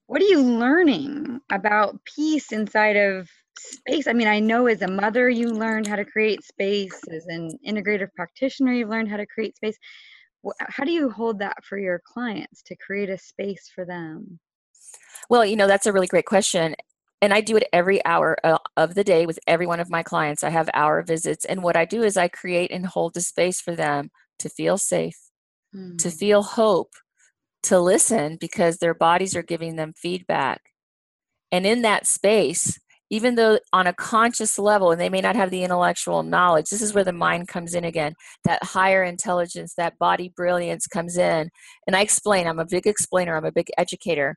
what 0.06 0.22
are 0.22 0.26
you 0.26 0.40
learning 0.40 1.40
about 1.50 2.02
peace 2.04 2.52
inside 2.52 2.96
of 2.96 3.28
space? 3.58 4.06
I 4.06 4.14
mean, 4.14 4.28
I 4.28 4.40
know 4.40 4.66
as 4.66 4.80
a 4.80 4.88
mother, 4.88 5.28
you 5.28 5.48
learned 5.48 5.86
how 5.86 5.96
to 5.96 6.04
create 6.04 6.42
space. 6.44 6.98
As 7.12 7.26
an 7.26 7.58
integrative 7.66 8.08
practitioner, 8.16 8.72
you've 8.72 8.88
learned 8.88 9.10
how 9.10 9.18
to 9.18 9.26
create 9.26 9.56
space. 9.56 9.76
How 10.60 10.84
do 10.84 10.92
you 10.92 11.10
hold 11.10 11.40
that 11.40 11.62
for 11.62 11.78
your 11.78 12.00
clients 12.06 12.62
to 12.62 12.76
create 12.76 13.10
a 13.10 13.18
space 13.18 13.70
for 13.74 13.84
them? 13.84 14.38
Well, 15.28 15.44
you 15.44 15.56
know, 15.56 15.66
that's 15.66 15.86
a 15.86 15.92
really 15.92 16.06
great 16.06 16.24
question. 16.24 16.74
And 17.20 17.34
I 17.34 17.40
do 17.40 17.56
it 17.56 17.68
every 17.72 18.04
hour 18.04 18.36
uh, 18.44 18.58
of 18.76 18.94
the 18.94 19.04
day 19.04 19.26
with 19.26 19.38
every 19.46 19.66
one 19.66 19.80
of 19.80 19.90
my 19.90 20.02
clients. 20.02 20.44
I 20.44 20.50
have 20.50 20.70
hour 20.72 21.02
visits. 21.02 21.44
And 21.44 21.62
what 21.62 21.76
I 21.76 21.84
do 21.84 22.02
is 22.02 22.16
I 22.16 22.28
create 22.28 22.70
and 22.70 22.86
hold 22.86 23.16
a 23.16 23.20
space 23.20 23.60
for 23.60 23.74
them 23.74 24.10
to 24.38 24.48
feel 24.48 24.78
safe, 24.78 25.18
mm. 25.74 25.98
to 25.98 26.10
feel 26.10 26.42
hope, 26.42 26.92
to 27.64 27.80
listen 27.80 28.36
because 28.40 28.78
their 28.78 28.94
bodies 28.94 29.34
are 29.34 29.42
giving 29.42 29.76
them 29.76 29.94
feedback. 29.96 30.60
And 31.50 31.66
in 31.66 31.82
that 31.82 32.06
space, 32.06 32.78
even 33.10 33.34
though 33.34 33.58
on 33.72 33.86
a 33.86 33.92
conscious 33.92 34.58
level, 34.58 34.90
and 34.92 35.00
they 35.00 35.08
may 35.08 35.20
not 35.20 35.34
have 35.34 35.50
the 35.50 35.64
intellectual 35.64 36.22
knowledge, 36.22 36.68
this 36.68 36.82
is 36.82 36.94
where 36.94 37.04
the 37.04 37.12
mind 37.12 37.48
comes 37.48 37.74
in 37.74 37.84
again. 37.84 38.14
That 38.44 38.62
higher 38.62 39.02
intelligence, 39.02 39.74
that 39.76 39.98
body 39.98 40.32
brilliance 40.36 40.86
comes 40.86 41.16
in. 41.16 41.50
And 41.86 41.96
I 41.96 42.02
explain, 42.02 42.46
I'm 42.46 42.58
a 42.58 42.66
big 42.66 42.86
explainer, 42.86 43.36
I'm 43.36 43.46
a 43.46 43.52
big 43.52 43.70
educator. 43.78 44.36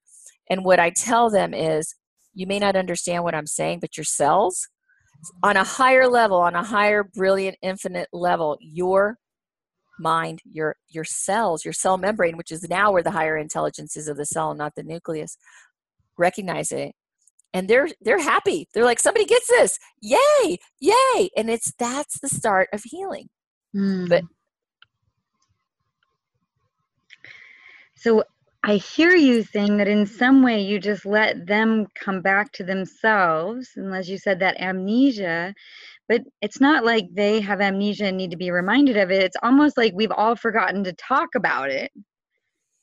And 0.49 0.63
what 0.63 0.79
I 0.79 0.89
tell 0.89 1.29
them 1.29 1.53
is, 1.53 1.93
you 2.33 2.47
may 2.47 2.59
not 2.59 2.75
understand 2.75 3.23
what 3.23 3.35
I'm 3.35 3.47
saying, 3.47 3.79
but 3.79 3.97
your 3.97 4.03
cells, 4.03 4.67
on 5.43 5.57
a 5.57 5.63
higher 5.63 6.07
level, 6.07 6.37
on 6.37 6.55
a 6.55 6.63
higher, 6.63 7.03
brilliant, 7.03 7.57
infinite 7.61 8.09
level, 8.13 8.57
your 8.59 9.17
mind, 9.99 10.41
your 10.45 10.75
your 10.89 11.03
cells, 11.03 11.63
your 11.63 11.73
cell 11.73 11.97
membrane, 11.97 12.37
which 12.37 12.51
is 12.51 12.67
now 12.69 12.91
where 12.91 13.03
the 13.03 13.11
higher 13.11 13.37
intelligence 13.37 13.95
is 13.95 14.07
of 14.07 14.17
the 14.17 14.25
cell, 14.25 14.53
not 14.55 14.73
the 14.75 14.83
nucleus, 14.83 15.37
recognize 16.17 16.71
it. 16.71 16.93
And 17.53 17.67
they're 17.67 17.89
they're 18.01 18.21
happy. 18.21 18.67
They're 18.73 18.85
like, 18.85 18.99
somebody 18.99 19.25
gets 19.25 19.47
this. 19.47 19.77
Yay, 20.01 20.57
yay. 20.79 21.29
And 21.35 21.49
it's 21.49 21.73
that's 21.77 22.19
the 22.19 22.29
start 22.29 22.69
of 22.73 22.81
healing. 22.83 23.27
Mm. 23.75 24.09
But 24.09 24.23
so 27.95 28.23
I 28.63 28.75
hear 28.75 29.15
you 29.15 29.43
saying 29.43 29.77
that 29.77 29.87
in 29.87 30.05
some 30.05 30.43
way 30.43 30.61
you 30.61 30.79
just 30.79 31.05
let 31.05 31.47
them 31.47 31.87
come 31.95 32.21
back 32.21 32.51
to 32.53 32.63
themselves, 32.63 33.69
as 33.93 34.09
you 34.09 34.17
said, 34.17 34.39
that 34.39 34.61
amnesia 34.61 35.53
but 36.11 36.23
it's 36.41 36.59
not 36.59 36.83
like 36.83 37.07
they 37.13 37.39
have 37.39 37.61
amnesia 37.61 38.03
and 38.07 38.17
need 38.17 38.31
to 38.31 38.37
be 38.37 38.51
reminded 38.51 38.97
of 38.97 39.11
it. 39.11 39.23
It's 39.23 39.37
almost 39.41 39.77
like 39.77 39.93
we've 39.95 40.11
all 40.11 40.35
forgotten 40.35 40.83
to 40.83 40.91
talk 40.91 41.29
about 41.37 41.69
it. 41.69 41.89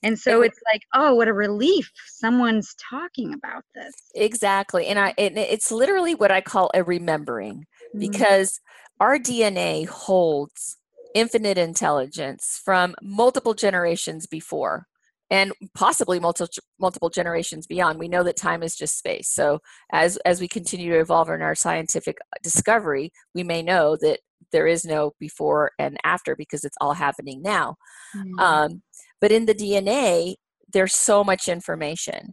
And 0.03 0.19
so 0.19 0.41
it's 0.41 0.59
like 0.73 0.81
oh 0.95 1.15
what 1.15 1.29
a 1.29 1.35
relief 1.35 1.93
someone's 2.07 2.75
talking 2.89 3.35
about 3.35 3.65
this. 3.75 3.93
Exactly. 4.15 4.87
And 4.87 4.99
i 4.99 5.13
it, 5.19 5.37
it's 5.37 5.71
literally 5.71 6.15
what 6.15 6.31
i 6.31 6.41
call 6.41 6.71
a 6.73 6.83
remembering 6.83 7.67
mm-hmm. 7.95 7.99
because 7.99 8.61
our 8.99 9.19
dna 9.19 9.87
holds 9.87 10.79
infinite 11.15 11.59
intelligence 11.59 12.63
from 12.65 12.95
multiple 13.03 13.53
generations 13.53 14.27
before 14.27 14.87
and 15.31 15.53
possibly 15.75 16.19
multiple 16.21 16.63
multiple 16.81 17.11
generations 17.11 17.67
beyond. 17.67 17.99
We 17.99 18.09
know 18.09 18.23
that 18.25 18.37
time 18.37 18.63
is 18.63 18.77
just 18.77 18.99
space. 18.99 19.29
So 19.29 19.61
as 19.93 20.17
as 20.19 20.41
we 20.41 20.49
continue 20.49 20.93
to 20.93 21.01
evolve 21.01 21.29
in 21.31 21.43
our 21.43 21.55
scientific 21.55 22.19
uh, 22.21 22.39
discovery, 22.43 23.13
we 23.35 23.43
may 23.43 23.63
know 23.63 23.97
that 24.01 24.21
there 24.53 24.67
is 24.67 24.85
no 24.85 25.13
before 25.21 25.73
and 25.79 25.97
after 26.05 26.35
because 26.35 26.65
it's 26.65 26.77
all 26.81 26.95
happening 26.95 27.43
now. 27.43 27.77
Mm-hmm. 28.17 28.39
Um, 28.39 28.83
but 29.21 29.33
in 29.33 29.47
the 29.47 29.55
DNA, 29.55 30.35
there's 30.73 30.95
so 30.95 31.25
much 31.25 31.49
information 31.49 32.33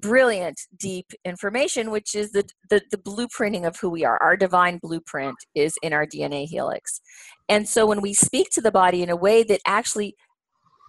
brilliant 0.00 0.58
deep 0.78 1.06
information 1.24 1.90
which 1.90 2.14
is 2.14 2.32
the, 2.32 2.44
the 2.70 2.80
the 2.90 2.96
blueprinting 2.96 3.66
of 3.66 3.76
who 3.78 3.90
we 3.90 4.04
are 4.04 4.16
our 4.22 4.36
divine 4.36 4.78
blueprint 4.78 5.36
is 5.54 5.76
in 5.82 5.92
our 5.92 6.06
dna 6.06 6.46
helix 6.46 7.00
and 7.48 7.68
so 7.68 7.84
when 7.84 8.00
we 8.00 8.14
speak 8.14 8.48
to 8.50 8.60
the 8.60 8.70
body 8.70 9.02
in 9.02 9.10
a 9.10 9.16
way 9.16 9.42
that 9.42 9.60
actually 9.66 10.16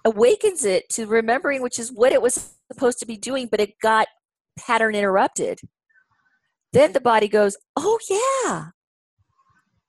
awakens 0.05 0.65
it 0.65 0.89
to 0.89 1.05
remembering, 1.05 1.61
which 1.61 1.79
is 1.79 1.91
what 1.91 2.11
it 2.11 2.21
was 2.21 2.55
supposed 2.71 2.99
to 2.99 3.05
be 3.05 3.17
doing, 3.17 3.47
but 3.49 3.59
it 3.59 3.79
got 3.81 4.07
pattern 4.57 4.95
interrupted. 4.95 5.59
Then 6.73 6.93
the 6.93 7.01
body 7.01 7.27
goes, 7.27 7.57
Oh, 7.75 7.97
yeah, 8.09 8.69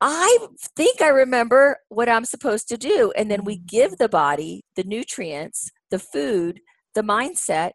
I 0.01 0.39
think 0.77 1.01
I 1.01 1.09
remember 1.09 1.79
what 1.89 2.09
I'm 2.09 2.25
supposed 2.25 2.69
to 2.69 2.77
do. 2.77 3.13
And 3.17 3.31
then 3.31 3.45
we 3.45 3.59
give 3.59 3.99
the 3.99 4.09
body 4.09 4.65
the 4.77 4.85
nutrients, 4.85 5.71
the 5.91 5.99
food, 5.99 6.61
the 6.95 7.03
mindset 7.03 7.73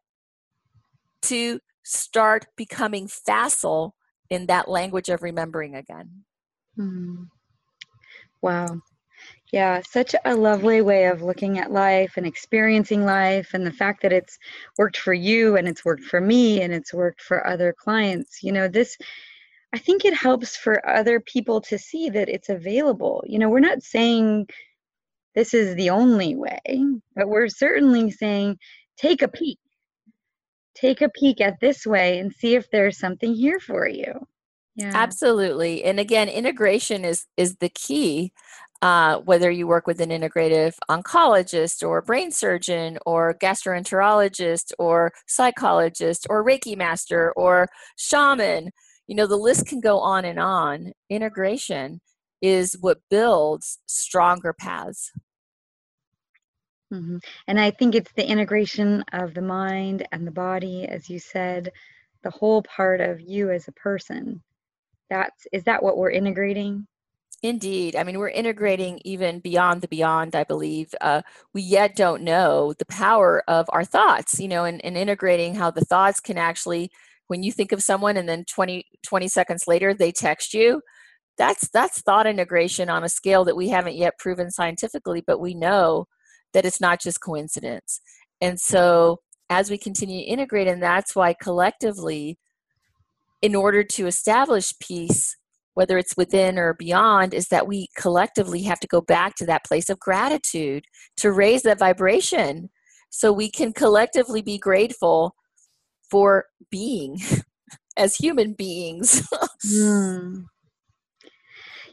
to 1.23 1.59
start 1.83 2.45
becoming 2.55 3.07
facile 3.07 3.95
in 4.29 4.45
that 4.47 4.69
language 4.69 5.09
of 5.09 5.21
remembering 5.21 5.75
again. 5.75 6.23
Mm. 6.79 7.27
Wow. 8.41 8.79
Yeah, 9.53 9.83
such 9.87 10.15
a 10.25 10.35
lovely 10.35 10.81
way 10.81 11.05
of 11.05 11.21
looking 11.21 11.59
at 11.59 11.71
life 11.71 12.13
and 12.17 12.25
experiencing 12.25 13.05
life, 13.05 13.53
and 13.53 13.63
the 13.63 13.71
fact 13.71 14.01
that 14.01 14.11
it's 14.11 14.39
worked 14.79 14.97
for 14.97 15.13
you 15.13 15.57
and 15.57 15.67
it's 15.67 15.85
worked 15.85 16.05
for 16.05 16.19
me 16.19 16.59
and 16.63 16.73
it's 16.73 16.91
worked 16.91 17.21
for 17.21 17.45
other 17.45 17.71
clients. 17.71 18.41
You 18.41 18.51
know, 18.51 18.67
this, 18.67 18.97
I 19.71 19.77
think 19.77 20.05
it 20.05 20.15
helps 20.15 20.57
for 20.57 20.83
other 20.89 21.19
people 21.19 21.61
to 21.61 21.77
see 21.77 22.09
that 22.09 22.29
it's 22.29 22.49
available. 22.49 23.23
You 23.27 23.37
know, 23.37 23.47
we're 23.47 23.59
not 23.59 23.83
saying 23.83 24.47
this 25.35 25.53
is 25.53 25.75
the 25.75 25.91
only 25.91 26.35
way, 26.35 26.63
but 27.15 27.29
we're 27.29 27.47
certainly 27.47 28.09
saying 28.09 28.57
take 28.97 29.21
a 29.21 29.27
peek. 29.27 29.59
Take 30.73 31.01
a 31.01 31.09
peek 31.09 31.41
at 31.41 31.59
this 31.59 31.85
way 31.85 32.17
and 32.17 32.33
see 32.33 32.55
if 32.55 32.71
there's 32.71 32.97
something 32.97 33.35
here 33.35 33.59
for 33.59 33.87
you. 33.87 34.13
Yeah. 34.75 34.93
Absolutely. 34.95 35.83
And 35.83 35.99
again, 35.99 36.27
integration 36.27 37.05
is 37.05 37.27
is 37.37 37.57
the 37.57 37.69
key 37.69 38.33
uh, 38.83 39.19
whether 39.19 39.49
you 39.49 39.65
work 39.65 39.87
with 39.87 40.01
an 40.01 40.09
integrative 40.09 40.75
oncologist 40.91 41.87
or 41.87 42.01
brain 42.01 42.29
surgeon 42.29 42.97
or 43.05 43.33
gastroenterologist 43.41 44.73
or 44.77 45.13
psychologist 45.25 46.27
or 46.29 46.43
Reiki 46.43 46.75
master 46.75 47.31
or 47.37 47.69
shaman, 47.95 48.71
you 49.07 49.15
know, 49.15 49.25
the 49.25 49.37
list 49.37 49.67
can 49.67 49.79
go 49.79 49.99
on 49.99 50.25
and 50.25 50.37
on. 50.37 50.91
Integration 51.09 52.01
is 52.41 52.75
what 52.81 52.97
builds 53.09 53.79
stronger 53.85 54.51
paths. 54.51 55.13
Mm-hmm. 56.93 57.19
And 57.47 57.59
I 57.61 57.71
think 57.71 57.95
it's 57.95 58.11
the 58.17 58.29
integration 58.29 59.01
of 59.13 59.33
the 59.33 59.41
mind 59.41 60.05
and 60.11 60.27
the 60.27 60.31
body, 60.31 60.85
as 60.89 61.09
you 61.09 61.19
said, 61.19 61.71
the 62.21 62.31
whole 62.31 62.61
part 62.63 62.99
of 62.99 63.21
you 63.21 63.49
as 63.49 63.69
a 63.69 63.73
person. 63.73 64.43
That's 65.09 65.47
is 65.53 65.63
that 65.63 65.81
what 65.81 65.95
we're 65.95 66.11
integrating? 66.11 66.85
Indeed. 67.43 67.97
I 67.97 68.05
mean, 68.05 68.19
we're 68.19 68.29
integrating 68.29 69.01
even 69.03 69.39
beyond 69.39 69.81
the 69.81 69.89
beyond, 69.89 70.33
I 70.33 70.45
believe. 70.45 70.95
Uh, 71.01 71.23
we 71.53 71.61
yet 71.61 71.93
don't 71.93 72.23
know 72.23 72.73
the 72.79 72.85
power 72.85 73.43
of 73.49 73.65
our 73.73 73.83
thoughts, 73.83 74.39
you 74.39 74.47
know, 74.47 74.63
and, 74.63 74.83
and 74.85 74.95
integrating 74.95 75.53
how 75.53 75.69
the 75.69 75.83
thoughts 75.83 76.21
can 76.21 76.37
actually, 76.37 76.89
when 77.27 77.43
you 77.43 77.51
think 77.51 77.73
of 77.73 77.83
someone 77.83 78.15
and 78.15 78.29
then 78.29 78.45
20, 78.45 78.85
20 79.05 79.27
seconds 79.27 79.67
later 79.67 79.93
they 79.93 80.13
text 80.13 80.53
you, 80.53 80.81
that's 81.37 81.67
that's 81.69 82.01
thought 82.01 82.27
integration 82.27 82.89
on 82.89 83.03
a 83.03 83.09
scale 83.09 83.43
that 83.43 83.57
we 83.57 83.67
haven't 83.67 83.97
yet 83.97 84.17
proven 84.19 84.49
scientifically, 84.49 85.21
but 85.25 85.39
we 85.39 85.53
know 85.53 86.05
that 86.53 86.65
it's 86.65 86.79
not 86.79 87.01
just 87.01 87.19
coincidence. 87.19 87.99
And 88.39 88.57
so 88.57 89.19
as 89.49 89.69
we 89.69 89.77
continue 89.77 90.19
to 90.21 90.25
integrate, 90.29 90.67
and 90.67 90.81
that's 90.81 91.13
why 91.13 91.33
collectively, 91.33 92.37
in 93.41 93.53
order 93.53 93.83
to 93.83 94.07
establish 94.07 94.73
peace, 94.79 95.35
whether 95.73 95.97
it's 95.97 96.17
within 96.17 96.57
or 96.57 96.73
beyond, 96.73 97.33
is 97.33 97.47
that 97.47 97.67
we 97.67 97.87
collectively 97.97 98.63
have 98.63 98.79
to 98.79 98.87
go 98.87 99.01
back 99.01 99.35
to 99.35 99.45
that 99.45 99.65
place 99.65 99.89
of 99.89 99.99
gratitude 99.99 100.85
to 101.17 101.31
raise 101.31 101.63
that 101.63 101.79
vibration 101.79 102.69
so 103.09 103.31
we 103.31 103.49
can 103.49 103.73
collectively 103.73 104.41
be 104.41 104.57
grateful 104.57 105.35
for 106.09 106.45
being 106.69 107.19
as 107.97 108.15
human 108.15 108.53
beings. 108.53 109.27
mm. 109.67 110.45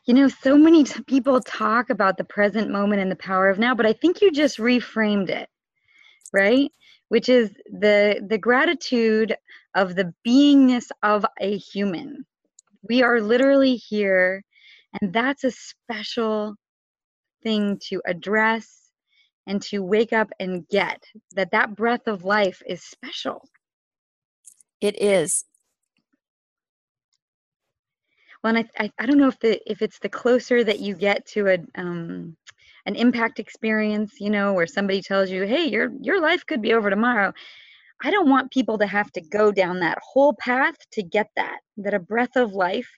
You 0.07 0.15
know, 0.15 0.29
so 0.29 0.57
many 0.57 0.83
t- 0.83 1.03
people 1.07 1.41
talk 1.41 1.91
about 1.91 2.17
the 2.17 2.25
present 2.25 2.71
moment 2.71 3.03
and 3.03 3.13
the 3.13 3.17
power 3.17 3.49
of 3.49 3.61
now, 3.61 3.75
but 3.77 3.87
I 3.87 3.93
think 3.93 4.23
you 4.23 4.33
just 4.33 4.59
reframed 4.59 5.29
it, 5.29 5.49
right? 6.33 6.73
which 7.11 7.29
is 7.29 7.51
the 7.67 8.25
the 8.29 8.39
gratitude 8.39 9.37
of 9.75 9.95
the 9.95 10.15
beingness 10.27 10.87
of 11.03 11.27
a 11.41 11.59
human. 11.59 12.25
We 12.89 13.03
are 13.03 13.21
literally 13.21 13.77
here, 13.77 14.43
and 15.01 15.13
that's 15.13 15.45
a 15.45 15.51
special 15.51 16.57
thing 17.43 17.79
to 17.89 18.03
address 18.07 18.91
and 19.47 19.63
to 19.63 19.81
wake 19.81 20.13
up 20.13 20.31
and 20.41 20.67
get 20.69 21.03
that 21.37 21.51
that 21.53 21.77
breath 21.77 22.07
of 22.07 22.25
life 22.25 22.63
is 22.67 22.83
special. 22.85 23.49
It 24.81 25.01
is. 25.01 25.45
Well, 28.43 28.57
and 28.57 28.67
I, 28.79 28.85
I, 28.85 28.93
I 28.99 29.07
don't 29.07 29.19
know 29.19 29.29
if 29.29 29.39
the 29.41 29.61
if 29.71 29.83
it's 29.83 29.99
the 29.99 30.09
closer 30.09 30.65
that 30.65 30.81
you 30.81 30.95
get 30.95 31.27
to 31.29 31.49
a 31.49 31.59
um, 31.75 32.37
an 32.87 32.97
impact 32.97 33.39
experience, 33.39 34.15
you 34.21 34.31
know, 34.31 34.55
where 34.55 34.67
somebody 34.67 35.03
tells 35.03 35.31
you, 35.31 35.45
"Hey, 35.45 35.67
your 35.69 35.91
your 36.01 36.21
life 36.21 36.47
could 36.47 36.63
be 36.63 36.73
over 36.73 36.89
tomorrow." 36.91 37.33
I 38.03 38.11
don't 38.11 38.31
want 38.31 38.51
people 38.51 38.79
to 38.79 38.87
have 38.87 39.11
to 39.13 39.21
go 39.21 39.53
down 39.53 39.81
that 39.81 39.99
whole 40.03 40.35
path 40.35 40.77
to 40.93 41.03
get 41.03 41.29
that. 41.37 41.59
That 41.77 41.95
a 41.95 41.99
breath 41.99 42.37
of 42.37 42.53
life 42.53 42.89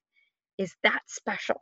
is 0.58 0.74
that 0.82 1.00
special. 1.06 1.60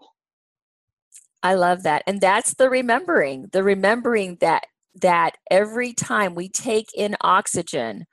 I 1.42 1.54
love 1.54 1.82
that. 1.84 2.02
And 2.06 2.20
that's 2.20 2.54
the 2.54 2.68
remembering, 2.68 3.48
the 3.52 3.62
remembering 3.62 4.36
that 4.40 4.64
that 4.94 5.36
every 5.50 5.92
time 5.92 6.34
we 6.34 6.48
take 6.48 6.88
in 6.94 7.16
oxygen, 7.20 8.06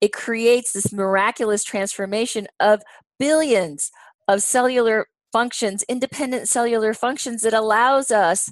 it 0.00 0.12
creates 0.12 0.72
this 0.72 0.92
miraculous 0.92 1.62
transformation 1.62 2.48
of 2.58 2.82
billions 3.18 3.90
of 4.26 4.42
cellular 4.42 5.06
functions, 5.30 5.84
independent 5.88 6.48
cellular 6.48 6.94
functions 6.94 7.42
that 7.42 7.54
allows 7.54 8.10
us 8.10 8.50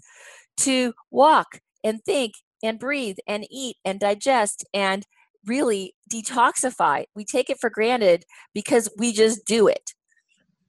to 0.59 0.93
walk 1.11 1.61
and 1.83 2.05
think 2.05 2.35
and 2.62 2.78
breathe 2.78 3.16
and 3.26 3.47
eat 3.51 3.76
and 3.85 3.99
digest 3.99 4.64
and 4.74 5.07
really 5.47 5.95
detoxify. 6.12 7.05
We 7.14 7.24
take 7.24 7.51
it 7.51 7.59
for 7.61 7.70
granted 7.70 8.24
because 8.55 8.88
we 8.99 9.12
just 9.12 9.45
do 9.47 9.68
it. 9.68 9.93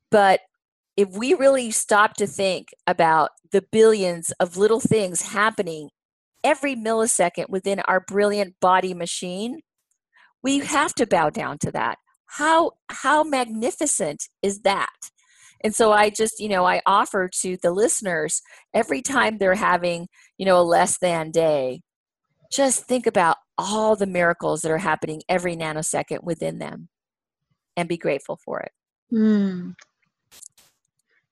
But 0.09 0.41
if 0.97 1.09
we 1.09 1.34
really 1.34 1.72
stop 1.72 2.15
to 2.15 2.28
think 2.28 2.69
about 2.86 3.32
the 3.51 3.63
billions 3.72 4.32
of 4.39 4.57
little 4.57 4.80
things 4.80 5.22
happening 5.34 5.89
every 6.43 6.76
millisecond 6.76 7.49
within 7.49 7.80
our 7.82 7.99
brilliant 7.99 8.55
body 8.59 8.93
machine, 8.93 9.61
we 10.43 10.59
have 10.59 10.93
to 10.95 11.05
bow 11.05 11.30
down 11.30 11.57
to 11.59 11.72
that. 11.72 11.97
How 12.26 12.72
how 12.89 13.24
magnificent 13.24 14.24
is 14.41 14.61
that? 14.61 14.89
And 15.63 15.76
so 15.76 15.91
I 15.91 16.09
just, 16.09 16.39
you 16.39 16.49
know, 16.49 16.65
I 16.65 16.82
offer 16.86 17.30
to 17.41 17.57
the 17.61 17.72
listeners 17.72 18.41
every 18.74 19.01
time 19.01 19.38
they're 19.38 19.53
having, 19.55 20.07
you 20.38 20.45
know, 20.45 20.59
a 20.59 20.63
less 20.63 20.97
than 20.97 21.30
day, 21.30 21.82
just 22.51 22.86
think 22.86 23.05
about 23.05 23.38
all 23.62 23.95
the 23.95 24.07
miracles 24.07 24.62
that 24.62 24.72
are 24.72 24.78
happening 24.80 25.22
every 25.30 25.55
nanosecond 25.55 26.24
within 26.24 26.57
them 26.57 26.89
and 27.78 27.88
be 27.88 27.97
grateful 27.97 28.39
for 28.43 28.59
it. 28.59 28.72
Mm. 29.14 29.76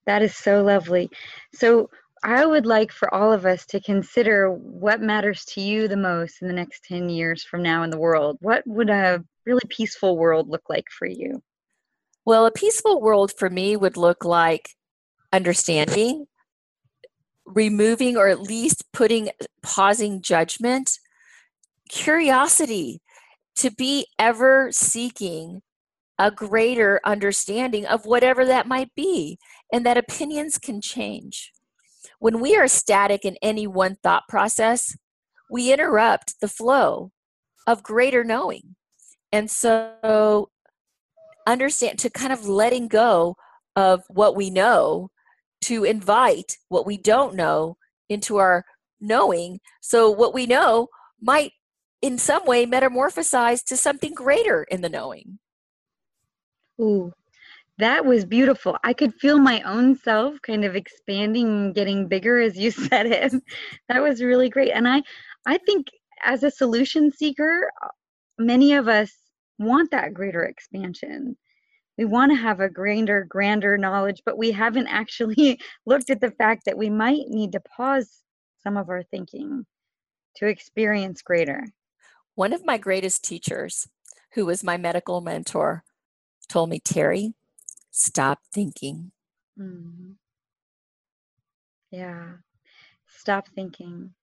That 0.06 0.22
is 0.22 0.36
so 0.36 0.64
lovely. 0.64 1.10
So 1.54 1.90
I 2.24 2.46
would 2.46 2.66
like 2.66 2.92
for 2.92 3.14
all 3.14 3.32
of 3.32 3.46
us 3.46 3.66
to 3.68 3.80
consider 3.80 4.52
what 4.52 5.02
matters 5.02 5.46
to 5.46 5.62
you 5.62 5.88
the 5.88 5.98
most 5.98 6.42
in 6.42 6.48
the 6.48 6.54
next 6.54 6.84
10 6.86 7.10
years 7.10 7.44
from 7.44 7.64
now 7.64 7.84
in 7.84 7.90
the 7.90 8.00
world. 8.00 8.38
What 8.42 8.64
would 8.68 8.90
a 8.90 9.24
really 9.46 9.68
peaceful 9.70 10.18
world 10.18 10.50
look 10.50 10.64
like 10.70 10.86
for 10.90 11.08
you? 11.08 11.42
Well, 12.26 12.46
a 12.46 12.52
peaceful 12.52 13.02
world 13.02 13.32
for 13.38 13.50
me 13.50 13.76
would 13.76 13.98
look 13.98 14.24
like 14.24 14.70
understanding, 15.32 16.28
removing 17.46 18.18
or 18.18 18.28
at 18.28 18.42
least 18.42 18.84
putting, 18.94 19.30
pausing 19.64 20.22
judgment, 20.22 20.92
curiosity, 21.90 23.02
to 23.58 23.72
be 23.72 24.08
ever 24.18 24.70
seeking 24.72 25.62
a 26.18 26.32
greater 26.32 27.00
understanding 27.04 27.86
of 27.86 28.06
whatever 28.06 28.46
that 28.46 28.68
might 28.68 28.94
be, 28.96 29.38
and 29.72 29.86
that 29.86 29.98
opinions 29.98 30.58
can 30.58 30.82
change. 30.82 31.52
When 32.20 32.40
we 32.40 32.56
are 32.56 32.68
static 32.68 33.26
in 33.26 33.38
any 33.42 33.68
one 33.68 33.98
thought 34.04 34.24
process, 34.28 34.96
we 35.50 35.74
interrupt 35.74 36.40
the 36.42 36.48
flow 36.48 37.12
of 37.66 37.84
greater 37.84 38.24
knowing. 38.24 38.76
And 39.32 39.50
so, 39.50 40.50
understand 41.48 42.00
to 42.00 42.10
kind 42.10 42.34
of 42.34 42.48
letting 42.48 42.88
go 42.88 43.36
of 43.76 44.04
what 44.10 44.36
we 44.36 44.50
know 44.50 45.10
to 45.62 45.84
invite 45.84 46.58
what 46.70 46.86
we 46.86 46.98
don't 46.98 47.36
know 47.36 47.78
into 48.10 48.38
our 48.38 48.66
knowing. 49.00 49.60
So, 49.82 50.10
what 50.10 50.34
we 50.34 50.46
know 50.46 50.88
might 51.22 51.52
in 52.02 52.18
some 52.18 52.46
way 52.46 52.66
metamorphosize 52.66 53.64
to 53.66 53.78
something 53.78 54.14
greater 54.14 54.64
in 54.64 54.82
the 54.82 54.90
knowing. 54.90 55.40
Ooh, 56.80 57.12
that 57.78 58.06
was 58.06 58.26
beautiful. 58.26 58.78
I 58.84 58.94
could 58.94 59.14
feel 59.16 59.40
my 59.40 59.62
own 59.62 59.96
self 59.96 60.36
kind 60.42 60.66
of 60.66 60.76
expanding 60.76 61.48
and 61.48 61.76
getting 61.76 62.08
bigger 62.08 62.40
as 62.40 62.58
you 62.58 62.72
said 62.90 63.08
it. 63.08 63.34
That 63.88 64.02
was 64.02 64.22
really 64.22 64.50
great. 64.50 64.72
And 64.72 64.88
I 64.88 65.02
I 65.46 65.58
think 65.58 65.88
as 66.24 66.44
a 66.44 66.52
solution 66.52 67.12
seeker, 67.12 67.72
uh, 67.84 67.88
many 68.38 68.74
of 68.74 68.88
us 68.88 69.12
want 69.58 69.92
that 69.92 70.14
greater 70.14 70.44
expansion. 70.44 71.38
We 71.98 72.06
want 72.06 72.32
to 72.32 72.38
have 72.38 72.62
a 72.62 72.70
grander, 72.70 73.26
grander 73.28 73.78
knowledge, 73.78 74.22
but 74.26 74.38
we 74.38 74.52
haven't 74.52 74.88
actually 74.90 75.60
looked 75.86 76.10
at 76.10 76.22
the 76.22 76.32
fact 76.32 76.64
that 76.66 76.78
we 76.78 76.90
might 76.90 77.28
need 77.28 77.52
to 77.54 77.62
pause 77.62 78.22
some 78.64 78.78
of 78.78 78.90
our 78.90 79.04
thinking 79.04 79.66
to 80.38 80.48
experience 80.48 81.22
greater. 81.22 81.64
One 82.40 82.54
of 82.54 82.66
my 82.66 82.78
greatest 82.78 83.26
teachers, 83.26 83.90
who 84.32 84.46
was 84.46 84.64
my 84.64 84.78
medical 84.78 85.20
mentor, 85.20 85.84
told 86.48 86.70
me, 86.70 86.80
Teri, 86.80 87.34
stop 87.92 88.40
thinking. 88.54 89.12
Mm-hmm. 89.60 90.12
Yeah. 91.92 92.36
Stop 93.08 93.50
thinking. 93.50 94.14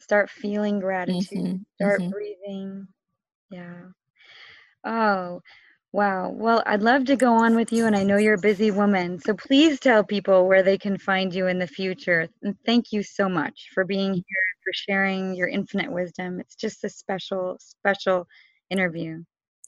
Start 0.00 0.28
feeling 0.28 0.80
gratitude. 0.80 1.38
Mm-hmm. 1.38 1.56
Start 1.76 2.00
mm-hmm. 2.02 2.10
breathing. 2.10 2.88
Yeah. 3.50 3.84
Oh, 4.84 5.40
wow. 5.92 6.30
Well, 6.30 6.62
I'd 6.66 6.82
love 6.82 7.04
to 7.06 7.16
go 7.16 7.32
on 7.32 7.54
with 7.54 7.72
you, 7.72 7.86
and 7.86 7.94
I 7.94 8.02
know 8.02 8.16
you're 8.16 8.34
a 8.34 8.38
busy 8.38 8.70
woman. 8.70 9.18
So 9.20 9.34
please 9.34 9.78
tell 9.78 10.02
people 10.02 10.46
where 10.46 10.62
they 10.62 10.78
can 10.78 10.98
find 10.98 11.34
you 11.34 11.46
in 11.46 11.58
the 11.58 11.66
future. 11.66 12.28
And 12.42 12.56
thank 12.64 12.92
you 12.92 13.02
so 13.02 13.28
much 13.28 13.68
for 13.74 13.84
being 13.84 14.14
here, 14.14 14.44
for 14.64 14.72
sharing 14.72 15.34
your 15.34 15.48
infinite 15.48 15.92
wisdom. 15.92 16.40
It's 16.40 16.56
just 16.56 16.84
a 16.84 16.88
special, 16.88 17.56
special 17.58 18.26
interview. 18.70 19.22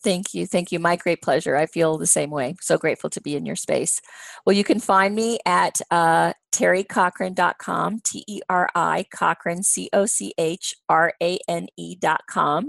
Thank 0.04 0.34
you. 0.34 0.46
Thank 0.46 0.70
you. 0.70 0.78
My 0.78 0.96
great 0.96 1.22
pleasure. 1.22 1.56
I 1.56 1.64
feel 1.64 1.96
the 1.96 2.06
same 2.06 2.30
way. 2.30 2.56
So 2.60 2.76
grateful 2.76 3.08
to 3.08 3.22
be 3.22 3.36
in 3.36 3.46
your 3.46 3.56
space. 3.56 4.02
Well, 4.44 4.54
you 4.54 4.62
can 4.62 4.78
find 4.78 5.14
me 5.14 5.38
at 5.46 5.80
uh, 5.90 6.34
tericochrane.com, 6.52 8.00
T 8.04 8.22
E 8.28 8.40
R 8.50 8.68
I, 8.74 9.06
Cochrane, 9.10 9.62
C 9.62 9.88
O 9.94 10.04
C 10.04 10.34
H 10.36 10.74
R 10.90 11.14
A 11.22 11.38
N 11.48 11.68
E.com. 11.78 12.68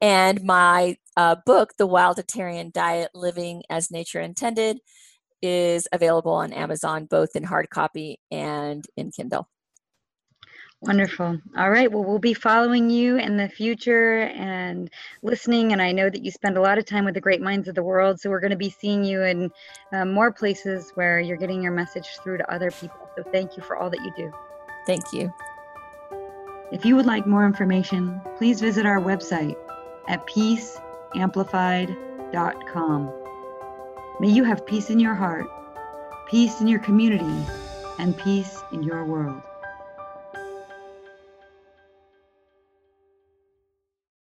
And 0.00 0.42
my 0.42 0.96
uh, 1.16 1.36
book, 1.46 1.74
The 1.78 1.88
Wildatarian 1.88 2.72
Diet 2.72 3.10
Living 3.14 3.62
as 3.70 3.90
Nature 3.90 4.20
Intended, 4.20 4.78
is 5.40 5.86
available 5.92 6.32
on 6.32 6.52
Amazon, 6.52 7.04
both 7.04 7.36
in 7.36 7.44
hard 7.44 7.70
copy 7.70 8.18
and 8.30 8.84
in 8.96 9.10
Kindle. 9.10 9.48
Wonderful. 10.80 11.38
All 11.56 11.70
right. 11.70 11.90
Well, 11.90 12.04
we'll 12.04 12.18
be 12.18 12.34
following 12.34 12.90
you 12.90 13.16
in 13.16 13.38
the 13.38 13.48
future 13.48 14.20
and 14.20 14.90
listening. 15.22 15.72
And 15.72 15.80
I 15.80 15.92
know 15.92 16.10
that 16.10 16.22
you 16.22 16.30
spend 16.30 16.58
a 16.58 16.60
lot 16.60 16.76
of 16.76 16.84
time 16.84 17.06
with 17.06 17.14
the 17.14 17.22
great 17.22 17.40
minds 17.40 17.68
of 17.68 17.74
the 17.74 17.82
world. 17.82 18.20
So 18.20 18.28
we're 18.28 18.40
going 18.40 18.50
to 18.50 18.56
be 18.56 18.68
seeing 18.68 19.02
you 19.02 19.22
in 19.22 19.50
uh, 19.92 20.04
more 20.04 20.30
places 20.30 20.90
where 20.94 21.20
you're 21.20 21.38
getting 21.38 21.62
your 21.62 21.72
message 21.72 22.06
through 22.22 22.38
to 22.38 22.52
other 22.52 22.70
people. 22.70 23.08
So 23.16 23.24
thank 23.32 23.56
you 23.56 23.62
for 23.62 23.78
all 23.78 23.88
that 23.88 24.00
you 24.04 24.12
do. 24.14 24.32
Thank 24.86 25.04
you. 25.12 25.32
If 26.70 26.84
you 26.84 26.96
would 26.96 27.06
like 27.06 27.26
more 27.26 27.46
information, 27.46 28.20
please 28.36 28.60
visit 28.60 28.84
our 28.84 29.00
website 29.00 29.56
at 30.08 30.26
peaceamplified.com. 30.26 33.12
May 34.20 34.28
you 34.28 34.44
have 34.44 34.64
peace 34.66 34.90
in 34.90 35.00
your 35.00 35.14
heart, 35.14 35.46
peace 36.28 36.60
in 36.60 36.68
your 36.68 36.80
community, 36.80 37.44
and 37.98 38.14
peace 38.16 38.58
in 38.72 38.82
your 38.82 39.04
world. 39.04 39.42